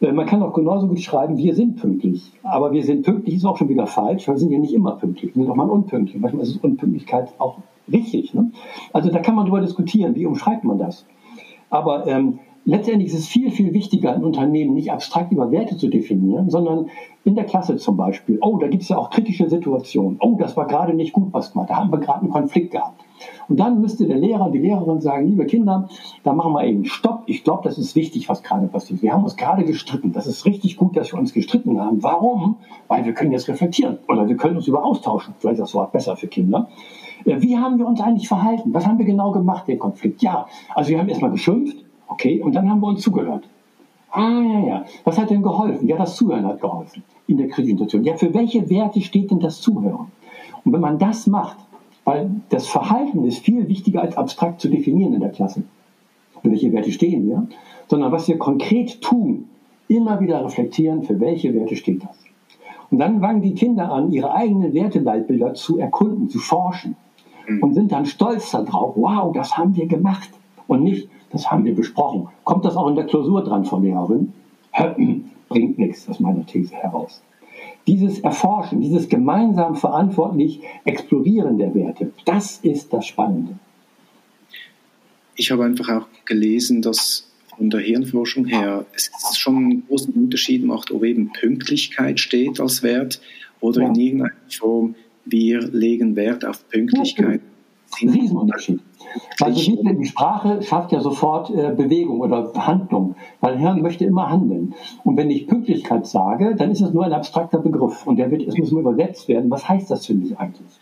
Äh, 0.00 0.12
man 0.12 0.26
kann 0.26 0.42
auch 0.42 0.52
genauso 0.52 0.88
gut 0.88 1.00
schreiben, 1.00 1.36
wir 1.36 1.54
sind 1.54 1.76
pünktlich. 1.76 2.32
Aber 2.42 2.72
wir 2.72 2.82
sind 2.82 3.04
pünktlich 3.04 3.36
ist 3.36 3.44
auch 3.44 3.56
schon 3.56 3.68
wieder 3.68 3.86
falsch, 3.86 4.26
weil 4.28 4.34
wir 4.34 4.40
sind 4.40 4.52
ja 4.52 4.58
nicht 4.58 4.74
immer 4.74 4.92
pünktlich. 4.92 5.34
Wir 5.34 5.42
sind 5.42 5.50
auch 5.50 5.56
mal 5.56 5.70
unpünktlich. 5.70 6.20
Manchmal 6.20 6.42
ist 6.42 6.62
Unpünktlichkeit 6.62 7.28
auch 7.38 7.58
richtig. 7.90 8.34
Ne? 8.34 8.50
Also 8.92 9.10
da 9.10 9.20
kann 9.20 9.34
man 9.34 9.46
darüber 9.46 9.60
diskutieren, 9.60 10.14
wie 10.14 10.26
umschreibt 10.26 10.64
man 10.64 10.78
das. 10.78 11.06
Aber 11.74 12.06
ähm, 12.06 12.38
letztendlich 12.64 13.12
ist 13.12 13.18
es 13.18 13.26
viel, 13.26 13.50
viel 13.50 13.72
wichtiger, 13.72 14.14
in 14.14 14.22
Unternehmen 14.22 14.74
nicht 14.74 14.92
abstrakt 14.92 15.32
über 15.32 15.50
Werte 15.50 15.76
zu 15.76 15.88
definieren, 15.88 16.48
sondern 16.48 16.86
in 17.24 17.34
der 17.34 17.46
Klasse 17.46 17.78
zum 17.78 17.96
Beispiel. 17.96 18.38
Oh, 18.40 18.58
da 18.58 18.68
gibt 18.68 18.84
es 18.84 18.90
ja 18.90 18.96
auch 18.96 19.10
kritische 19.10 19.50
Situationen. 19.50 20.18
Oh, 20.20 20.36
das 20.38 20.56
war 20.56 20.68
gerade 20.68 20.94
nicht 20.94 21.12
gut, 21.12 21.32
was 21.32 21.50
gemacht. 21.50 21.70
Da 21.70 21.76
haben 21.76 21.90
wir 21.90 21.98
gerade 21.98 22.20
einen 22.20 22.30
Konflikt 22.30 22.70
gehabt. 22.70 23.02
Und 23.48 23.58
dann 23.58 23.80
müsste 23.80 24.06
der 24.06 24.18
Lehrer, 24.18 24.50
die 24.50 24.58
Lehrerin 24.58 25.00
sagen, 25.00 25.26
liebe 25.26 25.46
Kinder, 25.46 25.88
da 26.22 26.32
machen 26.32 26.52
wir 26.52 26.64
eben 26.64 26.84
Stopp. 26.84 27.24
Ich 27.26 27.42
glaube, 27.42 27.62
das 27.64 27.76
ist 27.76 27.96
wichtig, 27.96 28.28
was 28.28 28.44
gerade 28.44 28.68
passiert. 28.68 29.02
Wir 29.02 29.12
haben 29.12 29.24
uns 29.24 29.36
gerade 29.36 29.64
gestritten. 29.64 30.12
Das 30.12 30.28
ist 30.28 30.46
richtig 30.46 30.76
gut, 30.76 30.96
dass 30.96 31.12
wir 31.12 31.18
uns 31.18 31.32
gestritten 31.32 31.80
haben. 31.80 32.04
Warum? 32.04 32.58
Weil 32.86 33.04
wir 33.04 33.14
können 33.14 33.32
jetzt 33.32 33.48
reflektieren 33.48 33.98
oder 34.06 34.28
wir 34.28 34.36
können 34.36 34.56
uns 34.56 34.68
über 34.68 34.84
austauschen. 34.84 35.34
Vielleicht 35.38 35.58
ist 35.58 35.62
das 35.62 35.74
Wort 35.74 35.90
besser 35.90 36.16
für 36.16 36.28
Kinder. 36.28 36.68
Wie 37.24 37.56
haben 37.56 37.78
wir 37.78 37.86
uns 37.86 38.00
eigentlich 38.00 38.28
verhalten? 38.28 38.74
Was 38.74 38.86
haben 38.86 38.98
wir 38.98 39.04
genau 39.04 39.32
gemacht, 39.32 39.66
den 39.66 39.78
Konflikt? 39.78 40.22
Ja, 40.22 40.46
also 40.74 40.90
wir 40.90 40.98
haben 40.98 41.08
erstmal 41.08 41.30
geschimpft, 41.30 41.76
okay, 42.08 42.40
und 42.40 42.54
dann 42.54 42.68
haben 42.70 42.80
wir 42.80 42.88
uns 42.88 43.02
zugehört. 43.02 43.48
Ah, 44.10 44.40
ja, 44.40 44.60
ja. 44.60 44.84
Was 45.04 45.18
hat 45.18 45.30
denn 45.30 45.42
geholfen? 45.42 45.88
Ja, 45.88 45.96
das 45.96 46.16
Zuhören 46.16 46.46
hat 46.46 46.60
geholfen 46.60 47.02
in 47.26 47.38
der 47.38 47.48
kritischen 47.48 47.78
Situation. 47.78 48.04
Ja, 48.04 48.16
für 48.16 48.32
welche 48.32 48.68
Werte 48.70 49.00
steht 49.00 49.30
denn 49.30 49.40
das 49.40 49.60
Zuhören? 49.60 50.12
Und 50.64 50.72
wenn 50.72 50.80
man 50.80 50.98
das 50.98 51.26
macht, 51.26 51.56
weil 52.04 52.30
das 52.50 52.66
Verhalten 52.66 53.24
ist 53.24 53.38
viel 53.38 53.68
wichtiger 53.68 54.02
als 54.02 54.16
abstrakt 54.16 54.60
zu 54.60 54.68
definieren 54.68 55.14
in 55.14 55.20
der 55.20 55.30
Klasse. 55.30 55.62
Für 56.42 56.50
welche 56.50 56.72
Werte 56.72 56.92
stehen 56.92 57.26
wir? 57.26 57.46
Sondern 57.88 58.12
was 58.12 58.28
wir 58.28 58.38
konkret 58.38 59.00
tun, 59.00 59.48
immer 59.88 60.20
wieder 60.20 60.44
reflektieren, 60.44 61.02
für 61.02 61.18
welche 61.20 61.54
Werte 61.54 61.76
steht 61.76 62.02
das. 62.02 62.18
Und 62.90 62.98
dann 62.98 63.20
fangen 63.20 63.42
die 63.42 63.54
Kinder 63.54 63.90
an, 63.90 64.12
ihre 64.12 64.32
eigenen 64.32 64.72
Werteleitbilder 64.74 65.54
zu 65.54 65.78
erkunden, 65.78 66.28
zu 66.28 66.38
forschen. 66.38 66.96
Und 67.60 67.74
sind 67.74 67.92
dann 67.92 68.06
stolz 68.06 68.50
darauf, 68.50 68.96
wow, 68.96 69.32
das 69.32 69.56
haben 69.56 69.76
wir 69.76 69.86
gemacht. 69.86 70.30
Und 70.66 70.82
nicht, 70.82 71.08
das 71.30 71.50
haben 71.50 71.64
wir 71.64 71.74
besprochen. 71.74 72.28
Kommt 72.44 72.64
das 72.64 72.76
auch 72.76 72.88
in 72.88 72.96
der 72.96 73.06
Klausur 73.06 73.42
dran, 73.44 73.64
Frau 73.64 73.80
Lehrerin? 73.80 74.32
bringt 75.48 75.78
nichts 75.78 76.08
aus 76.08 76.20
meiner 76.20 76.44
These 76.46 76.74
heraus. 76.74 77.22
Dieses 77.86 78.18
Erforschen, 78.20 78.80
dieses 78.80 79.08
gemeinsam 79.08 79.76
verantwortlich 79.76 80.60
Explorieren 80.84 81.58
der 81.58 81.74
Werte, 81.74 82.12
das 82.24 82.58
ist 82.58 82.92
das 82.92 83.06
Spannende. 83.06 83.58
Ich 85.36 85.50
habe 85.50 85.64
einfach 85.64 85.88
auch 85.90 86.06
gelesen, 86.24 86.82
dass 86.82 87.30
von 87.56 87.70
der 87.70 87.80
Hirnforschung 87.80 88.46
her 88.46 88.84
es 88.94 89.10
schon 89.36 89.56
einen 89.56 89.86
großen 89.86 90.12
Unterschied 90.14 90.64
macht, 90.64 90.90
ob 90.90 91.04
eben 91.04 91.30
Pünktlichkeit 91.32 92.18
steht 92.18 92.60
als 92.60 92.82
Wert 92.82 93.20
oder 93.60 93.82
ja. 93.82 93.88
in 93.88 93.94
irgendeiner 93.94 94.32
Form 94.48 94.94
wir 95.24 95.60
legen 95.60 96.16
Wert 96.16 96.44
auf 96.44 96.68
Pünktlichkeit. 96.68 97.40
Ja, 98.00 98.08
ein 98.08 98.08
Riesenunterschied. 98.08 98.80
Also 99.40 99.76
die 99.76 100.06
Sprache 100.06 100.62
schafft 100.62 100.90
ja 100.90 101.00
sofort 101.00 101.50
äh, 101.50 101.72
Bewegung 101.76 102.20
oder 102.20 102.52
Handlung, 102.56 103.14
weil 103.40 103.58
Hirn 103.58 103.82
möchte 103.82 104.04
immer 104.04 104.30
handeln. 104.30 104.74
Und 105.04 105.16
wenn 105.16 105.30
ich 105.30 105.46
Pünktlichkeit 105.46 106.06
sage, 106.06 106.56
dann 106.56 106.72
ist 106.72 106.80
es 106.80 106.92
nur 106.92 107.04
ein 107.04 107.12
abstrakter 107.12 107.58
Begriff 107.58 108.04
und 108.06 108.16
der 108.16 108.30
wird, 108.30 108.42
es 108.42 108.56
muss 108.58 108.72
übersetzt 108.72 109.28
werden. 109.28 109.50
Was 109.50 109.68
heißt 109.68 109.90
das 109.90 110.06
für 110.06 110.14
mich 110.14 110.36
eigentlich? 110.36 110.80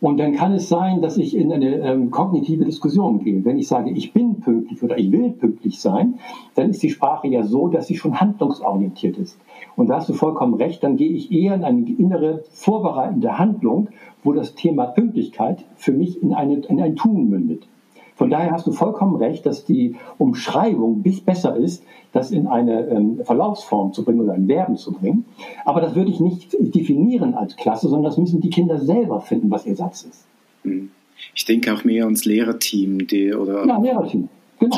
Und 0.00 0.18
dann 0.18 0.32
kann 0.32 0.54
es 0.54 0.68
sein, 0.68 1.02
dass 1.02 1.18
ich 1.18 1.36
in 1.36 1.52
eine 1.52 1.76
ähm, 1.80 2.10
kognitive 2.10 2.64
Diskussion 2.64 3.22
gehe. 3.22 3.44
Wenn 3.44 3.58
ich 3.58 3.68
sage, 3.68 3.90
ich 3.90 4.14
bin 4.14 4.40
pünktlich 4.40 4.82
oder 4.82 4.96
ich 4.96 5.12
will 5.12 5.30
pünktlich 5.30 5.78
sein, 5.78 6.18
dann 6.54 6.70
ist 6.70 6.82
die 6.82 6.88
Sprache 6.88 7.28
ja 7.28 7.42
so, 7.42 7.68
dass 7.68 7.86
sie 7.86 7.96
schon 7.96 8.18
handlungsorientiert 8.18 9.18
ist. 9.18 9.38
Und 9.76 9.88
da 9.88 9.96
hast 9.96 10.08
du 10.08 10.14
vollkommen 10.14 10.54
recht, 10.54 10.82
dann 10.82 10.96
gehe 10.96 11.10
ich 11.10 11.30
eher 11.30 11.54
in 11.54 11.64
eine 11.64 11.90
innere 11.90 12.44
vorbereitende 12.50 13.38
Handlung, 13.38 13.88
wo 14.24 14.32
das 14.32 14.54
Thema 14.54 14.86
Pünktlichkeit 14.86 15.64
für 15.76 15.92
mich 15.92 16.22
in, 16.22 16.32
eine, 16.32 16.60
in 16.60 16.80
ein 16.80 16.96
Tun 16.96 17.28
mündet. 17.28 17.68
Von 18.20 18.28
daher 18.28 18.50
hast 18.50 18.66
du 18.66 18.72
vollkommen 18.72 19.16
recht, 19.16 19.46
dass 19.46 19.64
die 19.64 19.96
Umschreibung 20.18 21.00
bis 21.00 21.22
besser 21.22 21.56
ist, 21.56 21.82
das 22.12 22.30
in 22.30 22.46
eine 22.48 22.86
ähm, 22.88 23.20
Verlaufsform 23.24 23.94
zu 23.94 24.04
bringen 24.04 24.20
oder 24.20 24.34
ein 24.34 24.46
Verben 24.46 24.76
zu 24.76 24.92
bringen. 24.92 25.24
Aber 25.64 25.80
das 25.80 25.94
würde 25.94 26.10
ich 26.10 26.20
nicht 26.20 26.54
definieren 26.60 27.32
als 27.32 27.56
Klasse, 27.56 27.88
sondern 27.88 28.10
das 28.10 28.18
müssen 28.18 28.42
die 28.42 28.50
Kinder 28.50 28.78
selber 28.78 29.22
finden, 29.22 29.50
was 29.50 29.64
ihr 29.64 29.74
Satz 29.74 30.02
ist. 30.02 30.26
Hm. 30.64 30.90
Ich 31.34 31.46
denke 31.46 31.72
auch 31.72 31.82
mehr 31.82 32.04
ans 32.04 32.26
Lehrerteam, 32.26 33.06
die, 33.06 33.32
oder? 33.32 33.64
Ja, 33.64 33.78
Lehrerteam, 33.78 34.28
genau. 34.58 34.76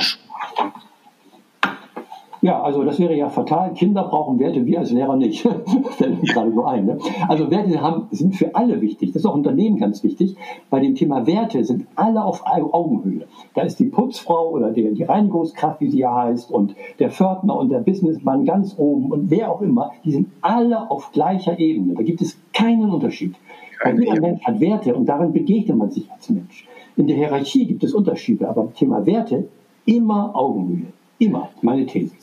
Ja, 2.42 2.60
also 2.60 2.82
das 2.82 2.98
wäre 2.98 3.14
ja 3.14 3.28
fatal. 3.28 3.72
Kinder 3.72 4.02
brauchen 4.02 4.40
Werte, 4.40 4.66
wir 4.66 4.80
als 4.80 4.90
Lehrer 4.90 5.14
nicht. 5.14 5.42
Fällt 5.90 6.20
mir 6.20 6.28
gerade 6.28 6.52
so 6.52 6.64
ein. 6.64 6.86
Ne? 6.86 6.98
Also 7.28 7.48
Werte 7.52 7.80
haben, 7.80 8.08
sind 8.10 8.34
für 8.34 8.52
alle 8.56 8.80
wichtig. 8.80 9.12
Das 9.12 9.22
ist 9.22 9.26
auch 9.26 9.36
Unternehmen 9.36 9.78
ganz 9.78 10.02
wichtig. 10.02 10.34
Bei 10.68 10.80
dem 10.80 10.96
Thema 10.96 11.24
Werte 11.24 11.64
sind 11.64 11.86
alle 11.94 12.24
auf 12.24 12.42
Augenhöhe. 12.44 13.28
Da 13.54 13.62
ist 13.62 13.78
die 13.78 13.84
Putzfrau 13.84 14.50
oder 14.50 14.72
der, 14.72 14.90
die 14.90 15.04
Reinigungskraft, 15.04 15.80
wie 15.80 15.88
sie 15.88 16.00
ja 16.00 16.16
heißt, 16.16 16.50
und 16.50 16.74
der 16.98 17.10
Pförtner 17.10 17.56
und 17.56 17.68
der 17.68 17.78
Businessmann 17.78 18.44
ganz 18.44 18.74
oben 18.76 19.12
und 19.12 19.30
wer 19.30 19.52
auch 19.52 19.62
immer, 19.62 19.92
die 20.04 20.10
sind 20.10 20.26
alle 20.40 20.90
auf 20.90 21.12
gleicher 21.12 21.60
Ebene. 21.60 21.94
Da 21.94 22.02
gibt 22.02 22.22
es 22.22 22.40
keinen 22.52 22.90
Unterschied. 22.90 23.36
Weil 23.84 24.00
jeder 24.00 24.20
Mensch 24.20 24.44
hat 24.44 24.58
Werte 24.58 24.96
und 24.96 25.06
darin 25.06 25.32
begegnet 25.32 25.76
man 25.76 25.92
sich 25.92 26.10
als 26.10 26.28
Mensch. 26.28 26.66
In 26.96 27.06
der 27.06 27.16
Hierarchie 27.16 27.66
gibt 27.66 27.84
es 27.84 27.94
Unterschiede, 27.94 28.48
aber 28.48 28.64
beim 28.64 28.74
Thema 28.74 29.06
Werte 29.06 29.48
immer 29.84 30.34
Augenhöhe. 30.34 30.86
Immer, 31.18 31.50
meine 31.62 31.86
These 31.86 32.21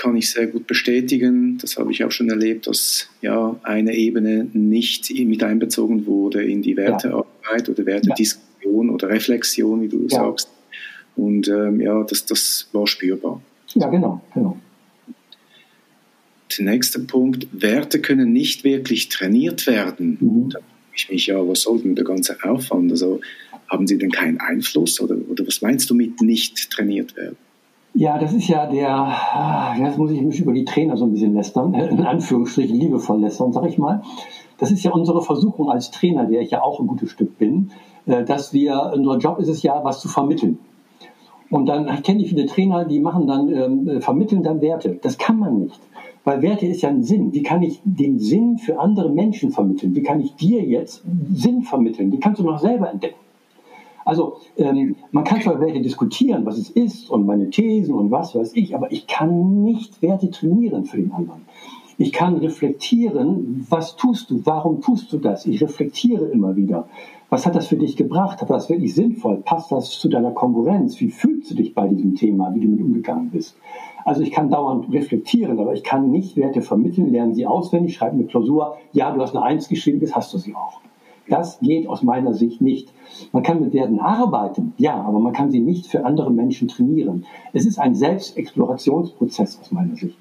kann 0.00 0.16
ich 0.16 0.30
sehr 0.30 0.46
gut 0.46 0.66
bestätigen. 0.66 1.58
Das 1.58 1.76
habe 1.76 1.92
ich 1.92 2.02
auch 2.04 2.10
schon 2.10 2.30
erlebt, 2.30 2.66
dass 2.66 3.10
ja 3.20 3.60
eine 3.62 3.94
Ebene 3.94 4.48
nicht 4.54 5.12
mit 5.14 5.42
einbezogen 5.42 6.06
wurde 6.06 6.42
in 6.42 6.62
die 6.62 6.78
Wertearbeit 6.78 7.68
oder 7.68 7.84
Wertediskussion 7.84 8.88
ja. 8.88 8.94
oder 8.94 9.10
Reflexion, 9.10 9.82
wie 9.82 9.88
du 9.88 10.04
ja. 10.04 10.08
sagst. 10.08 10.48
Und 11.16 11.48
ähm, 11.48 11.82
ja, 11.82 12.02
das, 12.02 12.24
das 12.24 12.68
war 12.72 12.86
spürbar. 12.86 13.42
Ja, 13.74 13.88
genau, 13.88 14.22
genau. 14.32 14.58
Der 16.56 16.64
nächste 16.64 17.00
Punkt, 17.00 17.48
Werte 17.52 18.00
können 18.00 18.32
nicht 18.32 18.64
wirklich 18.64 19.10
trainiert 19.10 19.66
werden. 19.66 20.16
Mhm. 20.18 20.48
Da 20.48 20.60
frage 20.60 20.94
ich 20.96 21.10
mich 21.10 21.26
ja, 21.26 21.46
was 21.46 21.62
soll 21.62 21.78
denn 21.80 21.94
der 21.94 22.06
ganze 22.06 22.42
Aufwand? 22.42 22.90
Also 22.90 23.20
haben 23.68 23.86
sie 23.86 23.98
denn 23.98 24.10
keinen 24.10 24.40
Einfluss 24.40 24.98
oder, 24.98 25.16
oder 25.28 25.46
was 25.46 25.60
meinst 25.60 25.90
du 25.90 25.94
mit 25.94 26.22
nicht 26.22 26.70
trainiert 26.70 27.16
werden? 27.16 27.36
Ja, 27.94 28.18
das 28.18 28.32
ist 28.32 28.46
ja 28.48 28.66
der, 28.66 28.88
ah, 28.90 29.74
jetzt 29.76 29.98
muss 29.98 30.12
ich 30.12 30.22
mich 30.22 30.40
über 30.40 30.52
die 30.52 30.64
Trainer 30.64 30.96
so 30.96 31.04
ein 31.04 31.12
bisschen 31.12 31.34
lästern, 31.34 31.74
in 31.90 32.02
Anführungsstrichen 32.02 32.76
liebevoll 32.76 33.20
lästern, 33.20 33.52
sag 33.52 33.66
ich 33.66 33.78
mal. 33.78 34.02
Das 34.58 34.70
ist 34.70 34.84
ja 34.84 34.92
unsere 34.92 35.22
Versuchung 35.22 35.70
als 35.70 35.90
Trainer, 35.90 36.26
der 36.26 36.40
ich 36.42 36.50
ja 36.50 36.62
auch 36.62 36.80
ein 36.80 36.86
gutes 36.86 37.10
Stück 37.10 37.38
bin, 37.38 37.70
äh, 38.06 38.24
dass 38.24 38.52
wir, 38.52 38.92
unser 38.94 39.18
Job 39.18 39.38
ist 39.38 39.48
es 39.48 39.62
ja, 39.62 39.82
was 39.82 40.00
zu 40.00 40.08
vermitteln. 40.08 40.58
Und 41.50 41.66
dann 41.66 42.02
kenne 42.02 42.22
ich 42.22 42.28
viele 42.28 42.46
Trainer, 42.46 42.84
die 42.84 43.00
machen 43.00 43.26
dann, 43.26 43.48
ähm, 43.52 44.00
vermitteln 44.00 44.44
dann 44.44 44.60
Werte. 44.60 44.98
Das 45.02 45.18
kann 45.18 45.38
man 45.38 45.58
nicht. 45.58 45.80
Weil 46.22 46.42
Werte 46.42 46.66
ist 46.66 46.82
ja 46.82 46.90
ein 46.90 47.02
Sinn. 47.02 47.32
Wie 47.32 47.42
kann 47.42 47.62
ich 47.62 47.80
den 47.84 48.20
Sinn 48.20 48.58
für 48.58 48.78
andere 48.78 49.10
Menschen 49.10 49.50
vermitteln? 49.50 49.96
Wie 49.96 50.02
kann 50.02 50.20
ich 50.20 50.36
dir 50.36 50.62
jetzt 50.62 51.02
Sinn 51.32 51.62
vermitteln? 51.62 52.12
Die 52.12 52.20
kannst 52.20 52.40
du 52.40 52.44
noch 52.44 52.60
selber 52.60 52.90
entdecken. 52.90 53.18
Also 54.04 54.38
ähm, 54.56 54.96
man 55.12 55.24
kann 55.24 55.40
zwar 55.40 55.60
Werte 55.60 55.80
diskutieren, 55.80 56.46
was 56.46 56.58
es 56.58 56.70
ist 56.70 57.10
und 57.10 57.26
meine 57.26 57.50
Thesen 57.50 57.94
und 57.94 58.10
was 58.10 58.34
weiß 58.34 58.52
ich, 58.54 58.74
aber 58.74 58.90
ich 58.92 59.06
kann 59.06 59.62
nicht 59.62 60.00
Werte 60.02 60.30
trainieren 60.30 60.84
für 60.84 60.96
den 60.96 61.12
anderen. 61.12 61.42
Ich 61.98 62.12
kann 62.12 62.38
reflektieren, 62.38 63.66
was 63.68 63.94
tust 63.96 64.30
du, 64.30 64.40
warum 64.44 64.80
tust 64.80 65.12
du 65.12 65.18
das? 65.18 65.44
Ich 65.44 65.60
reflektiere 65.60 66.24
immer 66.28 66.56
wieder. 66.56 66.88
Was 67.28 67.44
hat 67.44 67.54
das 67.54 67.66
für 67.66 67.76
dich 67.76 67.94
gebracht? 67.94 68.40
Hat 68.40 68.48
das 68.48 68.70
wirklich 68.70 68.94
sinnvoll? 68.94 69.42
Passt 69.44 69.70
das 69.70 69.90
zu 69.90 70.08
deiner 70.08 70.30
Konkurrenz? 70.30 70.98
Wie 70.98 71.10
fühlst 71.10 71.50
du 71.50 71.56
dich 71.56 71.74
bei 71.74 71.86
diesem 71.88 72.14
Thema, 72.14 72.54
wie 72.54 72.60
du 72.60 72.68
mit 72.68 72.80
umgegangen 72.80 73.28
bist? 73.30 73.54
Also 74.06 74.22
ich 74.22 74.30
kann 74.30 74.50
dauernd 74.50 74.90
reflektieren, 74.90 75.60
aber 75.60 75.74
ich 75.74 75.84
kann 75.84 76.10
nicht 76.10 76.38
Werte 76.38 76.62
vermitteln, 76.62 77.12
lernen 77.12 77.34
sie 77.34 77.46
auswendig, 77.46 77.96
schreiben 77.96 78.18
eine 78.18 78.26
Klausur. 78.26 78.78
Ja, 78.92 79.12
du 79.12 79.20
hast 79.20 79.36
eine 79.36 79.44
Eins 79.44 79.68
geschrieben, 79.68 80.00
das 80.00 80.16
hast 80.16 80.32
du 80.32 80.38
sie 80.38 80.54
auch. 80.54 80.80
Das 81.28 81.60
geht 81.60 81.86
aus 81.86 82.02
meiner 82.02 82.34
Sicht 82.34 82.60
nicht. 82.60 82.88
Man 83.32 83.42
kann 83.42 83.60
mit 83.60 83.72
Werten 83.72 84.00
arbeiten, 84.00 84.72
ja, 84.78 84.94
aber 84.94 85.20
man 85.20 85.32
kann 85.32 85.50
sie 85.50 85.60
nicht 85.60 85.86
für 85.86 86.04
andere 86.04 86.32
Menschen 86.32 86.68
trainieren. 86.68 87.26
Es 87.52 87.66
ist 87.66 87.78
ein 87.78 87.94
Selbstexplorationsprozess 87.94 89.58
aus 89.60 89.70
meiner 89.70 89.96
Sicht. 89.96 90.16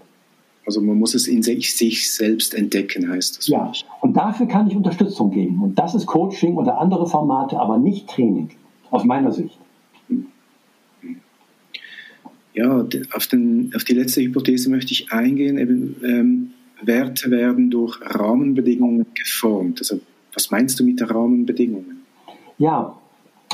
Also 0.66 0.82
man 0.82 1.00
muss 1.00 1.16
es 1.16 1.28
in 1.28 1.42
sich, 1.42 2.14
selbst 2.14 2.54
entdecken, 2.54 3.10
heißt 3.10 3.40
das. 3.40 3.48
Ja, 3.48 3.72
und 4.02 4.16
dafür 4.16 4.46
kann 4.46 4.68
ich 4.68 4.76
Unterstützung 4.76 5.32
geben. 5.32 5.64
Und 5.64 5.80
das 5.80 5.96
ist 5.96 6.06
Coaching 6.06 6.56
oder 6.58 6.78
andere 6.80 7.08
Formate, 7.08 7.60
aber 7.60 7.80
nicht 7.80 8.08
Training, 8.08 8.50
aus 8.92 9.04
meiner 9.04 9.32
Sicht. 9.32 9.58
Ja, 12.54 12.86
auf, 13.16 13.28
den, 13.28 13.72
auf 13.76 13.84
die 13.84 13.94
letzte 13.94 14.22
Hypothese 14.22 14.70
möchte 14.70 14.92
ich 14.92 15.12
eingehen. 15.12 15.58
Eben, 15.58 15.96
ähm, 16.04 16.52
Werte 16.82 17.32
werden 17.32 17.70
durch 17.70 18.00
Rahmenbedingungen 18.02 19.06
geformt. 19.14 19.80
Also 19.80 20.00
was 20.34 20.52
meinst 20.52 20.80
du 20.80 20.84
mit 20.84 21.00
der 21.00 21.10
Rahmenbedingungen? 21.10 22.04
Ja, 22.58 22.96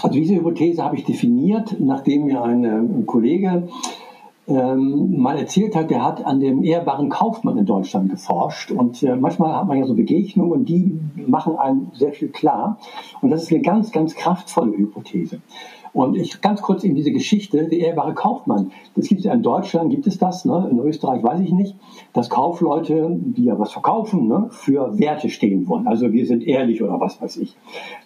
also 0.02 0.14
diese 0.14 0.36
Hypothese 0.36 0.84
habe 0.84 0.98
ich 0.98 1.06
definiert, 1.06 1.78
nachdem 1.80 2.26
mir 2.26 2.44
ein, 2.44 2.66
ein 2.66 3.06
Kollege 3.06 3.68
ähm, 4.48 5.20
mal 5.20 5.38
erzählt 5.38 5.76
hat, 5.76 5.90
der 5.90 6.04
hat 6.04 6.24
an 6.24 6.40
dem 6.40 6.64
ehrbaren 6.64 7.10
Kaufmann 7.10 7.58
in 7.58 7.66
Deutschland 7.66 8.12
geforscht 8.12 8.72
und 8.72 9.02
äh, 9.02 9.16
manchmal 9.16 9.56
hat 9.56 9.68
man 9.68 9.80
ja 9.80 9.86
so 9.86 9.96
Begegnungen 9.96 10.52
und 10.52 10.70
die 10.70 11.00
machen 11.16 11.58
einem 11.58 11.88
sehr 11.94 12.14
viel 12.14 12.30
klar 12.30 12.78
und 13.22 13.32
das 13.32 13.44
ist 13.44 13.52
eine 13.52 13.62
ganz, 13.62 13.92
ganz 13.92 14.16
kraftvolle 14.16 14.78
Hypothese. 14.78 15.40
Und 15.96 16.18
ich 16.18 16.42
ganz 16.42 16.62
kurz 16.62 16.84
in 16.84 16.94
diese 16.94 17.14
Geschichte, 17.14 17.70
der 17.70 17.80
ehrbare 17.80 18.14
Kaufmann. 18.14 18.74
Das 18.98 19.08
gibt 19.08 19.20
es 19.20 19.26
ja 19.26 19.34
in 19.34 19.44
Deutschland, 19.44 19.92
gibt 19.92 20.06
es 20.08 20.18
das, 20.18 20.44
ne? 20.44 20.68
in 20.70 20.78
Österreich 20.80 21.24
weiß 21.24 21.40
ich 21.40 21.54
nicht, 21.54 21.74
dass 22.12 22.30
Kaufleute, 22.30 23.16
die 23.18 23.46
ja 23.46 23.58
was 23.58 23.72
verkaufen, 23.72 24.28
ne, 24.28 24.48
für 24.50 25.00
Werte 25.00 25.30
stehen 25.30 25.70
wollen. 25.70 25.88
Also 25.88 26.12
wir 26.12 26.26
sind 26.26 26.46
ehrlich 26.46 26.84
oder 26.84 27.00
was 27.00 27.22
weiß 27.22 27.38
ich. 27.38 27.56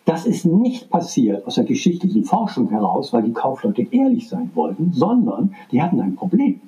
Das 0.10 0.26
ist 0.26 0.44
nicht 0.44 0.90
passiert 0.90 1.46
aus 1.46 1.54
der 1.54 1.66
geschichtlichen 1.66 2.24
Forschung 2.24 2.68
heraus, 2.72 3.14
weil 3.14 3.22
die 3.22 3.32
Kaufleute 3.32 3.86
ehrlich 3.92 4.28
sein 4.28 4.50
wollten, 4.56 4.92
sondern 4.92 5.54
die 5.72 5.84
hatten 5.84 6.02
ein 6.02 6.16
Problem. 6.16 6.62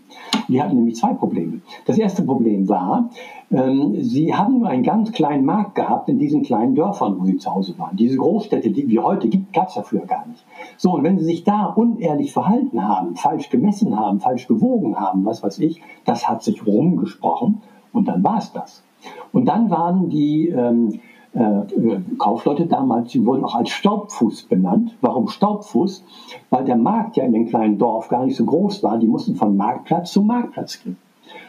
Die 0.48 0.62
hatten 0.62 0.76
nämlich 0.76 0.98
zwei 0.98 1.16
Probleme. 1.16 1.62
Das 1.88 1.98
erste 1.98 2.22
Problem 2.22 2.70
war, 2.70 3.10
ähm, 3.50 3.96
sie 4.00 4.32
haben 4.36 4.60
nur 4.60 4.70
einen 4.70 4.84
ganz 4.84 5.12
kleinen 5.12 5.44
Markt 5.44 5.74
gehabt 5.74 6.08
in 6.08 6.20
diesen 6.20 6.44
kleinen 6.44 6.76
Dörfern, 6.76 7.20
wo 7.20 7.26
sie 7.26 7.38
zu 7.38 7.52
Hause 7.52 7.74
waren. 7.80 7.98
Diese 7.98 8.18
Großstädte, 8.18 8.70
die 8.70 8.88
wir 8.88 9.02
heute 9.02 9.28
gibt, 9.28 9.54
gab 9.54 9.70
es 9.70 9.76
ja 9.76 9.82
früher 9.82 10.06
gar 10.06 10.28
nicht. 10.28 10.46
So, 10.78 10.94
und 10.94 11.04
wenn 11.04 11.18
sie 11.18 11.26
sich 11.26 11.44
da 11.44 11.66
unehrlich 11.66 12.32
verhalten 12.32 12.88
haben, 12.88 13.16
falsch 13.16 13.50
gemessen 13.50 13.98
haben, 13.98 14.20
falsch 14.20 14.48
gewogen 14.48 15.00
haben, 15.00 15.26
was 15.26 15.42
weiß 15.42 15.58
ich, 15.62 15.82
das 16.06 16.30
hat 16.30 16.44
sich 16.44 16.64
rumgesprochen 16.68 17.64
und 17.92 18.08
dann 18.08 18.24
war 18.24 18.38
es 18.38 18.52
das. 18.54 18.84
Und 19.32 19.46
dann 19.46 19.72
waren 19.72 20.10
die 20.10 20.50
ähm, 20.50 20.90
äh, 20.90 21.00
Kaufleute 22.18 22.66
damals, 22.66 23.12
sie 23.12 23.26
wurden 23.26 23.46
auch 23.46 23.56
als 23.56 23.70
Staubfuß 23.70 24.44
benannt. 24.44 24.96
Warum 25.00 25.30
Staubfuß? 25.30 26.04
Weil 26.50 26.66
der 26.66 26.76
Markt 26.76 27.16
ja 27.16 27.24
in 27.24 27.32
dem 27.32 27.48
kleinen 27.48 27.78
Dorf 27.78 28.10
gar 28.10 28.26
nicht 28.26 28.36
so 28.36 28.44
groß 28.44 28.84
war. 28.84 28.98
Die 28.98 29.08
mussten 29.08 29.36
von 29.36 29.56
Marktplatz 29.56 30.12
zu 30.12 30.22
Marktplatz 30.22 30.84
gehen. 30.84 30.98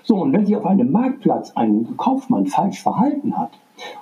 So, 0.04 0.16
und 0.16 0.32
wenn 0.32 0.46
sich 0.46 0.56
auf 0.56 0.66
einem 0.66 0.92
Marktplatz 0.92 1.52
ein 1.56 1.96
Kaufmann 1.96 2.46
falsch 2.46 2.80
verhalten 2.80 3.36
hat, 3.36 3.50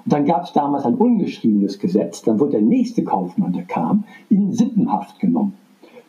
und 0.04 0.12
dann 0.12 0.26
gab 0.26 0.44
es 0.44 0.52
damals 0.52 0.84
ein 0.84 0.96
ungeschriebenes 0.96 1.78
Gesetz, 1.78 2.22
dann 2.22 2.38
wurde 2.38 2.52
der 2.52 2.62
nächste 2.62 3.02
Kaufmann, 3.02 3.52
der 3.52 3.64
kam, 3.64 4.04
in 4.28 4.52
Sippenhaft 4.52 5.18
genommen. 5.18 5.54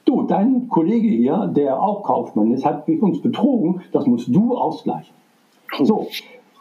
Du, 0.04 0.24
dein 0.24 0.68
Kollege 0.68 1.08
hier, 1.08 1.48
der 1.48 1.82
auch 1.82 2.04
Kaufmann 2.04 2.52
ist, 2.52 2.66
hat 2.66 2.88
uns 2.89 3.22
betrogen, 3.22 3.82
das 3.93 4.06
musst 4.08 4.34
du 4.34 4.58
ausgleichen. 4.58 5.14
So, 5.84 6.08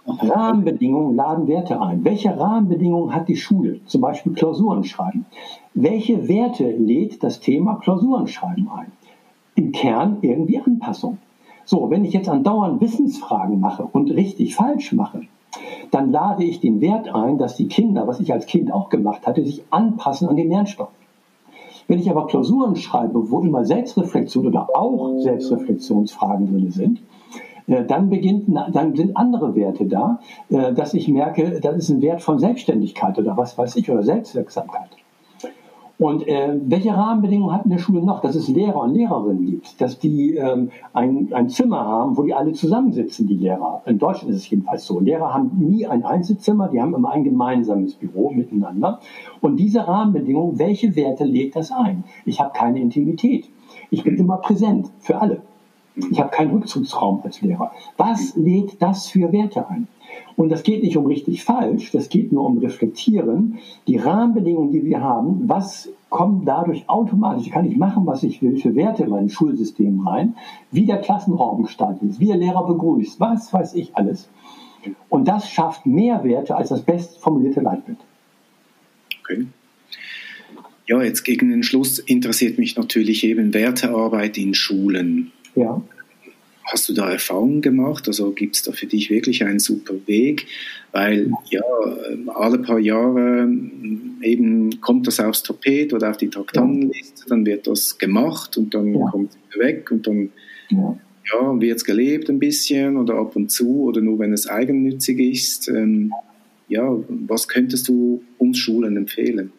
Rahmenbedingungen 0.07 1.15
laden 1.15 1.47
Werte 1.47 1.81
ein. 1.81 2.05
Welche 2.05 2.39
Rahmenbedingungen 2.39 3.15
hat 3.15 3.29
die 3.29 3.37
Schule? 3.37 3.81
Zum 3.87 4.01
Beispiel 4.01 4.33
Klausuren 4.33 4.85
schreiben. 4.85 5.27
Welche 5.75 6.29
Werte 6.29 6.71
lädt 6.71 7.23
das 7.23 7.41
Thema 7.41 7.77
Klausuren 7.77 8.27
schreiben 8.27 8.69
ein? 8.75 8.93
Im 9.55 9.73
Kern 9.73 10.19
irgendwie 10.23 10.59
Anpassung. 10.59 11.19
So, 11.65 11.91
wenn 11.91 12.05
ich 12.05 12.13
jetzt 12.13 12.29
andauernd 12.29 12.81
Wissensfragen 12.81 13.61
mache 13.61 13.85
und 13.85 14.11
richtig 14.11 14.55
falsch 14.55 14.93
mache, 14.93 15.23
dann 15.91 16.11
lade 16.11 16.45
ich 16.45 16.61
den 16.61 16.81
Wert 16.81 17.15
ein, 17.15 17.39
dass 17.39 17.57
die 17.57 17.69
Kinder, 17.69 18.07
was 18.07 18.21
ich 18.21 18.33
als 18.33 18.47
Kind 18.47 18.73
auch 18.73 18.89
gemacht 18.89 19.27
hatte, 19.27 19.45
sich 19.45 19.63
anpassen 19.71 20.29
an 20.29 20.37
den 20.37 20.49
Lernstoff. 20.49 20.91
Wenn 21.89 21.99
ich 21.99 22.11
aber 22.11 22.27
Klausuren 22.27 22.77
schreibe, 22.77 23.31
wo 23.31 23.41
immer 23.41 23.65
Selbstreflexion 23.65 24.47
oder 24.47 24.69
auch 24.75 25.19
Selbstreflexionsfragen 25.19 26.47
drin 26.47 26.71
sind, 26.71 27.01
dann, 27.71 28.11
beginnt, 28.11 28.45
dann 28.73 28.97
sind 28.97 29.17
andere 29.17 29.55
Werte 29.55 29.87
da, 29.87 30.21
äh, 30.49 30.73
dass 30.73 30.95
ich 30.95 31.09
merke, 31.09 31.61
das 31.61 31.77
ist 31.77 31.89
ein 31.91 32.03
Wert 32.03 32.23
von 32.23 32.39
Selbstständigkeit 32.39 33.19
oder 33.19 33.37
was 33.37 33.57
weiß 33.57 33.77
ich, 33.77 33.91
oder 33.91 34.03
Selbstwirksamkeit. 34.03 34.91
Und 36.01 36.27
äh, 36.27 36.59
welche 36.65 36.97
Rahmenbedingungen 36.97 37.55
hat 37.55 37.67
eine 37.67 37.79
Schule 37.79 38.03
noch? 38.03 38.23
Dass 38.23 38.35
es 38.35 38.49
Lehrer 38.49 38.81
und 38.85 38.95
Lehrerinnen 38.95 39.45
gibt, 39.45 39.79
dass 39.83 39.99
die 39.99 40.35
ähm, 40.35 40.71
ein, 40.95 41.29
ein 41.35 41.51
Zimmer 41.51 41.85
haben, 41.85 42.17
wo 42.17 42.23
die 42.23 42.33
alle 42.33 42.53
zusammensitzen, 42.53 43.27
die 43.27 43.37
Lehrer. 43.37 43.83
In 43.85 43.99
Deutschland 43.99 44.31
ist 44.31 44.39
es 44.39 44.49
jedenfalls 44.49 44.87
so. 44.87 44.99
Lehrer 44.99 45.35
haben 45.35 45.51
nie 45.59 45.87
ein 45.87 46.03
Einzelzimmer, 46.03 46.69
die 46.69 46.81
haben 46.81 46.95
immer 46.95 47.11
ein 47.11 47.23
gemeinsames 47.23 47.97
Büro 47.97 48.31
miteinander. 48.31 49.01
Und 49.43 49.59
diese 49.59 49.87
Rahmenbedingungen, 49.87 50.59
welche 50.59 50.97
Werte 50.97 51.25
legt 51.25 51.55
das 51.55 51.71
ein? 51.71 52.05
Ich 52.25 52.41
habe 52.41 52.53
keine 52.55 52.81
Intimität. 52.81 53.51
Ich 53.91 54.03
bin 54.03 54.17
immer 54.17 54.39
präsent 54.39 54.91
für 55.01 55.21
alle. 55.21 55.43
Ich 55.97 56.21
habe 56.21 56.31
keinen 56.31 56.53
Rückzugsraum 56.53 57.21
als 57.25 57.41
Lehrer. 57.43 57.73
Was 57.97 58.37
lädt 58.37 58.81
das 58.81 59.09
für 59.09 59.33
Werte 59.33 59.69
ein? 59.69 59.89
Und 60.37 60.49
das 60.49 60.63
geht 60.63 60.83
nicht 60.83 60.97
um 60.97 61.07
richtig 61.07 61.45
falsch, 61.45 61.91
das 61.93 62.09
geht 62.09 62.33
nur 62.33 62.47
um 62.47 62.59
Reflektieren. 62.59 63.59
Die 63.87 63.97
Rahmenbedingungen, 63.97 64.73
die 64.73 64.85
wir 64.85 65.01
haben, 65.01 65.49
was 65.49 65.91
kommt 66.09 66.49
dadurch 66.49 66.89
automatisch, 66.89 67.51
kann 67.51 67.67
ich 67.67 67.77
machen, 67.77 68.07
was 68.07 68.23
ich 68.23 68.43
will, 68.43 68.57
für 68.57 68.75
Werte 68.75 69.05
in 69.05 69.11
mein 69.11 69.29
Schulsystem 69.29 70.07
rein, 70.07 70.35
wie 70.71 70.87
der 70.87 70.99
Klassenraum 70.99 71.65
gestaltet 71.65 72.03
ist, 72.03 72.21
wie 72.21 72.27
der 72.27 72.37
Lehrer 72.37 72.67
begrüßt, 72.67 73.21
was 73.21 73.53
weiß 73.53 73.75
ich 73.75 73.95
alles. 73.97 74.29
Und 75.09 75.29
das 75.29 75.51
schafft 75.51 75.87
mehr 75.87 76.25
Werte 76.25 76.57
als 76.57 76.71
das 76.71 76.83
bestformulierte 76.83 77.61
Leitbild. 77.61 77.99
Okay. 79.21 79.47
Ja, 80.87 81.03
jetzt 81.03 81.23
gegen 81.23 81.51
den 81.51 81.63
Schluss 81.63 81.99
interessiert 82.01 82.59
mich 82.59 82.77
natürlich 82.77 83.23
eben 83.23 83.55
Wertearbeit 83.55 84.37
in 84.39 84.55
Schulen. 84.55 85.31
Ja. 85.55 85.83
Hast 86.65 86.89
du 86.89 86.95
da 86.95 87.11
Erfahrungen 87.11 87.63
gemacht? 87.63 88.07
Also 88.07 88.31
gibt 88.31 88.57
es 88.57 88.63
da 88.63 88.73
für 88.73 88.87
dich 88.87 89.11
wirklich 89.11 89.45
einen 89.45 89.59
super 89.59 89.95
Weg? 90.07 90.47
Weil 90.93 91.33
ja, 91.51 91.63
alle 92.29 92.59
paar 92.59 92.79
Jahre 92.79 93.49
eben 94.23 94.81
kommt 94.81 95.07
das 95.07 95.19
aufs 95.21 95.43
Tapet 95.43 95.93
oder 95.93 96.11
auf 96.11 96.17
die 96.17 96.29
Traktantenliste, 96.29 97.25
dann 97.29 97.45
wird 97.45 97.67
das 97.67 97.99
gemacht 97.99 98.57
und 98.57 98.75
dann 98.75 98.95
ja. 98.95 99.11
kommt 99.11 99.31
es 99.31 99.39
wieder 99.55 99.67
weg 99.67 99.91
und 99.91 100.07
dann 100.07 100.31
ja. 100.69 100.99
ja 101.33 101.61
wird 101.61 101.77
es 101.77 101.85
gelebt 101.85 102.29
ein 102.29 102.39
bisschen 102.39 102.97
oder 102.97 103.15
ab 103.15 103.35
und 103.35 103.51
zu 103.51 103.83
oder 103.83 104.01
nur 104.01 104.19
wenn 104.19 104.33
es 104.33 104.49
eigennützig 104.49 105.19
ist. 105.19 105.69
Ähm, 105.69 106.13
ja, 106.69 106.97
was 107.27 107.49
könntest 107.49 107.89
du 107.89 108.23
uns 108.39 108.59
Schulen 108.59 108.97
empfehlen? 108.97 109.53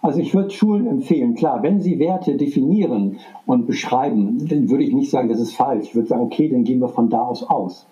Also 0.00 0.20
ich 0.20 0.32
würde 0.32 0.50
Schulen 0.50 0.86
empfehlen, 0.86 1.34
klar, 1.34 1.62
wenn 1.62 1.80
sie 1.80 1.98
Werte 1.98 2.36
definieren 2.36 3.18
und 3.46 3.66
beschreiben, 3.66 4.46
dann 4.48 4.70
würde 4.70 4.84
ich 4.84 4.94
nicht 4.94 5.10
sagen, 5.10 5.28
das 5.28 5.40
ist 5.40 5.54
falsch. 5.54 5.88
Ich 5.88 5.94
würde 5.94 6.08
sagen, 6.08 6.22
okay, 6.22 6.48
dann 6.48 6.64
gehen 6.64 6.80
wir 6.80 6.88
von 6.88 7.10
da 7.10 7.22
aus 7.22 7.42
aus. 7.42 7.86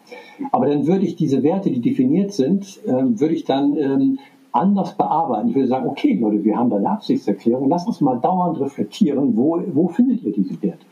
Aber 0.52 0.66
dann 0.68 0.86
würde 0.86 1.04
ich 1.04 1.16
diese 1.16 1.42
Werte, 1.42 1.70
die 1.70 1.80
definiert 1.80 2.32
sind, 2.32 2.80
ähm, 2.86 3.18
würde 3.18 3.34
ich 3.34 3.44
dann 3.44 3.76
ähm, 3.76 4.18
anders 4.52 4.96
bearbeiten. 4.96 5.48
Ich 5.48 5.54
würde 5.54 5.68
sagen, 5.68 5.88
okay, 5.88 6.14
Leute, 6.14 6.44
wir 6.44 6.56
haben 6.56 6.70
da 6.70 6.76
eine 6.76 6.90
Absichtserklärung, 6.90 7.68
lass 7.68 7.86
uns 7.86 8.00
mal 8.00 8.18
dauernd 8.20 8.60
reflektieren, 8.60 9.36
wo, 9.36 9.60
wo 9.74 9.88
findet 9.88 10.22
ihr 10.22 10.32
diese 10.32 10.62
Werte? 10.62 10.86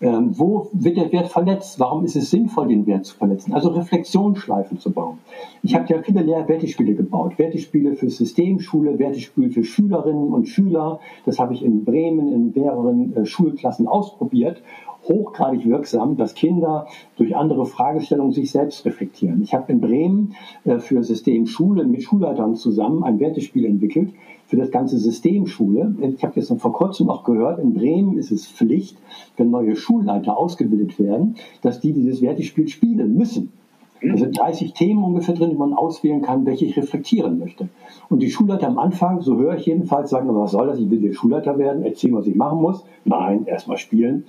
Ähm, 0.00 0.38
wo 0.38 0.68
wird 0.72 0.96
der 0.96 1.10
Wert 1.10 1.28
verletzt? 1.28 1.80
Warum 1.80 2.04
ist 2.04 2.14
es 2.14 2.30
sinnvoll, 2.30 2.68
den 2.68 2.86
Wert 2.86 3.04
zu 3.04 3.16
verletzen? 3.16 3.52
Also 3.52 3.70
Reflexionsschleifen 3.70 4.78
zu 4.78 4.92
bauen. 4.92 5.18
Ich 5.62 5.74
habe 5.74 5.92
ja 5.92 6.00
viele 6.02 6.22
Lehr-Wertespiele 6.22 6.94
gebaut. 6.94 7.38
Wertespiele 7.38 7.96
für 7.96 8.08
Systemschule, 8.08 8.98
Wertespiele 8.98 9.50
für 9.50 9.64
Schülerinnen 9.64 10.32
und 10.32 10.46
Schüler. 10.48 11.00
Das 11.24 11.40
habe 11.40 11.54
ich 11.54 11.64
in 11.64 11.84
Bremen 11.84 12.32
in 12.32 12.52
mehreren 12.54 13.16
äh, 13.16 13.26
Schulklassen 13.26 13.88
ausprobiert 13.88 14.62
hochgradig 15.04 15.64
wirksam, 15.64 16.16
dass 16.16 16.34
Kinder 16.34 16.86
durch 17.16 17.34
andere 17.34 17.66
Fragestellungen 17.66 18.32
sich 18.32 18.50
selbst 18.50 18.84
reflektieren. 18.84 19.42
Ich 19.42 19.54
habe 19.54 19.72
in 19.72 19.80
Bremen 19.80 20.34
äh, 20.64 20.78
für 20.78 21.02
System 21.02 21.46
Schule 21.46 21.84
mit 21.84 22.02
Schulleitern 22.02 22.56
zusammen 22.56 23.02
ein 23.04 23.18
Wertespiel 23.18 23.64
entwickelt 23.64 24.12
für 24.48 24.56
das 24.56 24.70
ganze 24.70 24.98
System 24.98 25.46
Schule. 25.46 25.94
Ich 26.00 26.24
habe 26.24 26.40
jetzt 26.40 26.52
vor 26.58 26.72
kurzem 26.72 27.06
noch 27.06 27.22
gehört, 27.22 27.60
in 27.60 27.74
Bremen 27.74 28.18
ist 28.18 28.32
es 28.32 28.46
Pflicht, 28.46 28.96
wenn 29.36 29.50
neue 29.50 29.76
Schulleiter 29.76 30.36
ausgebildet 30.36 30.98
werden, 30.98 31.36
dass 31.60 31.80
die 31.80 31.92
dieses 31.92 32.22
Wertespiel 32.22 32.66
spielen 32.66 33.14
müssen. 33.14 33.52
Da 34.00 34.16
sind 34.16 34.38
30 34.38 34.72
Themen 34.72 35.02
ungefähr 35.04 35.34
drin, 35.34 35.50
die 35.50 35.56
man 35.56 35.74
auswählen 35.74 36.22
kann, 36.22 36.46
welche 36.46 36.64
ich 36.64 36.76
reflektieren 36.76 37.38
möchte. 37.38 37.68
Und 38.08 38.22
die 38.22 38.30
Schulleiter 38.30 38.68
am 38.68 38.78
Anfang, 38.78 39.20
so 39.20 39.36
höre 39.36 39.56
ich 39.56 39.66
jedenfalls, 39.66 40.10
sagen, 40.10 40.34
was 40.34 40.52
soll 40.52 40.68
das, 40.68 40.78
ich 40.78 40.88
will 40.88 41.00
hier 41.00 41.14
Schulleiter 41.14 41.58
werden, 41.58 41.82
erzählen, 41.82 42.14
was 42.14 42.26
ich 42.26 42.36
machen 42.36 42.62
muss. 42.62 42.84
Nein, 43.04 43.44
erstmal 43.44 43.76
spielen. 43.76 44.24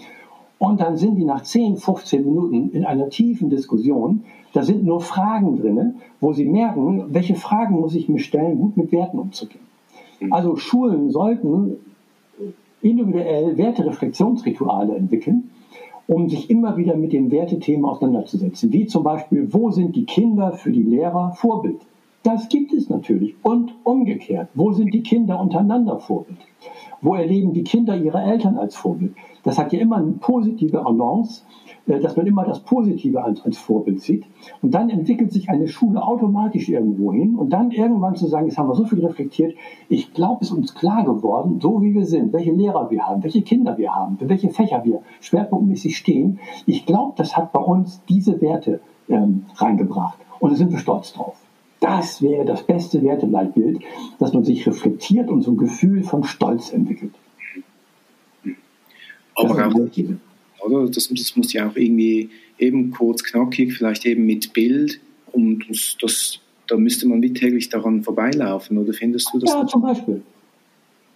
Und 0.58 0.82
dann 0.82 0.98
sind 0.98 1.16
die 1.16 1.24
nach 1.24 1.44
10, 1.44 1.78
15 1.78 2.26
Minuten 2.26 2.72
in 2.72 2.84
einer 2.84 3.10
tiefen 3.10 3.50
Diskussion. 3.50 4.24
Da 4.52 4.64
sind 4.64 4.84
nur 4.84 5.00
Fragen 5.00 5.58
drin, 5.58 5.96
wo 6.20 6.34
sie 6.34 6.46
merken, 6.46 7.06
welche 7.10 7.36
Fragen 7.36 7.80
muss 7.80 7.96
ich 7.96 8.10
mir 8.10 8.20
stellen, 8.20 8.58
gut 8.58 8.76
mit 8.76 8.92
Werten 8.92 9.20
umzugehen. 9.20 9.69
Mhm. 10.20 10.34
Also 10.34 10.56
Schulen 10.56 11.12
sollten 11.12 11.78
individuell 12.82 13.58
Wertereflexionsrituale 13.58 14.96
entwickeln, 14.96 15.50
um 16.08 16.30
sich 16.30 16.50
immer 16.50 16.78
wieder 16.78 16.96
mit 16.96 17.14
dem 17.14 17.30
Wertethema 17.32 17.90
auseinanderzusetzen. 17.90 18.72
Wie 18.72 18.88
zum 18.88 19.04
Beispiel, 19.04 19.54
wo 19.54 19.70
sind 19.72 19.96
die 19.96 20.06
Kinder 20.06 20.54
für 20.54 20.72
die 20.72 20.84
Lehrer 20.84 21.34
Vorbild? 21.34 21.82
Das 22.24 22.50
gibt 22.50 22.74
es 22.74 22.90
natürlich. 22.90 23.36
Und 23.44 23.74
umgekehrt, 23.84 24.50
wo 24.54 24.72
sind 24.72 24.94
die 24.94 25.04
Kinder 25.04 25.40
untereinander 25.40 26.00
Vorbild? 26.00 26.40
Wo 27.02 27.16
erleben 27.16 27.54
die 27.54 27.64
Kinder 27.64 27.96
ihre 27.96 28.22
Eltern 28.22 28.58
als 28.58 28.76
Vorbild? 28.76 29.14
Das 29.44 29.58
hat 29.58 29.74
ja 29.74 29.80
immer 29.80 29.98
eine 29.98 30.14
positive 30.14 30.86
Annonce, 30.86 31.46
äh, 31.88 32.00
dass 32.00 32.16
man 32.16 32.28
immer 32.28 32.46
das 32.46 32.60
Positive 32.60 33.24
als, 33.24 33.44
als 33.44 33.58
Vorbild 33.58 34.02
sieht. 34.02 34.26
Und 34.62 34.74
dann 34.74 34.90
entwickelt 34.90 35.32
sich 35.32 35.50
eine 35.50 35.68
Schule 35.68 36.04
automatisch 36.04 36.70
irgendwo 36.70 37.14
hin. 37.14 37.36
Und 37.36 37.52
dann 37.52 37.72
irgendwann 37.72 38.16
zu 38.16 38.28
sagen, 38.28 38.48
jetzt 38.48 38.58
haben 38.58 38.70
wir 38.70 38.76
so 38.76 38.86
viel 38.86 39.06
reflektiert, 39.06 39.56
ich 39.88 40.14
glaube, 40.14 40.40
es 40.42 40.52
ist 40.52 40.58
uns 40.58 40.76
klar 40.76 41.04
geworden, 41.04 41.60
so 41.62 41.82
wie 41.82 41.94
wir 41.94 42.06
sind, 42.06 42.34
welche 42.34 42.52
Lehrer 42.52 42.90
wir 42.90 43.08
haben, 43.08 43.24
welche 43.24 43.42
Kinder 43.42 43.78
wir 43.78 43.96
haben, 43.96 44.18
für 44.18 44.30
welche 44.30 44.50
Fächer 44.50 44.84
wir 44.84 45.02
schwerpunktmäßig 45.22 45.98
stehen. 45.98 46.40
Ich 46.66 46.86
glaube, 46.86 47.14
das 47.18 47.36
hat 47.36 47.52
bei 47.52 47.62
uns 47.62 48.02
diese 48.08 48.40
Werte 48.42 48.82
ähm, 49.08 49.46
reingebracht. 49.56 50.18
Und 50.40 50.52
da 50.52 50.56
sind 50.56 50.72
wir 50.72 50.80
stolz 50.80 51.14
drauf. 51.14 51.36
Das 51.80 52.22
wäre 52.22 52.46
das 52.46 52.64
beste 52.64 53.02
Werteleitbild, 53.02 53.82
dass 54.20 54.34
man 54.34 54.44
sich 54.44 54.68
reflektiert 54.68 55.30
und 55.30 55.42
so 55.42 55.52
ein 55.52 55.58
Gefühl 55.58 56.04
von 56.04 56.24
Stolz 56.24 56.74
entwickelt. 56.74 57.14
Aber 59.40 59.68
auch, 59.68 60.66
oder? 60.66 60.88
Das, 60.88 61.08
das, 61.08 61.36
muss 61.36 61.54
ja 61.54 61.68
auch 61.68 61.76
irgendwie 61.76 62.30
eben 62.58 62.92
kurz 62.92 63.24
knackig, 63.24 63.74
vielleicht 63.74 64.06
eben 64.06 64.26
mit 64.26 64.54
Bild 64.54 65.00
und 65.32 65.66
das, 65.70 65.96
das, 66.02 66.40
da 66.68 66.78
müsste 66.78 67.08
man 67.08 67.22
wie 67.22 67.34
täglich 67.34 67.70
daran 67.70 68.04
vorbeilaufen, 68.04 68.78
oder 68.78 68.94
findest 68.94 69.30
du 69.34 69.40
das? 69.40 69.52
Ja, 69.52 69.66
zum 69.66 69.82
Beispiel. 69.82 70.22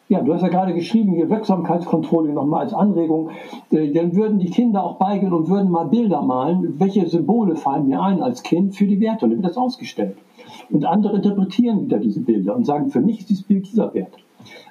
Ja, 0.10 0.22
du 0.22 0.34
hast 0.34 0.42
ja 0.42 0.50
gerade 0.50 0.74
geschrieben, 0.74 1.14
hier 1.14 1.30
Wirksamkeitskontrolling 1.30 2.34
nochmal 2.34 2.66
als 2.66 2.74
Anregung. 2.74 3.30
Äh, 3.72 3.92
dann 3.94 4.16
würden 4.16 4.38
die 4.38 4.50
Kinder 4.50 4.84
auch 4.84 4.98
beigehen 4.98 5.34
und 5.34 5.50
würden 5.50 5.72
mal 5.72 5.86
Bilder 5.86 6.22
malen. 6.22 6.76
Welche 6.78 7.08
Symbole 7.08 7.56
fallen 7.56 7.88
mir 7.88 8.02
ein 8.02 8.22
als 8.22 8.44
Kind 8.44 8.76
für 8.76 8.86
die 8.86 9.00
Werte? 9.00 9.26
Und 9.26 9.32
dann 9.32 9.42
wird 9.42 9.52
das 9.52 9.58
ausgestellt. 9.58 10.18
Und 10.70 10.86
andere 10.86 11.16
interpretieren 11.16 11.82
wieder 11.84 12.00
diese 12.00 12.20
Bilder 12.20 12.56
und 12.56 12.66
sagen, 12.66 12.90
für 12.90 13.00
mich 13.00 13.22
ist 13.22 13.30
dieses 13.30 13.44
Bild 13.44 13.66
dieser 13.66 13.94
Wert. 13.94 14.14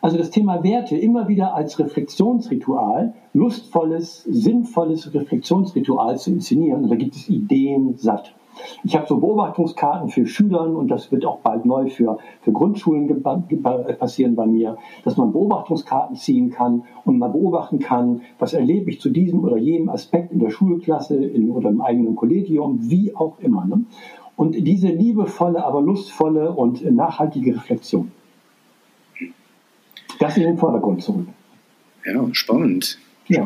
Also 0.00 0.18
das 0.18 0.30
Thema 0.30 0.62
Werte 0.62 0.96
immer 0.96 1.28
wieder 1.28 1.54
als 1.54 1.78
Reflexionsritual, 1.78 3.14
lustvolles, 3.34 4.24
sinnvolles 4.24 5.12
Reflexionsritual 5.14 6.18
zu 6.18 6.30
inszenieren. 6.30 6.88
Da 6.88 6.96
gibt 6.96 7.14
es 7.14 7.28
Ideen 7.28 7.96
satt. 7.96 8.34
Ich 8.84 8.94
habe 8.96 9.06
so 9.06 9.18
Beobachtungskarten 9.18 10.08
für 10.08 10.26
Schülern 10.26 10.76
und 10.76 10.88
das 10.88 11.10
wird 11.10 11.24
auch 11.24 11.38
bald 11.38 11.64
neu 11.64 11.88
für, 11.88 12.18
für 12.42 12.52
Grundschulen 12.52 13.22
passieren 13.22 14.34
bei 14.36 14.46
mir, 14.46 14.76
dass 15.04 15.16
man 15.16 15.32
Beobachtungskarten 15.32 16.16
ziehen 16.16 16.50
kann 16.50 16.84
und 17.04 17.18
mal 17.18 17.30
beobachten 17.30 17.78
kann, 17.78 18.22
was 18.38 18.52
erlebe 18.52 18.90
ich 18.90 19.00
zu 19.00 19.10
diesem 19.10 19.42
oder 19.44 19.56
jenem 19.56 19.88
Aspekt 19.88 20.32
in 20.32 20.38
der 20.38 20.50
Schulklasse 20.50 21.16
in, 21.16 21.50
oder 21.50 21.70
im 21.70 21.80
eigenen 21.80 22.16
Kollegium, 22.16 22.78
wie 22.90 23.14
auch 23.16 23.38
immer. 23.40 23.64
Ne? 23.64 23.84
Und 24.36 24.54
diese 24.54 24.88
liebevolle, 24.88 25.64
aber 25.64 25.80
lustvolle 25.80 26.52
und 26.52 26.84
nachhaltige 26.90 27.54
Reflexion. 27.54 28.10
Das 30.22 30.36
in 30.36 30.44
den 30.44 30.56
Vordergrund 30.56 31.02
zu 31.02 31.10
rücken. 31.10 31.34
Ja, 32.06 32.24
spannend. 32.30 32.96
Ja. 33.26 33.44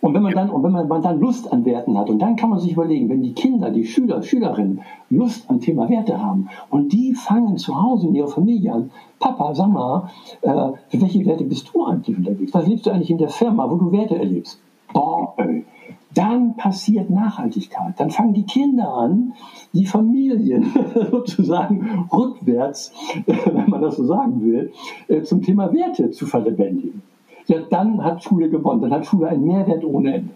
Und 0.00 0.14
wenn 0.14 0.22
man 0.22 0.32
dann, 0.32 0.48
und 0.48 0.62
wenn 0.62 0.72
man, 0.72 0.88
man 0.88 1.02
dann 1.02 1.20
Lust 1.20 1.52
an 1.52 1.66
Werten 1.66 1.98
hat, 1.98 2.08
und 2.08 2.20
dann 2.20 2.36
kann 2.36 2.48
man 2.48 2.58
sich 2.58 2.72
überlegen, 2.72 3.10
wenn 3.10 3.22
die 3.22 3.34
Kinder, 3.34 3.68
die 3.70 3.84
Schüler, 3.84 4.22
Schülerinnen 4.22 4.80
Lust 5.10 5.44
am 5.50 5.60
Thema 5.60 5.90
Werte 5.90 6.18
haben 6.18 6.48
und 6.70 6.90
die 6.94 7.12
fangen 7.14 7.58
zu 7.58 7.76
Hause 7.82 8.06
in 8.06 8.14
ihrer 8.14 8.28
Familie 8.28 8.72
an, 8.72 8.90
Papa, 9.18 9.54
sag 9.54 9.68
mal, 9.68 10.08
äh, 10.40 10.48
für 10.88 11.02
welche 11.02 11.26
Werte 11.26 11.44
bist 11.44 11.70
du 11.74 11.84
eigentlich 11.84 12.16
unterwegs? 12.16 12.54
Was 12.54 12.66
lebst 12.66 12.86
du 12.86 12.90
eigentlich 12.90 13.10
in 13.10 13.18
der 13.18 13.28
Firma, 13.28 13.70
wo 13.70 13.76
du 13.76 13.92
Werte 13.92 14.16
erlebst? 14.16 14.58
Boah, 14.94 15.34
ey. 15.36 15.66
Dann 16.14 16.56
passiert 16.56 17.10
Nachhaltigkeit. 17.10 17.94
Dann 17.98 18.10
fangen 18.10 18.34
die 18.34 18.44
Kinder 18.44 18.88
an, 18.88 19.34
die 19.72 19.86
Familien 19.86 20.72
sozusagen 21.10 22.08
rückwärts, 22.12 22.92
wenn 23.26 23.68
man 23.68 23.82
das 23.82 23.96
so 23.96 24.06
sagen 24.06 24.42
will, 24.42 24.72
äh, 25.08 25.22
zum 25.22 25.42
Thema 25.42 25.72
Werte 25.72 26.10
zu 26.10 26.26
verlebendigen 26.26 27.02
ja, 27.48 27.60
dann 27.70 28.02
hat 28.04 28.22
Schule 28.22 28.48
gewonnen. 28.48 28.82
Dann 28.82 28.92
hat 28.92 29.06
Schule 29.06 29.28
einen 29.28 29.46
Mehrwert 29.46 29.84
ohne 29.84 30.14
Ende. 30.14 30.30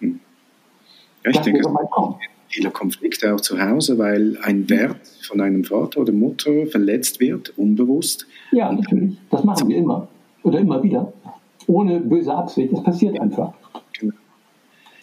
Ja, 0.00 1.30
ich 1.30 1.36
das 1.36 1.44
denke, 1.44 1.62
viele 2.48 2.70
Konflikte 2.70 3.34
auch 3.34 3.40
zu 3.40 3.60
Hause, 3.60 3.98
weil 3.98 4.36
ein 4.42 4.68
Wert 4.68 5.06
von 5.22 5.40
einem 5.40 5.64
Vater 5.64 6.00
oder 6.00 6.12
Mutter 6.12 6.66
verletzt 6.66 7.20
wird, 7.20 7.56
unbewusst. 7.56 8.26
Ja, 8.50 8.72
natürlich. 8.72 9.16
Das 9.30 9.44
machen 9.44 9.68
wir 9.68 9.76
immer. 9.76 10.08
Oder 10.42 10.58
immer 10.58 10.82
wieder. 10.82 11.12
Ohne 11.66 12.00
böse 12.00 12.34
Absicht. 12.34 12.72
Das 12.72 12.82
passiert 12.82 13.20
einfach. 13.20 13.52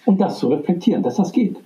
Und 0.08 0.22
das 0.22 0.40
zu 0.40 0.48
reflektieren, 0.48 1.04
dass 1.04 1.18
das 1.18 1.34
geht. 1.34 1.58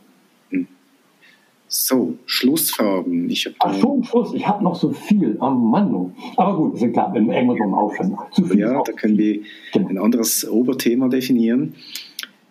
So, 1.68 2.16
Schlussfragen. 2.26 3.30
Ich 3.30 3.50
Ach 3.60 3.74
schon, 3.80 4.04
Schluss. 4.04 4.34
Ich 4.34 4.46
habe 4.46 4.62
noch 4.62 4.76
so 4.76 4.90
viel 4.90 5.38
am 5.40 5.70
Mann. 5.70 6.14
Aber 6.36 6.58
gut, 6.58 6.74
ist 6.74 6.82
ja 6.82 6.90
klar, 6.90 7.14
wenn 7.14 7.28
wir 7.28 7.36
irgendwann 7.36 7.74
aufhören. 7.74 8.18
Zu 8.34 8.44
viel 8.44 8.60
ja, 8.60 8.84
da 8.84 8.92
können 8.92 9.18
wir 9.18 9.40
genau. 9.72 9.88
ein 9.88 9.98
anderes 9.98 10.50
Oberthema 10.50 11.08
definieren. 11.08 11.76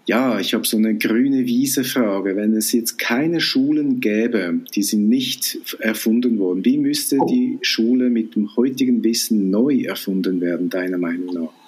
Ja, 0.07 0.41
ich 0.41 0.55
habe 0.55 0.67
so 0.67 0.79
eine 0.79 0.97
grüne 0.97 1.45
Wiese-Frage. 1.45 2.35
Wenn 2.35 2.55
es 2.55 2.73
jetzt 2.73 2.99
keine 2.99 3.41
Schulen 3.41 4.01
gäbe, 4.01 4.61
die 4.75 4.83
sind 4.83 5.09
nicht 5.09 5.59
erfunden 5.81 6.39
worden, 6.39 6.65
wie 6.65 6.79
müsste 6.79 7.19
oh. 7.21 7.27
die 7.27 7.59
Schule 7.63 8.09
mit 8.09 8.37
dem 8.37 8.57
heutigen 8.57 9.05
Wissen 9.05 9.51
neu 9.51 9.83
erfunden 9.83 10.41
werden, 10.41 10.71
deiner 10.71 10.99
Meinung 10.99 11.35
nach? 11.35 11.60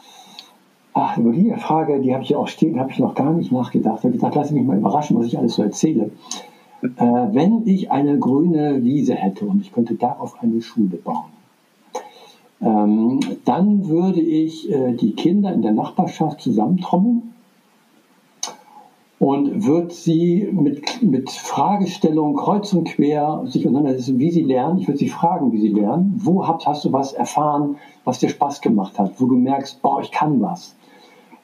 Ach, 0.94 1.16
über 1.16 1.32
die 1.32 1.50
Frage, 1.52 2.00
die 2.00 2.12
habe 2.12 2.22
ich 2.22 2.30
ja 2.30 2.38
auch 2.38 2.48
stehen, 2.48 2.78
habe 2.78 2.90
ich 2.90 2.98
noch 2.98 3.14
gar 3.14 3.32
nicht 3.32 3.50
nachgedacht. 3.50 3.98
Ich 3.98 4.04
habe 4.04 4.12
gedacht, 4.12 4.34
lass 4.34 4.50
mich 4.50 4.64
mal 4.64 4.76
überraschen, 4.76 5.18
was 5.18 5.26
ich 5.26 5.38
alles 5.38 5.54
so 5.54 5.62
erzähle. 5.62 6.10
Äh, 6.82 6.88
wenn 6.98 7.66
ich 7.66 7.90
eine 7.90 8.18
grüne 8.18 8.82
Wiese 8.82 9.14
hätte 9.14 9.46
und 9.46 9.62
ich 9.62 9.72
könnte 9.72 9.94
darauf 9.94 10.42
eine 10.42 10.60
Schule 10.60 10.96
bauen, 10.96 11.30
ähm, 12.60 13.20
dann 13.44 13.88
würde 13.88 14.20
ich 14.20 14.70
äh, 14.70 14.92
die 14.92 15.12
Kinder 15.12 15.52
in 15.52 15.62
der 15.62 15.72
Nachbarschaft 15.72 16.40
zusammentrommeln 16.40 17.34
und 19.18 19.64
würde 19.64 19.94
sie 19.94 20.48
mit, 20.52 21.02
mit 21.02 21.30
Fragestellungen 21.30 22.36
kreuz 22.36 22.72
und 22.72 22.88
quer 22.88 23.42
sich 23.46 23.66
auseinandersetzen, 23.66 24.18
wie 24.18 24.30
sie 24.30 24.42
lernen. 24.42 24.78
Ich 24.78 24.88
würde 24.88 24.98
sie 24.98 25.08
fragen, 25.08 25.52
wie 25.52 25.60
sie 25.60 25.68
lernen. 25.68 26.20
Wo 26.22 26.46
hast, 26.46 26.66
hast 26.66 26.84
du 26.84 26.92
was 26.92 27.12
erfahren, 27.12 27.76
was 28.04 28.18
dir 28.18 28.28
Spaß 28.28 28.60
gemacht 28.60 28.98
hat, 28.98 29.20
wo 29.20 29.26
du 29.26 29.36
merkst, 29.36 29.80
boah, 29.80 30.02
ich 30.02 30.10
kann 30.10 30.40
was. 30.42 30.74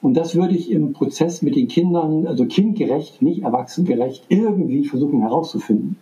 Und 0.01 0.15
das 0.15 0.35
würde 0.35 0.55
ich 0.55 0.71
im 0.71 0.93
Prozess 0.93 1.41
mit 1.41 1.55
den 1.55 1.67
Kindern, 1.67 2.25
also 2.25 2.45
kindgerecht, 2.45 3.21
nicht 3.21 3.43
erwachsengerecht, 3.43 4.23
irgendwie 4.29 4.85
versuchen 4.85 5.21
herauszufinden. 5.21 5.97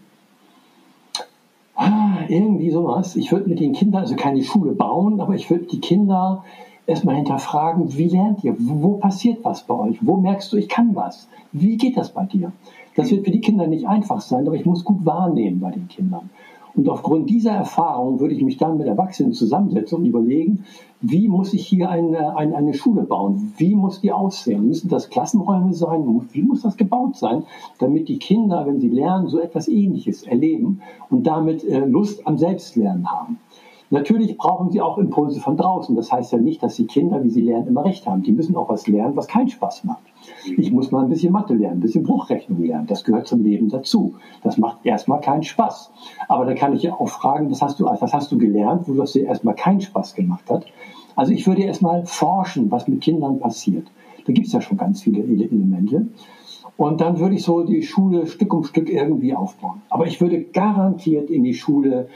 Ah, 1.76 2.20
irgendwie 2.28 2.70
sowas. 2.70 3.16
Ich 3.16 3.32
würde 3.32 3.50
mit 3.50 3.60
den 3.60 3.74
Kindern, 3.74 4.02
also 4.02 4.16
keine 4.16 4.43
Schule 4.43 4.74
bauen, 4.74 5.20
aber 5.20 5.36
ich 5.36 5.50
würde 5.50 5.66
die 5.66 5.80
Kinder 5.80 6.43
erstmal 6.86 7.16
hinterfragen, 7.16 7.95
wie 7.98 8.08
lernt 8.08 8.43
ihr? 8.43 8.56
Wo 8.58 8.93
passiert 8.93 9.43
was 9.43 9.64
bei 9.64 9.74
euch? 9.74 9.98
Wo 10.02 10.18
merkst 10.18 10.52
du, 10.54 10.58
ich 10.58 10.70
kann 10.70 10.95
was? 10.95 11.28
Wie 11.52 11.78
geht 11.78 11.98
das 11.98 12.12
bei 12.12 12.26
dir? 12.26 12.52
Das 12.95 13.12
wird 13.12 13.26
für 13.26 13.32
die 13.32 13.41
Kinder 13.41 13.68
nicht 13.68 13.88
einfach 13.88 14.22
sein, 14.22 14.48
aber 14.48 14.56
ich 14.56 14.66
muss 14.66 14.84
gut 14.84 15.06
wahrnehmen 15.06 15.60
bei 15.60 15.72
den 15.72 15.88
Kindern. 15.88 16.30
Und 16.78 16.88
aufgrund 16.89 17.28
dieser 17.28 17.53
Erfahrung 17.53 18.19
würde 18.19 18.36
ich 18.36 18.43
mich 18.43 18.57
dann 18.57 18.78
mit 18.78 18.86
Erwachsenen 18.86 19.34
zusammensetzen 19.34 19.97
und 19.97 20.05
überlegen, 20.05 20.63
wie 21.01 21.28
muss 21.28 21.53
ich 21.53 21.65
hier 21.65 21.89
eine, 21.89 22.38
eine, 22.38 22.55
eine 22.55 22.75
Schule 22.75 23.01
bauen? 23.01 23.51
Wie 23.57 23.75
muss 23.75 24.01
die 24.01 24.11
aussehen? 24.11 24.67
Müssen 24.67 24.88
das 24.88 25.09
Klassenräume 25.09 25.73
sein? 25.73 26.21
Wie 26.32 26.43
muss 26.43 26.61
das 26.61 26.78
gebaut 26.78 27.15
sein, 27.15 27.43
damit 27.80 28.07
die 28.09 28.19
Kinder, 28.19 28.67
wenn 28.67 28.80
sie 28.80 28.89
lernen, 28.89 29.28
so 29.28 29.39
etwas 29.39 29.67
Ähnliches 29.67 30.21
erleben 30.21 30.82
und 31.09 31.25
damit 31.25 31.63
äh, 31.63 31.80
Lust 31.80 32.28
am 32.28 32.38
Selbstlernen 32.38 33.11
haben? 33.11 33.39
Natürlich 33.89 34.38
brauchen 34.38 34.69
sie 34.69 34.80
auch 34.82 34.99
Impulse 34.99 35.39
von 35.39 35.57
draußen. 35.57 35.95
Das 35.95 36.11
heißt 36.11 36.32
ja 36.32 36.38
nicht, 36.38 36.61
dass 36.61 36.75
die 36.75 36.86
Kinder, 36.86 37.23
wie 37.23 37.32
sie 37.32 37.41
lernen, 37.41 37.67
immer 37.67 37.86
recht 37.86 38.05
haben. 38.05 38.21
Die 38.21 38.34
müssen 38.34 38.55
auch 38.55 38.69
was 38.69 38.88
lernen, 38.88 39.15
was 39.15 39.28
keinen 39.28 39.49
Spaß 39.49 39.84
macht. 39.86 40.03
Ich 40.58 40.72
muss 40.72 40.91
mal 40.91 41.04
ein 41.04 41.10
bisschen 41.10 41.34
Mathe 41.34 41.54
lernen, 41.54 41.78
ein 41.78 41.82
bisschen 41.82 42.04
Bruchrechnung 42.04 42.64
lernen. 42.64 42.88
Das 42.88 43.04
gehört 43.04 43.28
zum 43.28 43.43
Leben 43.43 43.70
dazu. 43.70 44.16
Das 44.43 44.58
macht 44.58 44.86
erstmal 44.86 45.22
keinen 45.22 45.43
Spaß. 45.43 45.91
Aber 46.28 46.45
da 46.45 46.54
kann 46.54 46.74
ich 46.74 46.84
ja 46.84 46.93
auch 46.93 47.10
fragen, 47.10 47.52
was 47.52 47.62
hast 47.62 47.80
du, 47.80 47.86
was 47.86 48.14
hast 48.14 48.32
du 48.32 48.38
gelernt, 48.38 48.88
wo 48.88 48.93
das 48.93 49.14
dir 49.14 49.26
erstmal 49.26 49.56
keinen 49.56 49.82
Spaß 49.82 50.16
gemacht 50.16 50.50
hat? 50.50 50.66
Also 51.16 51.34
ich 51.34 51.48
würde 51.48 51.64
erstmal 51.64 52.06
forschen, 52.06 52.70
was 52.72 52.88
mit 52.88 53.02
Kindern 53.02 53.39
passiert. 53.39 53.88
Da 54.26 54.34
gibt 54.34 54.48
es 54.48 54.54
ja 54.54 54.62
schon 54.62 54.78
ganz 54.78 55.02
viele 55.02 55.24
Elemente. 55.24 56.08
Und 56.78 57.02
dann 57.02 57.20
würde 57.20 57.36
ich 57.36 57.43
so 57.43 57.64
die 57.64 57.82
Schule 57.82 58.28
Stück 58.28 58.54
um 58.54 58.64
Stück 58.64 58.89
irgendwie 58.89 59.34
aufbauen. 59.34 59.82
Aber 59.89 60.06
ich 60.06 60.22
würde 60.22 60.43
garantiert 60.43 61.32
in 61.32 61.43
die 61.43 61.56
Schule 61.56 62.08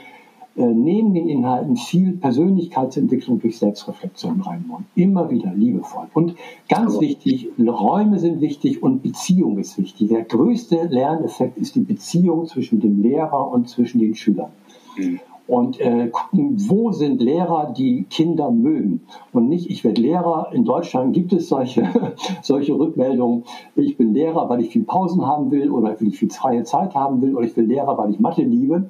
neben 0.54 1.14
den 1.14 1.28
Inhalten 1.28 1.76
viel 1.76 2.12
Persönlichkeitsentwicklung 2.12 3.40
durch 3.40 3.58
Selbstreflexion 3.58 4.40
reinbauen. 4.40 4.86
Immer 4.94 5.30
wieder 5.30 5.52
liebevoll. 5.54 6.06
Und 6.14 6.34
ganz 6.68 7.00
wichtig, 7.00 7.48
Räume 7.58 8.18
sind 8.18 8.40
wichtig 8.40 8.82
und 8.82 9.02
Beziehung 9.02 9.58
ist 9.58 9.78
wichtig. 9.78 10.08
Der 10.08 10.22
größte 10.22 10.88
Lerneffekt 10.90 11.58
ist 11.58 11.74
die 11.74 11.80
Beziehung 11.80 12.46
zwischen 12.46 12.80
dem 12.80 13.02
Lehrer 13.02 13.50
und 13.50 13.68
zwischen 13.68 13.98
den 14.00 14.14
Schülern. 14.14 14.50
Mhm 14.96 15.20
und 15.46 15.80
äh, 15.80 16.08
gucken, 16.08 16.56
wo 16.68 16.92
sind 16.92 17.20
Lehrer, 17.20 17.74
die 17.76 18.04
Kinder 18.04 18.50
mögen. 18.50 19.02
Und 19.32 19.48
nicht, 19.48 19.70
ich 19.70 19.84
werde 19.84 20.00
Lehrer. 20.00 20.48
In 20.52 20.64
Deutschland 20.64 21.12
gibt 21.12 21.32
es 21.32 21.48
solche, 21.48 21.88
solche 22.42 22.72
Rückmeldungen. 22.72 23.44
Ich 23.76 23.96
bin 23.96 24.14
Lehrer, 24.14 24.48
weil 24.48 24.60
ich 24.60 24.70
viel 24.70 24.84
Pausen 24.84 25.26
haben 25.26 25.50
will 25.50 25.70
oder 25.70 25.98
weil 25.98 26.08
ich 26.08 26.18
viel 26.18 26.30
freie 26.30 26.64
Zeit 26.64 26.94
haben 26.94 27.20
will 27.22 27.34
oder 27.36 27.46
ich 27.46 27.54
bin 27.54 27.68
Lehrer, 27.68 27.98
weil 27.98 28.10
ich 28.10 28.20
Mathe 28.20 28.42
liebe. 28.42 28.88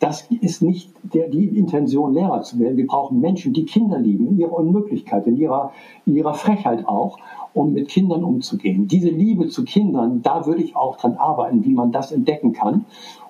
Das 0.00 0.28
ist 0.28 0.62
nicht 0.62 0.90
der, 1.02 1.28
die 1.28 1.46
Intention, 1.46 2.14
Lehrer 2.14 2.42
zu 2.42 2.58
werden. 2.58 2.76
Wir 2.76 2.86
brauchen 2.86 3.20
Menschen, 3.20 3.52
die 3.52 3.64
Kinder 3.64 3.98
lieben, 3.98 4.26
in 4.26 4.38
ihrer 4.38 4.52
Unmöglichkeit, 4.52 5.26
in 5.26 5.36
ihrer, 5.36 5.72
in 6.04 6.16
ihrer 6.16 6.34
Frechheit 6.34 6.86
auch, 6.86 7.18
um 7.52 7.72
mit 7.72 7.88
Kindern 7.88 8.24
umzugehen. 8.24 8.88
Diese 8.88 9.08
Liebe 9.08 9.48
zu 9.48 9.64
Kindern, 9.64 10.22
da 10.22 10.46
würde 10.46 10.62
ich 10.62 10.76
auch 10.76 10.96
dran 10.96 11.14
arbeiten, 11.14 11.64
wie 11.64 11.72
man 11.72 11.92
das 11.92 12.12
entdecken 12.12 12.52
kann. 12.52 12.84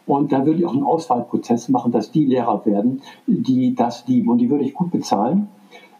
Und 0.06 0.32
da 0.32 0.44
würde 0.44 0.60
ich 0.60 0.66
auch 0.66 0.72
einen 0.72 0.84
Auswahlprozess 0.84 1.68
machen, 1.68 1.92
dass 1.92 2.10
die 2.10 2.24
Lehrer 2.24 2.64
werden, 2.66 3.02
die 3.26 3.74
das 3.74 4.06
lieben. 4.06 4.30
Und 4.30 4.38
die 4.38 4.50
würde 4.50 4.64
ich 4.64 4.74
gut 4.74 4.90
bezahlen, 4.90 5.48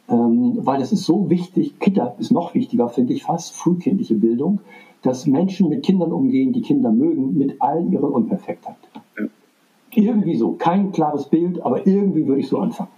ähm, 0.09 0.59
weil 0.59 0.83
es 0.83 0.93
ist 0.93 1.05
so 1.05 1.31
wichtig, 1.31 1.79
Kinder 1.79 2.15
ist 2.19 2.31
noch 2.31 2.55
wichtiger, 2.55 2.89
finde 2.89 3.15
ich 3.15 3.23
fast, 3.23 3.55
frühkindliche 3.55 4.15
Bildung, 4.15 4.61
dass 5.03 5.27
Menschen 5.27 5.69
mit 5.69 5.85
Kindern 5.85 6.13
umgehen, 6.13 6.53
die 6.53 6.63
Kinder 6.63 6.91
mögen, 6.91 7.37
mit 7.37 7.61
all 7.61 7.87
ihrer 7.91 8.13
Unperfektheit. 8.13 8.77
Irgendwie 9.95 10.37
so. 10.37 10.53
Kein 10.53 10.93
klares 10.93 11.29
Bild, 11.29 11.61
aber 11.63 11.87
irgendwie 11.87 12.27
würde 12.27 12.41
ich 12.41 12.49
so 12.49 12.59
anfangen. 12.59 12.91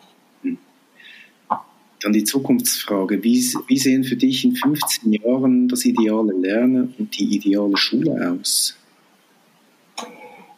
Dann 2.03 2.13
die 2.13 2.25
Zukunftsfrage. 2.25 3.25
Wie, 3.25 3.43
wie 3.67 3.79
sehen 3.79 4.05
für 4.05 4.17
dich 4.17 4.45
in 4.45 4.55
15 4.55 5.13
Jahren 5.13 5.69
das 5.69 5.85
ideale 5.85 6.33
Lernen 6.35 6.95
und 6.99 7.19
die 7.19 7.35
ideale 7.35 7.77
Schule 7.77 8.31
aus? 8.31 8.77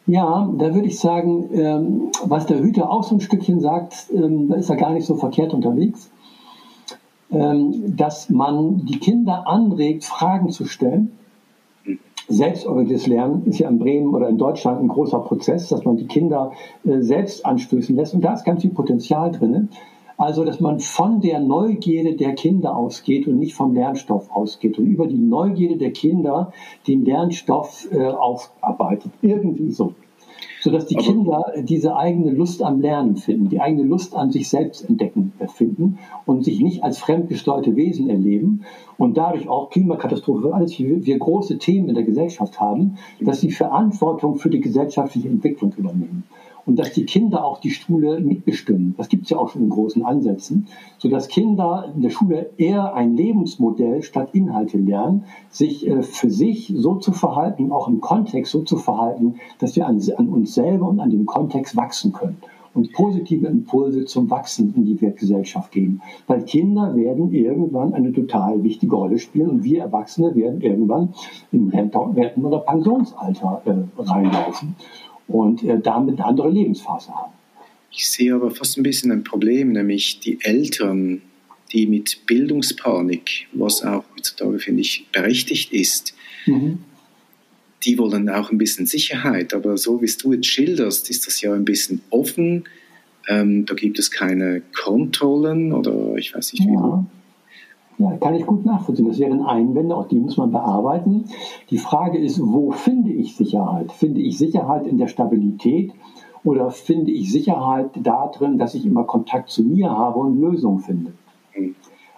Ja, 0.05 0.51
da 0.57 0.73
würde 0.73 0.87
ich 0.87 0.99
sagen, 0.99 1.49
ähm, 1.53 2.11
was 2.23 2.47
der 2.47 2.59
Hüter 2.59 2.89
auch 2.89 3.03
so 3.03 3.15
ein 3.15 3.21
Stückchen 3.21 3.61
sagt, 3.61 4.07
ähm, 4.13 4.49
da 4.49 4.55
ist 4.55 4.69
er 4.69 4.75
gar 4.75 4.91
nicht 4.91 5.05
so 5.05 5.15
verkehrt 5.15 5.53
unterwegs, 5.53 6.09
ähm, 7.31 7.95
dass 7.95 8.29
man 8.29 8.85
die 8.85 8.97
Kinder 8.97 9.47
anregt, 9.47 10.03
Fragen 10.03 10.49
zu 10.49 10.65
stellen. 10.65 11.11
Selbstorganisiertes 12.29 13.07
Lernen 13.07 13.45
ist 13.45 13.59
ja 13.59 13.67
in 13.67 13.79
Bremen 13.79 14.13
oder 14.13 14.29
in 14.29 14.37
Deutschland 14.37 14.81
ein 14.81 14.87
großer 14.87 15.19
Prozess, 15.19 15.67
dass 15.69 15.83
man 15.83 15.97
die 15.97 16.07
Kinder 16.07 16.51
äh, 16.85 17.01
selbst 17.01 17.45
anstößen 17.45 17.95
lässt. 17.95 18.13
Und 18.13 18.21
da 18.21 18.33
ist 18.33 18.45
ganz 18.45 18.61
viel 18.61 18.71
Potenzial 18.71 19.31
drin. 19.31 19.69
Also, 20.15 20.43
dass 20.43 20.59
man 20.59 20.79
von 20.79 21.21
der 21.21 21.39
Neugierde 21.39 22.15
der 22.15 22.35
Kinder 22.35 22.75
ausgeht 22.75 23.25
und 23.25 23.39
nicht 23.39 23.55
vom 23.55 23.73
Lernstoff 23.73 24.29
ausgeht 24.31 24.77
und 24.77 24.85
über 24.85 25.07
die 25.07 25.17
Neugierde 25.17 25.77
der 25.77 25.91
Kinder 25.91 26.51
den 26.87 27.05
Lernstoff 27.05 27.87
äh, 27.91 28.05
aufarbeitet. 28.05 29.11
Irgendwie 29.21 29.71
so. 29.71 29.93
Sodass 30.61 30.87
die 30.87 30.97
Aber 30.97 31.05
Kinder 31.05 31.53
diese 31.63 31.95
eigene 31.95 32.31
Lust 32.31 32.61
am 32.61 32.81
Lernen 32.81 33.15
finden, 33.15 33.49
die 33.49 33.61
eigene 33.61 33.83
Lust 33.83 34.15
an 34.15 34.31
sich 34.31 34.49
selbst 34.49 34.87
entdecken 34.87 35.31
finden 35.55 35.99
und 36.25 36.43
sich 36.43 36.59
nicht 36.59 36.83
als 36.83 36.99
fremdgesteuerte 36.99 37.75
Wesen 37.75 38.09
erleben 38.09 38.61
und 38.97 39.17
dadurch 39.17 39.47
auch 39.47 39.69
Klimakatastrophe, 39.69 40.53
alles 40.53 40.77
wie 40.77 41.05
wir 41.05 41.17
große 41.17 41.57
Themen 41.57 41.89
in 41.89 41.95
der 41.95 42.03
Gesellschaft 42.03 42.59
haben, 42.59 42.97
dass 43.21 43.39
sie 43.39 43.51
Verantwortung 43.51 44.35
für 44.35 44.49
die 44.49 44.59
gesellschaftliche 44.59 45.29
Entwicklung 45.29 45.73
übernehmen. 45.77 46.23
Und 46.65 46.77
dass 46.77 46.93
die 46.93 47.05
Kinder 47.05 47.45
auch 47.45 47.59
die 47.59 47.71
Schule 47.71 48.19
mitbestimmen. 48.19 48.95
Das 48.97 49.09
gibt 49.09 49.23
es 49.23 49.29
ja 49.29 49.37
auch 49.37 49.49
schon 49.49 49.63
in 49.63 49.69
großen 49.69 50.05
Ansätzen, 50.05 50.67
sodass 50.97 51.27
Kinder 51.27 51.91
in 51.95 52.01
der 52.01 52.09
Schule 52.09 52.51
eher 52.57 52.93
ein 52.93 53.15
Lebensmodell 53.15 54.03
statt 54.03 54.29
Inhalte 54.33 54.77
lernen, 54.77 55.23
sich 55.49 55.87
äh, 55.87 56.03
für 56.03 56.29
sich 56.29 56.73
so 56.75 56.95
zu 56.95 57.11
verhalten, 57.11 57.71
auch 57.71 57.87
im 57.87 58.01
Kontext 58.01 58.51
so 58.51 58.61
zu 58.61 58.77
verhalten, 58.77 59.35
dass 59.59 59.75
wir 59.75 59.87
an, 59.87 60.01
an 60.17 60.29
uns 60.29 60.53
selber 60.53 60.87
und 60.87 60.99
an 60.99 61.09
dem 61.09 61.25
Kontext 61.25 61.75
wachsen 61.75 62.13
können 62.13 62.37
und 62.73 62.93
positive 62.93 63.47
Impulse 63.47 64.05
zum 64.05 64.29
Wachsen 64.29 64.73
in 64.75 64.85
die 64.85 64.95
Gesellschaft 64.95 65.71
geben. 65.71 66.01
Weil 66.27 66.43
Kinder 66.43 66.95
werden 66.95 67.31
irgendwann 67.31 67.93
eine 67.93 68.13
total 68.13 68.63
wichtige 68.63 68.95
Rolle 68.95 69.17
spielen 69.17 69.49
und 69.49 69.63
wir 69.63 69.81
Erwachsene 69.81 70.35
werden 70.35 70.61
irgendwann 70.61 71.13
im 71.51 71.69
Renten- 71.69 72.45
oder 72.45 72.59
Pensionsalter 72.59 73.61
äh, 73.65 74.01
reinlaufen 74.01 74.75
und 75.29 75.63
äh, 75.63 75.79
damit 75.79 76.15
eine 76.15 76.25
andere 76.25 76.49
Lebensphase 76.49 77.13
haben. 77.13 77.31
Ich 77.91 78.09
sehe 78.09 78.35
aber 78.35 78.51
fast 78.51 78.77
ein 78.77 78.83
bisschen 78.83 79.11
ein 79.11 79.23
Problem, 79.23 79.71
nämlich 79.71 80.19
die 80.19 80.39
Eltern, 80.41 81.21
die 81.71 81.87
mit 81.87 82.25
Bildungspanik, 82.25 83.47
was 83.53 83.83
auch 83.83 84.03
heutzutage, 84.15 84.59
finde 84.59 84.81
ich, 84.81 85.07
berechtigt 85.11 85.71
ist, 85.71 86.13
mhm. 86.45 86.79
die 87.85 87.97
wollen 87.97 88.29
auch 88.29 88.51
ein 88.51 88.57
bisschen 88.57 88.85
Sicherheit. 88.85 89.53
Aber 89.53 89.77
so 89.77 90.01
wie 90.01 90.11
du 90.21 90.33
jetzt 90.33 90.47
schilderst, 90.47 91.09
ist 91.09 91.27
das 91.27 91.41
ja 91.41 91.53
ein 91.53 91.65
bisschen 91.65 92.01
offen. 92.09 92.65
Ähm, 93.27 93.65
da 93.65 93.75
gibt 93.75 93.99
es 93.99 94.11
keine 94.11 94.61
Kontrollen 94.75 95.71
oder 95.73 96.15
ich 96.15 96.33
weiß 96.33 96.53
nicht, 96.53 96.67
wie 96.67 96.73
ja. 96.73 97.05
Ja, 97.99 98.15
kann 98.15 98.33
ich 98.33 98.45
gut 98.45 98.65
nachvollziehen. 98.65 99.09
Das 99.09 99.19
wären 99.19 99.43
Einwände, 99.43 99.95
auch 99.95 100.07
die 100.07 100.19
muss 100.19 100.37
man 100.37 100.51
bearbeiten. 100.51 101.25
Die 101.69 101.77
Frage 101.77 102.17
ist, 102.17 102.41
wo 102.41 102.71
finde 102.71 103.11
ich 103.11 103.35
Sicherheit? 103.35 103.91
Finde 103.91 104.21
ich 104.21 104.37
Sicherheit 104.37 104.87
in 104.87 104.97
der 104.97 105.07
Stabilität 105.07 105.91
oder 106.45 106.71
finde 106.71 107.11
ich 107.11 107.29
Sicherheit 107.29 107.89
darin, 108.01 108.57
dass 108.57 108.73
ich 108.73 108.85
immer 108.85 109.03
Kontakt 109.03 109.49
zu 109.49 109.63
mir 109.63 109.91
habe 109.91 110.19
und 110.19 110.39
Lösungen 110.39 110.79
finde? 110.79 111.11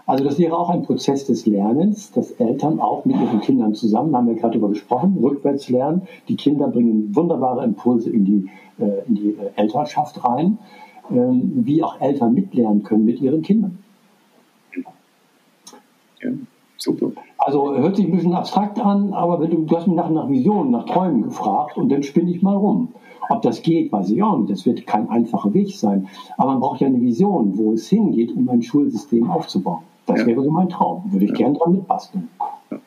Also 0.06 0.24
das 0.24 0.38
wäre 0.38 0.56
auch 0.56 0.70
ein 0.70 0.84
Prozess 0.84 1.26
des 1.26 1.48
Lernens, 1.48 2.12
dass 2.12 2.30
Eltern 2.32 2.80
auch 2.80 3.06
mit 3.06 3.16
ihren 3.16 3.42
Kindern 3.42 3.74
zusammen, 3.74 4.16
haben 4.16 4.28
wir 4.28 4.36
gerade 4.36 4.54
darüber 4.54 4.70
gesprochen, 4.70 5.18
rückwärts 5.20 5.68
lernen. 5.70 6.04
Die 6.28 6.36
Kinder 6.36 6.68
bringen 6.68 7.16
wunderbare 7.16 7.64
Impulse 7.64 8.12
in 8.12 8.26
die, 8.26 8.50
äh, 8.78 9.08
in 9.08 9.16
die 9.16 9.30
äh, 9.30 9.52
Elternschaft 9.56 10.24
rein, 10.24 10.60
äh, 11.10 11.16
wie 11.16 11.82
auch 11.82 12.00
Eltern 12.00 12.36
mitlernen 12.36 12.84
können 12.84 13.06
mit 13.06 13.20
ihren 13.20 13.42
Kindern. 13.42 13.80
Ja, 16.24 16.32
super. 16.78 17.12
Also 17.38 17.76
hört 17.76 17.96
sich 17.96 18.06
ein 18.06 18.12
bisschen 18.12 18.34
abstrakt 18.34 18.80
an, 18.80 19.14
aber 19.14 19.40
wenn 19.42 19.50
du, 19.52 19.66
du 19.66 19.78
hast 19.78 19.88
mich 19.88 19.96
nach, 19.96 20.10
nach 20.10 20.30
Visionen, 20.30 20.72
nach 20.72 20.86
Träumen 20.86 21.24
gefragt 21.24 21.78
und 21.78 21.90
dann 21.90 22.04
spinne 22.04 22.32
ich 22.32 22.42
mal 22.42 22.56
rum. 22.56 22.90
Ob 23.30 23.42
das 23.44 23.62
geht, 23.62 23.92
weiß 23.92 24.10
ich 24.10 24.22
auch 24.22 24.38
nicht. 24.40 24.52
Das 24.52 24.66
wird 24.66 24.86
kein 24.86 25.10
einfacher 25.10 25.54
Weg 25.54 25.74
sein. 25.74 26.08
Aber 26.38 26.52
man 26.52 26.60
braucht 26.60 26.82
ja 26.82 26.88
eine 26.88 27.02
Vision, 27.02 27.58
wo 27.58 27.74
es 27.74 27.88
hingeht, 27.88 28.36
um 28.36 28.50
ein 28.50 28.62
Schulsystem 28.62 29.30
aufzubauen. 29.30 29.84
Das 30.06 30.22
ja. 30.22 30.28
wäre 30.28 30.44
so 30.44 30.52
mein 30.52 30.70
Traum. 30.70 31.04
Würde 31.12 31.26
ich 31.26 31.32
ja. 31.32 31.38
gern 31.38 31.54
dran 31.54 31.74
mitbasteln. 31.74 32.28
Ja. 32.70 32.80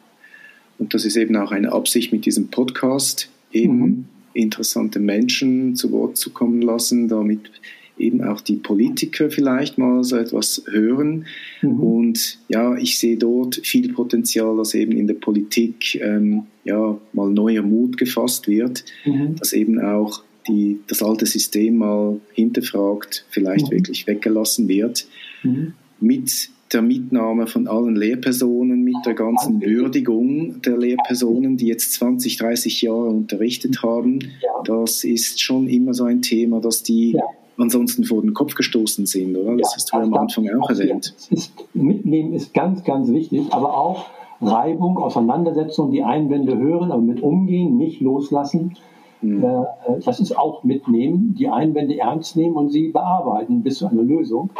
Und 0.78 0.92
das 0.92 1.04
ist 1.04 1.16
eben 1.16 1.36
auch 1.36 1.52
eine 1.52 1.72
Absicht 1.72 2.12
mit 2.12 2.26
diesem 2.26 2.48
Podcast, 2.48 3.30
eben 3.52 3.78
mhm. 3.78 4.04
interessante 4.34 4.98
Menschen 5.00 5.76
zu 5.76 5.92
Wort 5.92 6.16
zu 6.16 6.30
kommen 6.30 6.60
lassen, 6.60 7.08
damit 7.08 7.50
eben 7.98 8.22
auch 8.22 8.40
die 8.40 8.56
Politiker 8.56 9.30
vielleicht 9.30 9.78
mal 9.78 10.02
so 10.02 10.16
etwas 10.16 10.64
hören. 10.70 11.26
Mhm. 11.62 11.80
Und 11.80 12.38
ja, 12.48 12.76
ich 12.76 12.98
sehe 12.98 13.16
dort 13.16 13.60
viel 13.62 13.92
Potenzial, 13.92 14.56
dass 14.56 14.74
eben 14.74 14.92
in 14.92 15.06
der 15.06 15.14
Politik 15.14 15.94
ähm, 15.96 16.44
ja 16.64 16.98
mal 17.12 17.30
neuer 17.30 17.62
Mut 17.62 17.96
gefasst 17.96 18.48
wird, 18.48 18.84
mhm. 19.04 19.36
dass 19.36 19.52
eben 19.52 19.80
auch 19.80 20.22
die, 20.48 20.80
das 20.88 21.02
alte 21.02 21.26
System 21.26 21.76
mal 21.76 22.20
hinterfragt, 22.32 23.24
vielleicht 23.30 23.68
mhm. 23.68 23.76
wirklich 23.76 24.06
weggelassen 24.06 24.68
wird. 24.68 25.06
Mhm. 25.42 25.74
Mit 26.00 26.50
der 26.72 26.82
Mitnahme 26.82 27.46
von 27.46 27.68
allen 27.68 27.94
Lehrpersonen, 27.94 28.82
mit 28.82 28.96
der 29.06 29.14
ganzen 29.14 29.62
Würdigung 29.62 30.60
der 30.62 30.76
Lehrpersonen, 30.76 31.56
die 31.56 31.68
jetzt 31.68 31.92
20, 31.92 32.36
30 32.38 32.82
Jahre 32.82 33.10
unterrichtet 33.10 33.82
haben. 33.82 34.18
Das 34.64 35.04
ist 35.04 35.40
schon 35.40 35.68
immer 35.68 35.94
so 35.94 36.04
ein 36.04 36.20
Thema, 36.20 36.60
dass 36.60 36.82
die 36.82 37.12
ja 37.12 37.22
ansonsten 37.58 38.04
vor 38.04 38.22
den 38.22 38.34
Kopf 38.34 38.54
gestoßen 38.54 39.06
sind, 39.06 39.36
oder? 39.36 39.56
Das 39.56 39.72
ja, 39.72 39.76
hast 39.76 39.92
du 39.92 39.96
am 39.96 40.14
Anfang 40.14 40.48
auch 40.60 40.68
erwähnt. 40.70 41.14
Ist, 41.30 41.52
mitnehmen 41.74 42.32
ist 42.32 42.54
ganz, 42.54 42.84
ganz 42.84 43.08
wichtig, 43.10 43.46
aber 43.50 43.76
auch 43.76 44.06
Reibung, 44.40 44.98
Auseinandersetzung, 44.98 45.90
die 45.90 46.02
Einwände 46.02 46.58
hören, 46.58 46.90
aber 46.90 47.02
mit 47.02 47.22
umgehen, 47.22 47.76
nicht 47.76 48.00
loslassen. 48.00 48.76
Mhm. 49.22 49.42
Äh, 49.42 50.00
das 50.04 50.20
ist 50.20 50.36
auch 50.36 50.64
mitnehmen, 50.64 51.34
die 51.38 51.48
Einwände 51.48 51.98
ernst 51.98 52.36
nehmen 52.36 52.56
und 52.56 52.70
sie 52.70 52.88
bearbeiten 52.88 53.62
bis 53.62 53.78
zu 53.78 53.86
einer 53.86 54.02
Lösung. 54.02 54.50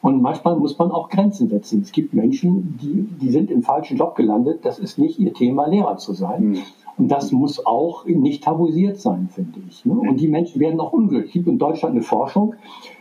Und 0.00 0.20
manchmal 0.20 0.56
muss 0.56 0.76
man 0.78 0.90
auch 0.90 1.08
Grenzen 1.08 1.48
setzen. 1.48 1.82
Es 1.82 1.92
gibt 1.92 2.12
Menschen, 2.12 2.78
die, 2.82 3.06
die 3.24 3.30
sind 3.30 3.50
im 3.50 3.62
falschen 3.62 3.96
Job 3.96 4.16
gelandet. 4.16 4.60
Das 4.64 4.78
ist 4.80 4.98
nicht 4.98 5.18
ihr 5.20 5.32
Thema, 5.32 5.66
Lehrer 5.66 5.96
zu 5.96 6.12
sein. 6.12 6.50
Mhm. 6.50 6.58
Und 6.98 7.08
das 7.08 7.32
muss 7.32 7.64
auch 7.64 8.04
nicht 8.06 8.44
tabuisiert 8.44 8.98
sein, 8.98 9.28
finde 9.30 9.60
ich. 9.68 9.84
Ne? 9.84 9.94
Und 9.94 10.20
die 10.20 10.28
Menschen 10.28 10.60
werden 10.60 10.78
auch 10.78 10.92
unglücklich. 10.92 11.28
Es 11.28 11.32
gibt 11.32 11.48
in 11.48 11.58
Deutschland 11.58 11.94
eine 11.94 12.02
Forschung, 12.02 12.54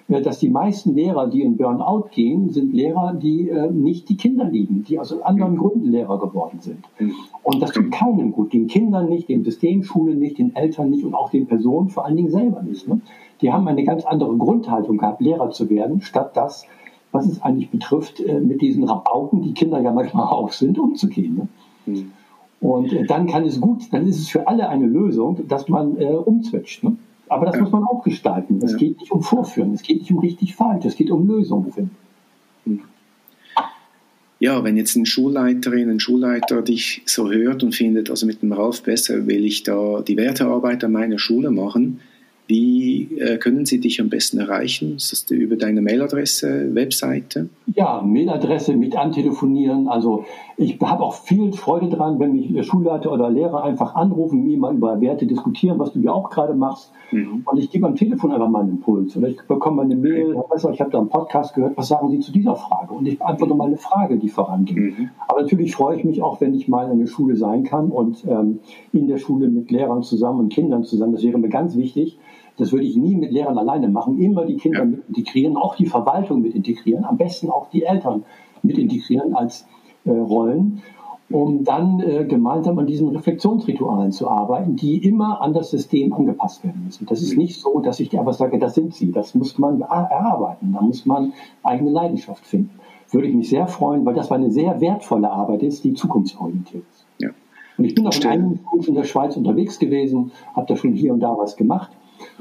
äh, 0.08 0.22
dass 0.22 0.40
die 0.40 0.50
meisten 0.50 0.96
Lehrer, 0.96 1.28
die 1.28 1.42
in 1.42 1.58
Burnout 1.58 2.08
gehen, 2.12 2.50
sind 2.50 2.74
Lehrer, 2.74 3.14
die 3.14 3.50
äh, 3.50 3.70
nicht 3.70 4.08
die 4.10 4.18
Kinder 4.18 4.46
lieben, 4.46 4.84
die 4.88 4.98
aus 4.98 5.20
anderen 5.22 5.58
Gründen 5.58 5.92
Lehrer 5.92 6.20
geworden 6.20 6.60
sind. 6.62 6.86
Und 7.44 7.62
das 7.62 7.72
tut 7.72 7.92
keinem 7.92 8.32
gut, 8.32 8.54
den 8.54 8.68
Kindern 8.68 9.10
nicht, 9.10 9.28
den 9.30 9.44
Systemschulen 9.44 10.20
nicht, 10.20 10.38
den 10.38 10.56
Eltern 10.56 10.90
nicht 10.90 11.04
und 11.04 11.14
auch 11.14 11.30
den 11.30 11.48
Personen 11.48 11.90
vor 11.90 12.06
allen 12.06 12.16
Dingen 12.16 12.32
selber 12.32 12.62
nicht. 12.64 12.88
Ne? 12.88 13.02
Die 13.42 13.52
haben 13.52 13.68
eine 13.68 13.84
ganz 13.84 14.06
andere 14.06 14.36
Grundhaltung 14.38 14.98
gehabt, 14.98 15.22
Lehrer 15.22 15.50
zu 15.50 15.70
werden, 15.70 16.02
statt 16.02 16.38
das, 16.38 16.66
was 17.12 17.26
es 17.26 17.42
eigentlich 17.42 17.70
betrifft, 17.70 18.22
äh, 18.22 18.40
mit 18.40 18.62
diesen 18.62 18.86
Rabauken, 18.86 19.42
die 19.42 19.54
Kinder 19.54 19.82
ja 19.82 19.92
manchmal 19.92 20.28
auch 20.28 20.52
sind, 20.52 20.80
umzugehen. 20.80 21.50
Ne? 21.86 22.06
Und 22.62 22.94
äh, 22.94 23.06
dann 23.06 23.28
kann 23.28 23.44
es 23.44 23.60
gut, 23.60 23.92
dann 23.92 24.08
ist 24.08 24.20
es 24.20 24.30
für 24.30 24.48
alle 24.48 24.70
eine 24.70 24.86
Lösung, 24.86 25.48
dass 25.48 25.68
man 25.68 25.98
äh, 25.98 26.06
umzwitscht. 26.06 26.84
Ne? 26.84 26.96
Aber 27.28 27.48
das 27.48 27.56
ja. 27.56 27.62
muss 27.64 27.72
man 27.72 27.84
auch 27.84 28.04
gestalten. 28.04 28.60
Es 28.64 28.74
ja. 28.74 28.78
geht 28.78 29.00
nicht 29.00 29.12
um 29.12 29.24
Vorführen, 29.24 29.74
es 29.74 29.82
geht 29.82 30.00
nicht 30.00 30.12
um 30.12 30.20
richtig 30.20 30.56
falsch, 30.56 30.86
es 30.86 30.96
geht 30.96 31.10
um 31.10 31.28
Lösungen 31.28 31.72
finden. 31.72 31.96
Hm. 32.66 32.82
Ja, 34.40 34.64
wenn 34.64 34.78
jetzt 34.78 34.96
eine 34.96 35.06
Schulleiterin, 35.06 35.90
ein 35.90 36.00
Schulleiter 36.00 36.62
dich 36.62 37.04
so 37.06 37.32
hört 37.32 37.64
und 37.64 37.76
findet, 37.76 38.10
also 38.10 38.26
mit 38.26 38.42
dem 38.42 38.52
Ralf 38.54 38.84
besser 38.84 39.28
will 39.28 39.46
ich 39.46 39.64
da 39.64 40.02
die 40.02 40.18
Wertearbeit 40.18 40.84
an 40.84 40.92
meiner 40.92 41.20
Schule 41.20 41.52
machen, 41.52 42.00
wie 42.52 43.18
äh, 43.18 43.38
können 43.38 43.66
Sie 43.66 43.80
dich 43.80 44.02
am 44.02 44.10
besten 44.10 44.38
erreichen? 44.38 44.98
Ist 44.98 45.14
das 45.14 45.32
über 45.32 45.56
deine 45.56 45.82
Mailadresse, 45.82 46.76
Webseite? 46.76 47.48
Ja, 47.74 48.02
Mailadresse 48.02 48.76
mit 48.76 48.98
antelefonieren. 48.98 49.88
Also 49.88 50.26
ich 50.58 50.78
habe 50.82 51.02
auch 51.02 51.14
viel 51.14 51.54
Freude 51.54 51.88
dran, 51.88 52.20
wenn 52.20 52.34
mich 52.34 52.68
Schulleiter 52.68 53.14
oder 53.14 53.30
Lehrer 53.30 53.64
einfach 53.64 53.96
anrufen, 53.96 54.44
mir 54.44 54.58
mal 54.58 54.76
über 54.76 55.00
Werte 55.00 55.26
diskutieren, 55.26 55.80
was 55.80 55.94
du 55.94 56.00
ja 56.00 56.12
auch 56.12 56.30
gerade 56.30 56.54
machst. 56.54 56.92
Mhm. 57.12 57.44
Und 57.46 57.58
ich 57.58 57.72
gebe 57.72 57.88
am 57.88 57.96
Telefon 57.96 58.34
einfach 58.34 58.50
mal 58.50 58.64
einen 58.64 58.72
Impuls. 58.72 59.16
Oder 59.16 59.30
ich 59.30 59.42
bekomme 59.48 59.84
eine 59.84 59.96
Mail, 59.96 60.36
ich 60.74 60.82
habe 60.82 60.92
da 60.92 61.00
einen 61.00 61.10
Podcast 61.10 61.56
gehört, 61.56 61.78
was 61.78 61.88
sagen 61.88 62.10
Sie 62.12 62.20
zu 62.20 62.34
dieser 62.34 62.58
Frage? 62.58 62.94
Und 62.94 63.06
ich 63.06 63.18
beantworte 63.18 63.56
mal 63.56 63.68
eine 63.68 63.78
Frage, 63.78 64.18
die 64.18 64.30
vorangeht. 64.30 64.76
Mhm. 64.76 65.10
Aber 65.30 65.42
natürlich 65.42 65.74
freue 65.74 65.98
ich 65.98 66.04
mich 66.04 66.22
auch, 66.22 66.42
wenn 66.42 66.54
ich 66.54 66.68
mal 66.68 66.92
in 66.92 67.00
der 67.00 67.08
Schule 67.08 67.38
sein 67.38 67.64
kann 67.64 67.92
und 67.92 68.26
ähm, 68.28 68.60
in 68.92 69.08
der 69.08 69.20
Schule 69.20 69.48
mit 69.48 69.72
Lehrern 69.72 70.04
zusammen 70.04 70.40
und 70.42 70.50
Kindern 70.52 70.84
zusammen. 70.84 71.14
Das 71.14 71.24
wäre 71.24 71.38
mir 71.38 71.48
ganz 71.48 71.78
wichtig 71.78 72.20
das 72.62 72.72
würde 72.72 72.86
ich 72.86 72.96
nie 72.96 73.16
mit 73.16 73.32
Lehrern 73.32 73.58
alleine 73.58 73.90
machen. 73.90 74.20
Immer 74.20 74.46
die 74.46 74.56
Kinder 74.56 74.86
mit 74.86 75.08
integrieren, 75.08 75.58
auch 75.58 75.76
die 75.76 75.88
Verwaltung 75.88 76.44
mit 76.44 76.54
integrieren, 76.54 77.06
am 77.06 77.18
besten 77.18 77.50
auch 77.50 77.70
die 77.72 77.82
Eltern 77.82 78.24
mit 78.62 78.78
integrieren 78.78 79.36
als 79.36 79.66
äh, 80.06 80.12
Rollen, 80.12 80.84
um 81.32 81.64
dann 81.64 82.00
äh, 82.02 82.24
gemeinsam 82.24 82.78
an 82.78 82.86
diesen 82.86 83.10
Reflexionsritualen 83.10 84.12
zu 84.12 84.30
arbeiten, 84.30 84.76
die 84.76 84.98
immer 84.98 85.42
an 85.42 85.54
das 85.54 85.72
System 85.72 86.14
angepasst 86.14 86.64
werden 86.64 86.84
müssen. 86.86 87.08
Das 87.08 87.24
ist 87.24 87.36
nicht 87.36 87.60
so, 87.60 87.80
dass 87.80 88.00
ich 88.00 88.10
dir 88.10 88.20
einfach 88.20 88.34
sage, 88.34 88.60
das 88.60 88.76
sind 88.76 88.94
sie. 88.94 89.12
Das 89.12 89.34
muss 89.34 89.58
man 89.58 89.82
erarbeiten. 89.82 90.72
Da 90.74 90.82
muss 90.82 91.08
man 91.08 91.34
eigene 91.64 91.90
Leidenschaft 91.90 92.46
finden. 92.46 92.80
Würde 93.10 93.28
ich 93.28 93.34
mich 93.34 93.50
sehr 93.50 93.66
freuen, 93.66 94.06
weil 94.06 94.14
das 94.14 94.32
eine 94.32 94.52
sehr 94.52 94.80
wertvolle 94.82 95.32
Arbeit 95.32 95.64
ist, 95.64 95.84
die 95.84 95.96
zukunftsorientiert 95.96 96.84
ist. 96.92 97.06
Ja. 97.18 97.30
Und 97.80 97.86
ich 97.86 97.96
bin 97.96 98.06
auch 98.06 98.16
in 98.16 98.28
einigen 98.28 98.60
Schulen 98.70 98.84
in 98.84 98.94
der 98.94 99.04
Schweiz 99.06 99.36
unterwegs 99.36 99.80
gewesen, 99.80 100.32
habe 100.54 100.68
da 100.68 100.76
schon 100.76 100.94
hier 100.94 101.12
und 101.12 101.22
da 101.22 101.36
was 101.36 101.56
gemacht. 101.56 101.90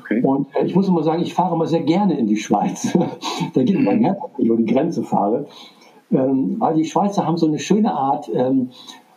Okay. 0.01 0.23
Und 0.23 0.49
äh, 0.55 0.65
ich 0.65 0.75
muss 0.75 0.89
immer 0.89 1.03
sagen, 1.03 1.23
ich 1.23 1.35
fahre 1.35 1.55
immer 1.55 1.67
sehr 1.67 1.83
gerne 1.83 2.19
in 2.19 2.27
die 2.27 2.37
Schweiz. 2.37 2.97
da 3.55 3.63
geht 3.63 3.81
mein 3.81 4.03
Herz, 4.03 4.19
wenn 4.37 4.45
ich 4.45 4.51
über 4.51 4.57
die 4.57 4.73
Grenze 4.73 5.03
fahre. 5.03 5.47
Ähm, 6.13 6.57
weil 6.59 6.75
die 6.75 6.85
Schweizer 6.85 7.27
haben 7.27 7.37
so 7.37 7.47
eine 7.47 7.59
schöne 7.59 7.95
Art, 7.95 8.31
ähm, 8.35 8.71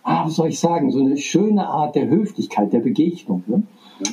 ah, 0.03 0.25
was 0.25 0.35
soll 0.35 0.49
ich 0.49 0.59
sagen, 0.59 0.91
so 0.91 0.99
eine 0.99 1.17
schöne 1.17 1.67
Art 1.67 1.95
der 1.95 2.07
Höflichkeit, 2.07 2.71
der 2.71 2.79
Begegnung. 2.79 3.43
Ne? 3.47 3.63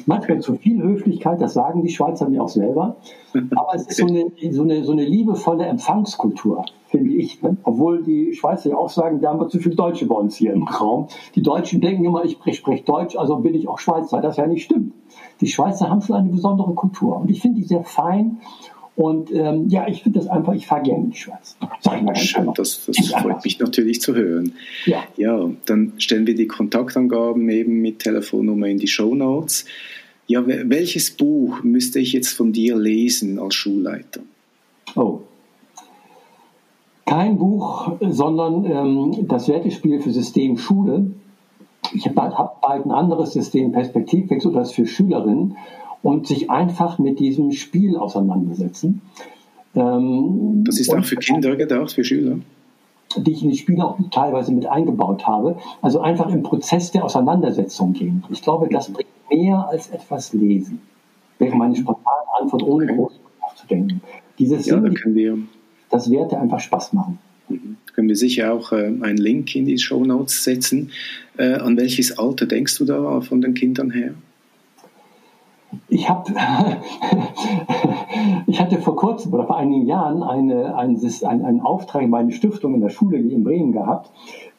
Manchmal 0.07 0.41
zu 0.41 0.55
viel 0.55 0.83
Höflichkeit, 0.83 1.41
das 1.41 1.55
sagen 1.55 1.83
die 1.83 1.91
Schweizer 1.91 2.29
mir 2.29 2.43
auch 2.43 2.49
selber. 2.49 2.97
Aber 3.35 3.75
es 3.75 3.87
ist 3.87 3.99
so 3.99 4.07
eine, 4.07 4.27
so 4.51 4.63
eine, 4.63 4.85
so 4.85 4.93
eine 4.93 5.05
liebevolle 5.05 5.65
Empfangskultur, 5.67 6.65
finde 6.87 7.13
ich. 7.15 7.43
Ne? 7.43 7.57
Obwohl 7.65 8.03
die 8.03 8.35
Schweizer 8.35 8.71
ja 8.71 8.77
auch 8.77 8.89
sagen, 8.89 9.21
da 9.21 9.31
haben 9.31 9.41
wir 9.41 9.49
zu 9.49 9.59
viele 9.59 9.77
Deutsche 9.77 10.07
bei 10.07 10.15
uns 10.15 10.37
hier 10.37 10.53
im 10.53 10.65
Raum. 10.65 11.09
Die 11.35 11.43
Deutschen 11.43 11.81
denken 11.81 12.05
immer, 12.05 12.25
ich 12.25 12.39
spreche 12.53 12.85
Deutsch, 12.85 13.17
also 13.17 13.37
bin 13.37 13.55
ich 13.55 13.69
auch 13.69 13.79
Schweizer. 13.79 14.21
Das 14.21 14.37
ja 14.37 14.47
nicht 14.47 14.65
stimmt. 14.65 14.93
Die 15.41 15.47
Schweizer 15.47 15.89
haben 15.89 16.03
schon 16.03 16.17
eine 16.17 16.29
besondere 16.29 16.75
Kultur 16.75 17.19
und 17.19 17.31
ich 17.31 17.41
finde 17.41 17.61
die 17.61 17.67
sehr 17.67 17.85
fein 17.85 18.39
und 19.01 19.33
ähm, 19.33 19.69
ja, 19.71 19.89
ich 19.89 20.03
finde 20.03 20.19
das 20.19 20.29
einfach, 20.29 20.53
ich 20.53 20.67
fahre 20.67 20.83
gerne 20.83 21.05
in 21.05 21.11
die 21.11 21.17
Schweiz. 21.17 21.57
Sag 21.81 21.97
ich 21.97 22.03
mal 22.03 22.13
ganz 22.13 22.27
Schön, 22.27 22.51
das, 22.55 22.85
das 22.85 23.09
freut 23.09 23.43
mich 23.45 23.59
natürlich 23.59 24.03
zu 24.03 24.15
hören. 24.15 24.53
Ja. 24.85 25.05
ja, 25.17 25.51
dann 25.65 25.95
stellen 25.97 26.27
wir 26.27 26.35
die 26.35 26.47
Kontaktangaben 26.47 27.49
eben 27.49 27.81
mit 27.81 28.01
Telefonnummer 28.01 28.67
in 28.67 28.77
die 28.77 28.89
Show 28.89 29.15
Notes. 29.15 29.65
Ja, 30.27 30.45
welches 30.47 31.13
Buch 31.13 31.63
müsste 31.63 31.99
ich 31.99 32.13
jetzt 32.13 32.29
von 32.35 32.53
dir 32.53 32.77
lesen 32.77 33.39
als 33.39 33.55
Schulleiter? 33.55 34.21
Oh. 34.95 35.21
Kein 37.07 37.39
Buch, 37.39 37.97
sondern 38.01 38.67
ähm, 38.67 39.27
das 39.29 39.49
Wertespiel 39.49 40.01
für 40.01 40.11
System 40.11 40.59
Schule. 40.59 41.11
Ich 41.93 42.07
habe 42.07 42.37
hab 42.37 42.61
bald 42.61 42.85
ein 42.85 42.91
anderes 42.91 43.33
System 43.33 43.73
Perspektivwechsel, 43.73 44.53
das 44.53 44.73
für 44.73 44.87
Schülerinnen 44.87 45.57
und 46.03 46.27
sich 46.27 46.51
einfach 46.51 46.99
mit 46.99 47.19
diesem 47.19 47.53
Spiel 47.53 47.97
auseinandersetzen. 47.97 49.03
Ähm, 49.75 50.65
das 50.65 50.81
ist 50.81 50.93
auch 50.93 51.05
für 51.05 51.17
Kinder 51.17 51.57
gedacht, 51.57 51.93
für 51.93 52.05
Schüler? 52.05 52.39
Die 53.17 53.33
ich 53.33 53.43
in 53.43 53.51
die 53.51 53.57
Spiele 53.57 53.85
auch 53.85 53.99
teilweise 54.11 54.53
mit 54.53 54.67
eingebaut 54.67 55.27
habe. 55.27 55.57
Also 55.83 56.01
einfach 56.01 56.29
im 56.31 56.43
Prozess 56.43 56.93
der 56.93 57.05
Auseinandersetzung 57.05 57.93
gehen. 57.93 58.25
Ich 58.31 58.43
glaube, 58.43 58.69
das 58.69 58.91
bringt 58.91 59.09
mehr 59.31 59.69
als 59.69 59.89
etwas 59.91 60.33
lesen. 60.33 60.81
Wäre 61.39 61.57
meine 61.57 61.75
spontane 61.75 62.27
Antwort, 62.41 62.63
ohne 62.63 62.87
groß 62.87 63.19
nachzudenken. 63.41 64.01
Dieses 64.39 64.67
ja, 64.67 64.77
da 64.77 64.89
können 64.91 65.15
wir, 65.15 65.39
das 65.91 66.11
Werte 66.11 66.39
einfach 66.39 66.61
Spaß 66.61 66.93
machen. 66.93 67.19
Können 68.01 68.09
wir 68.09 68.17
sicher 68.17 68.55
auch 68.55 68.73
äh, 68.73 68.87
einen 68.87 69.19
Link 69.19 69.55
in 69.55 69.67
die 69.67 69.77
Show 69.77 70.03
Notes 70.03 70.43
setzen. 70.43 70.91
Äh, 71.37 71.57
an 71.57 71.77
welches 71.77 72.19
Alter 72.19 72.47
denkst 72.47 72.79
du 72.79 72.87
da 72.87 73.21
von 73.21 73.43
den 73.43 73.53
Kindern 73.53 73.91
her? 73.91 74.15
Ich, 75.91 76.09
hab, 76.09 76.27
ich 78.47 78.59
hatte 78.59 78.81
vor 78.81 78.97
kurzem 78.97 79.35
oder 79.35 79.47
vor 79.47 79.59
einigen 79.59 79.85
Jahren 79.85 80.23
eine, 80.23 80.75
einen, 80.79 80.99
einen 81.23 81.61
Auftrag 81.61 82.01
in 82.01 82.09
meine 82.09 82.33
Stiftung 82.33 82.75
in 82.75 82.81
der 82.81 82.89
Schule 82.89 83.19
in 83.19 83.45
Bremen 83.45 83.73
gehabt, 83.73 84.11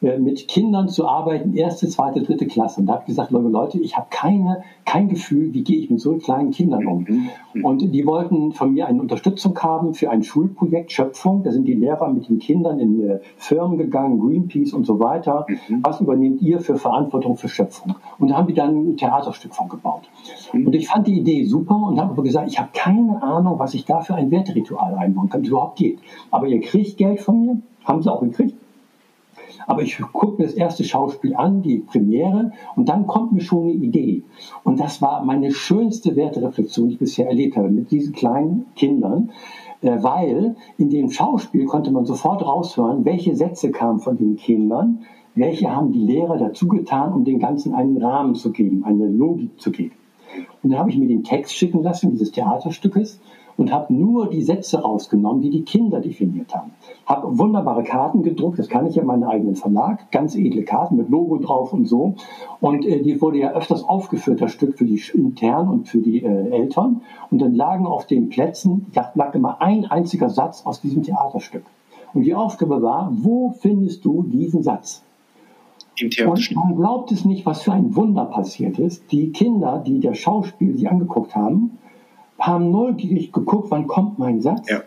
mit 0.02 0.48
Kindern 0.48 0.88
zu 0.88 1.06
arbeiten, 1.06 1.54
erste, 1.54 1.88
zweite, 1.88 2.22
dritte 2.22 2.46
Klasse. 2.46 2.80
Und 2.80 2.86
da 2.86 2.94
habe 2.94 3.02
ich 3.02 3.08
gesagt, 3.08 3.30
liebe 3.30 3.48
Leute, 3.48 3.78
ich 3.78 3.96
habe 3.96 4.08
keine, 4.10 4.64
kein 4.84 5.08
Gefühl, 5.08 5.54
wie 5.54 5.62
gehe 5.62 5.78
ich 5.78 5.90
mit 5.90 6.00
so 6.00 6.14
kleinen 6.16 6.50
Kindern 6.50 6.86
um. 6.86 7.06
Mhm. 7.54 7.64
Und 7.64 7.80
die 7.92 8.06
wollten 8.06 8.52
von 8.52 8.72
mir 8.72 8.86
eine 8.86 9.00
Unterstützung 9.00 9.56
haben 9.60 9.94
für 9.94 10.10
ein 10.10 10.22
Schulprojekt 10.22 10.90
Schöpfung. 10.90 11.44
Da 11.44 11.52
sind 11.52 11.66
die 11.66 11.74
Lehrer 11.74 12.08
mit 12.12 12.28
den 12.28 12.38
Kindern 12.38 12.80
in 12.80 13.08
äh, 13.08 13.20
Firmen 13.36 13.78
gegangen, 13.78 14.18
Greenpeace 14.18 14.72
und 14.72 14.86
so 14.86 14.98
weiter. 14.98 15.46
Mhm. 15.68 15.80
Was 15.84 16.00
übernehmt 16.00 16.42
ihr 16.42 16.60
für 16.60 16.76
Verantwortung 16.76 17.36
für 17.36 17.48
Schöpfung? 17.48 17.94
Und 18.18 18.28
da 18.28 18.36
haben 18.36 18.48
die 18.48 18.54
dann 18.54 18.92
ein 18.92 18.96
Theaterstück 18.96 19.54
von 19.54 19.68
gebaut. 19.68 20.08
Mhm. 20.52 20.66
Und 20.66 20.74
ich 20.74 20.88
fand 20.88 21.06
die 21.06 21.18
Idee 21.18 21.44
super 21.44 21.76
und 21.76 22.00
habe 22.00 22.10
aber 22.10 22.22
gesagt, 22.24 22.48
ich 22.48 22.58
habe 22.58 22.70
keine 22.72 23.22
Ahnung, 23.22 23.58
was 23.58 23.74
ich 23.74 23.84
da 23.84 24.00
für 24.00 24.14
ein 24.14 24.30
Werteritual 24.30 24.94
einbauen 24.94 25.28
kann, 25.28 25.42
das 25.42 25.50
überhaupt 25.50 25.78
geht. 25.78 26.00
Aber 26.30 26.48
ihr 26.48 26.60
kriegt 26.60 26.96
Geld 26.96 27.20
von 27.20 27.40
mir, 27.40 27.58
haben 27.84 28.02
sie 28.02 28.12
auch 28.12 28.20
gekriegt. 28.20 28.56
Aber 29.66 29.82
ich 29.82 29.98
gucke 30.12 30.40
mir 30.40 30.46
das 30.46 30.54
erste 30.54 30.84
Schauspiel 30.84 31.34
an, 31.34 31.62
die 31.62 31.78
Premiere, 31.78 32.52
und 32.76 32.88
dann 32.88 33.06
kommt 33.06 33.32
mir 33.32 33.40
schon 33.40 33.64
eine 33.64 33.72
Idee. 33.72 34.22
Und 34.64 34.80
das 34.80 35.02
war 35.02 35.24
meine 35.24 35.52
schönste 35.52 36.16
Wertereflexion, 36.16 36.88
die 36.88 36.94
ich 36.94 37.00
bisher 37.00 37.28
erlebt 37.28 37.56
habe, 37.56 37.70
mit 37.70 37.90
diesen 37.90 38.12
kleinen 38.12 38.66
Kindern, 38.76 39.30
äh, 39.80 40.02
weil 40.02 40.56
in 40.78 40.90
dem 40.90 41.10
Schauspiel 41.10 41.66
konnte 41.66 41.90
man 41.90 42.04
sofort 42.04 42.44
raushören, 42.44 43.04
welche 43.04 43.34
Sätze 43.36 43.70
kamen 43.70 44.00
von 44.00 44.16
den 44.16 44.36
Kindern, 44.36 45.00
welche 45.34 45.74
haben 45.74 45.92
die 45.92 46.04
Lehrer 46.04 46.38
dazu 46.38 46.68
getan, 46.68 47.12
um 47.12 47.24
den 47.24 47.38
Ganzen 47.38 47.74
einen 47.74 48.02
Rahmen 48.02 48.34
zu 48.34 48.52
geben, 48.52 48.84
eine 48.84 49.06
Logik 49.06 49.60
zu 49.60 49.70
geben. 49.70 49.94
Und 50.62 50.70
dann 50.70 50.78
habe 50.78 50.90
ich 50.90 50.98
mir 50.98 51.08
den 51.08 51.24
Text 51.24 51.54
schicken 51.54 51.82
lassen 51.82 52.10
dieses 52.10 52.32
Theaterstückes 52.32 53.20
und 53.56 53.72
habe 53.72 53.92
nur 53.92 54.28
die 54.28 54.42
Sätze 54.42 54.80
rausgenommen, 54.80 55.42
die 55.42 55.50
die 55.50 55.62
Kinder 55.62 56.00
definiert 56.00 56.54
haben. 56.54 56.72
Habe 57.06 57.38
wunderbare 57.38 57.82
Karten 57.82 58.22
gedruckt, 58.22 58.58
das 58.58 58.68
kann 58.68 58.86
ich 58.86 58.96
ja 58.96 59.02
in 59.02 59.08
meinem 59.08 59.24
eigenen 59.24 59.56
Verlag, 59.56 60.10
ganz 60.10 60.34
edle 60.34 60.62
Karten 60.62 60.96
mit 60.96 61.10
Logo 61.10 61.38
drauf 61.38 61.72
und 61.72 61.86
so. 61.86 62.14
Und 62.60 62.86
äh, 62.86 63.02
die 63.02 63.20
wurde 63.20 63.38
ja 63.38 63.52
öfters 63.52 63.84
aufgeführt, 63.84 64.40
das 64.40 64.52
Stück 64.52 64.78
für 64.78 64.84
die 64.84 65.00
internen 65.14 65.68
und 65.68 65.88
für 65.88 65.98
die 65.98 66.22
äh, 66.22 66.50
Eltern. 66.50 67.02
Und 67.30 67.40
dann 67.40 67.54
lagen 67.54 67.86
auf 67.86 68.06
den 68.06 68.28
Plätzen, 68.28 68.86
lag 69.14 69.34
immer 69.34 69.60
ein 69.60 69.86
einziger 69.86 70.30
Satz 70.30 70.64
aus 70.64 70.80
diesem 70.80 71.02
Theaterstück. 71.02 71.64
Und 72.14 72.24
die 72.24 72.34
Aufgabe 72.34 72.82
war, 72.82 73.10
wo 73.12 73.50
findest 73.50 74.04
du 74.04 74.22
diesen 74.22 74.62
Satz? 74.62 75.02
Im 75.98 76.10
Und 76.28 76.54
man 76.54 76.76
glaubt 76.76 77.12
es 77.12 77.24
nicht, 77.24 77.44
was 77.46 77.62
für 77.62 77.72
ein 77.72 77.94
Wunder 77.94 78.24
passiert 78.24 78.78
ist. 78.78 79.10
Die 79.12 79.30
Kinder, 79.30 79.82
die 79.84 80.00
das 80.00 80.18
Schauspiel 80.18 80.74
sich 80.74 80.88
angeguckt 80.88 81.34
haben, 81.36 81.78
haben 82.46 82.70
neugierig 82.70 83.32
geguckt, 83.32 83.70
wann 83.70 83.86
kommt 83.86 84.18
mein 84.18 84.40
Satz. 84.40 84.68
Ja. 84.68 84.82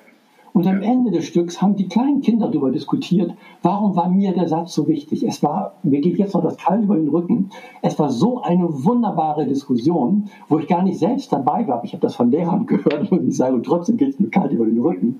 Und 0.53 0.67
am 0.67 0.81
ja. 0.81 0.89
Ende 0.89 1.11
des 1.11 1.25
Stücks 1.25 1.61
haben 1.61 1.75
die 1.75 1.89
kleinen 1.89 2.21
Kinder 2.21 2.47
darüber 2.47 2.71
diskutiert, 2.71 3.33
warum 3.61 3.97
war 3.97 4.09
mir 4.09 4.33
der 4.33 4.47
Satz 4.47 4.73
so 4.73 4.87
wichtig. 4.87 5.23
Es 5.23 5.43
war, 5.43 5.73
mir 5.83 5.99
geht 5.99 6.17
jetzt 6.17 6.33
noch 6.33 6.43
das 6.43 6.55
Kalt 6.55 6.83
über 6.83 6.95
den 6.95 7.09
Rücken. 7.09 7.49
Es 7.81 7.99
war 7.99 8.09
so 8.09 8.41
eine 8.41 8.85
wunderbare 8.85 9.45
Diskussion, 9.45 10.29
wo 10.47 10.59
ich 10.59 10.67
gar 10.67 10.81
nicht 10.81 10.97
selbst 10.97 11.33
dabei 11.33 11.67
war. 11.67 11.83
Ich 11.83 11.91
habe 11.91 12.01
das 12.01 12.15
von 12.15 12.31
Lehrern 12.31 12.65
gehört, 12.67 13.11
muss 13.11 13.21
ich 13.27 13.35
sagen, 13.35 13.55
und 13.55 13.65
trotzdem 13.65 13.97
geht 13.97 14.13
es 14.13 14.19
mir 14.19 14.29
kalt 14.29 14.53
über 14.53 14.65
den 14.65 14.79
Rücken. 14.79 15.19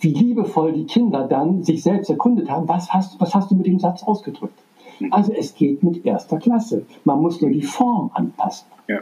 Wie 0.00 0.12
liebevoll 0.12 0.72
die 0.72 0.86
Kinder 0.86 1.28
dann 1.28 1.62
sich 1.62 1.82
selbst 1.82 2.10
erkundet 2.10 2.50
haben, 2.50 2.68
was 2.68 2.92
hast, 2.92 3.20
was 3.20 3.32
hast 3.32 3.52
du 3.52 3.54
mit 3.54 3.66
dem 3.66 3.78
Satz 3.78 4.02
ausgedrückt? 4.02 4.58
Mhm. 4.98 5.12
Also 5.12 5.32
es 5.32 5.54
geht 5.54 5.84
mit 5.84 6.04
erster 6.04 6.38
Klasse. 6.38 6.84
Man 7.04 7.22
muss 7.22 7.40
nur 7.40 7.50
die 7.50 7.62
Form 7.62 8.10
anpassen. 8.12 8.66
Ja, 8.88 9.00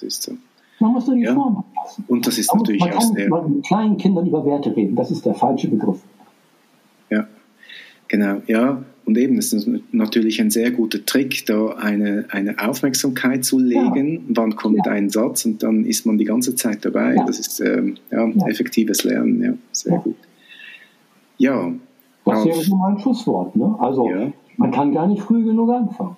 ist 0.00 0.22
so. 0.22 0.32
Man 0.78 0.92
muss 0.92 1.08
nur 1.08 1.16
die 1.16 1.22
ja. 1.22 1.34
Form 1.34 1.56
anpassen. 1.56 1.77
Und 2.06 2.26
das 2.26 2.38
ist 2.38 2.52
natürlich 2.54 2.80
man 2.80 2.90
kann 2.90 3.14
sehr. 3.14 3.28
mit 3.28 3.66
kleinen 3.66 3.96
Kindern 3.96 4.26
über 4.26 4.44
Werte 4.44 4.74
reden. 4.74 4.96
Das 4.96 5.10
ist 5.10 5.24
der 5.24 5.34
falsche 5.34 5.68
Begriff. 5.68 5.98
Ja, 7.10 7.26
genau. 8.08 8.42
Ja, 8.46 8.82
und 9.08 9.16
eben, 9.16 9.36
das 9.36 9.54
ist 9.54 9.66
natürlich 9.90 10.38
ein 10.38 10.50
sehr 10.50 10.70
guter 10.70 11.04
Trick, 11.06 11.46
da 11.46 11.68
eine, 11.68 12.26
eine 12.28 12.58
Aufmerksamkeit 12.58 13.42
zu 13.42 13.58
legen. 13.58 14.14
Ja. 14.14 14.20
Wann 14.28 14.54
kommt 14.54 14.84
ja. 14.84 14.92
ein 14.92 15.08
Satz 15.08 15.46
und 15.46 15.62
dann 15.62 15.86
ist 15.86 16.04
man 16.04 16.18
die 16.18 16.26
ganze 16.26 16.54
Zeit 16.54 16.84
dabei. 16.84 17.14
Ja. 17.14 17.24
Das 17.24 17.38
ist 17.38 17.60
ähm, 17.60 17.96
effektives 18.46 19.04
Lernen. 19.04 19.42
Ja, 19.42 19.52
sehr 19.72 19.98
gut. 19.98 20.16
Ja. 21.38 21.72
Das 22.26 22.44
wäre 22.44 22.62
schon 22.62 22.78
mal 22.78 22.92
ein 22.92 23.00
Schlusswort. 23.00 23.56
Ne? 23.56 23.74
Also, 23.78 24.10
man 24.58 24.70
kann 24.72 24.92
gar 24.92 25.06
nicht 25.06 25.22
früh 25.22 25.42
genug 25.42 25.70
anfangen. 25.70 26.16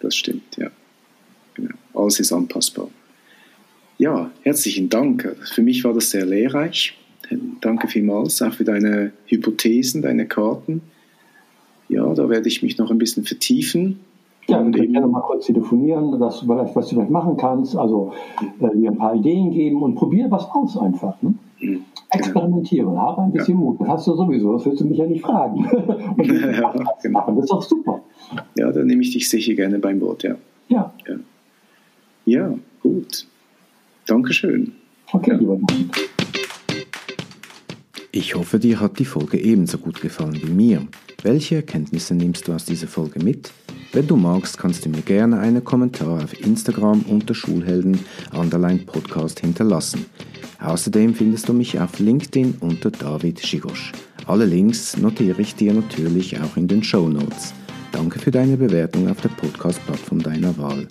Das 0.00 0.14
stimmt, 0.14 0.56
ja. 0.58 0.68
Genau. 1.54 1.74
Alles 1.94 2.20
ist 2.20 2.30
anpassbar. 2.30 2.88
Ja, 3.98 4.30
herzlichen 4.42 4.88
Dank. 4.88 5.36
Für 5.52 5.62
mich 5.62 5.82
war 5.82 5.92
das 5.92 6.10
sehr 6.10 6.24
lehrreich. 6.24 6.96
Danke 7.60 7.88
vielmals 7.88 8.40
auch 8.40 8.52
für 8.52 8.62
deine 8.62 9.10
Hypothesen, 9.26 10.02
deine 10.02 10.26
Karten. 10.26 10.82
Ja, 11.88 12.14
da 12.14 12.28
werde 12.28 12.46
ich 12.46 12.62
mich 12.62 12.78
noch 12.78 12.92
ein 12.92 12.98
bisschen 12.98 13.24
vertiefen. 13.24 13.98
Ja, 14.46 14.64
wir 14.64 14.70
können 14.70 14.92
gerne 14.92 15.08
mal 15.08 15.20
kurz 15.20 15.46
telefonieren, 15.46 16.18
dass 16.20 16.40
du 16.40 16.46
vielleicht, 16.46 16.76
was 16.76 16.88
du 16.88 16.94
vielleicht 16.94 17.10
machen 17.10 17.36
kannst, 17.36 17.76
also 17.76 18.12
äh, 18.60 18.76
dir 18.76 18.92
ein 18.92 18.96
paar 18.96 19.16
Ideen 19.16 19.50
geben 19.50 19.82
und 19.82 19.96
probier 19.96 20.30
was 20.30 20.48
aus 20.52 20.78
einfach. 20.78 21.20
Ne? 21.20 21.34
Mhm, 21.60 21.84
Experimentieren, 22.10 22.90
genau. 22.90 23.00
habe 23.00 23.22
ein 23.22 23.32
bisschen 23.32 23.58
ja. 23.58 23.60
Mut. 23.60 23.80
Das 23.80 23.88
hast 23.88 24.06
du 24.06 24.14
sowieso, 24.14 24.52
das 24.54 24.64
willst 24.64 24.80
du 24.80 24.86
mich 24.86 24.98
ja 24.98 25.06
nicht 25.06 25.22
fragen. 25.22 25.66
und 26.16 26.26
ja, 26.26 26.72
genau. 27.02 27.18
machen, 27.18 27.34
das 27.34 27.44
ist 27.44 27.52
doch 27.52 27.62
super. 27.62 28.00
Ja, 28.56 28.70
da 28.70 28.84
nehme 28.84 29.02
ich 29.02 29.12
dich 29.12 29.28
sicher 29.28 29.54
gerne 29.54 29.80
beim 29.80 30.00
Wort, 30.00 30.22
ja. 30.22 30.36
Ja. 30.68 30.92
Ja, 31.06 31.16
ja 32.24 32.58
gut. 32.80 33.26
Dankeschön. 34.08 34.72
Okay, 35.12 35.38
ja. 35.40 35.56
Ich 38.10 38.34
hoffe, 38.34 38.58
dir 38.58 38.80
hat 38.80 38.98
die 38.98 39.04
Folge 39.04 39.38
ebenso 39.38 39.76
gut 39.76 40.00
gefallen 40.00 40.40
wie 40.42 40.50
mir. 40.50 40.88
Welche 41.22 41.56
Erkenntnisse 41.56 42.14
nimmst 42.14 42.48
du 42.48 42.52
aus 42.52 42.64
dieser 42.64 42.88
Folge 42.88 43.22
mit? 43.22 43.52
Wenn 43.92 44.06
du 44.06 44.16
magst, 44.16 44.56
kannst 44.56 44.86
du 44.86 44.88
mir 44.88 45.02
gerne 45.02 45.38
einen 45.38 45.62
Kommentar 45.62 46.24
auf 46.24 46.40
Instagram 46.40 47.02
unter 47.02 47.34
Schulhelden 47.34 48.00
Podcast 48.86 49.40
hinterlassen. 49.40 50.06
Außerdem 50.60 51.14
findest 51.14 51.48
du 51.48 51.52
mich 51.52 51.78
auf 51.78 51.98
LinkedIn 51.98 52.56
unter 52.60 52.90
David 52.90 53.40
Schigosch. 53.40 53.92
Alle 54.26 54.46
Links 54.46 54.96
notiere 54.96 55.42
ich 55.42 55.54
dir 55.54 55.74
natürlich 55.74 56.40
auch 56.40 56.56
in 56.56 56.66
den 56.66 56.82
Show 56.82 57.08
Notes. 57.08 57.52
Danke 57.92 58.18
für 58.18 58.30
deine 58.30 58.56
Bewertung 58.56 59.08
auf 59.10 59.20
der 59.20 59.30
Podcast-Plattform 59.30 60.22
deiner 60.22 60.56
Wahl. 60.56 60.88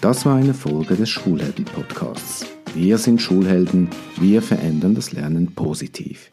Das 0.00 0.26
war 0.26 0.36
eine 0.36 0.54
Folge 0.54 0.94
des 0.94 1.08
Schulhelden-Podcasts. 1.08 2.46
Wir 2.74 2.98
sind 2.98 3.20
Schulhelden, 3.20 3.88
wir 4.20 4.42
verändern 4.42 4.94
das 4.94 5.12
Lernen 5.12 5.54
positiv. 5.54 6.32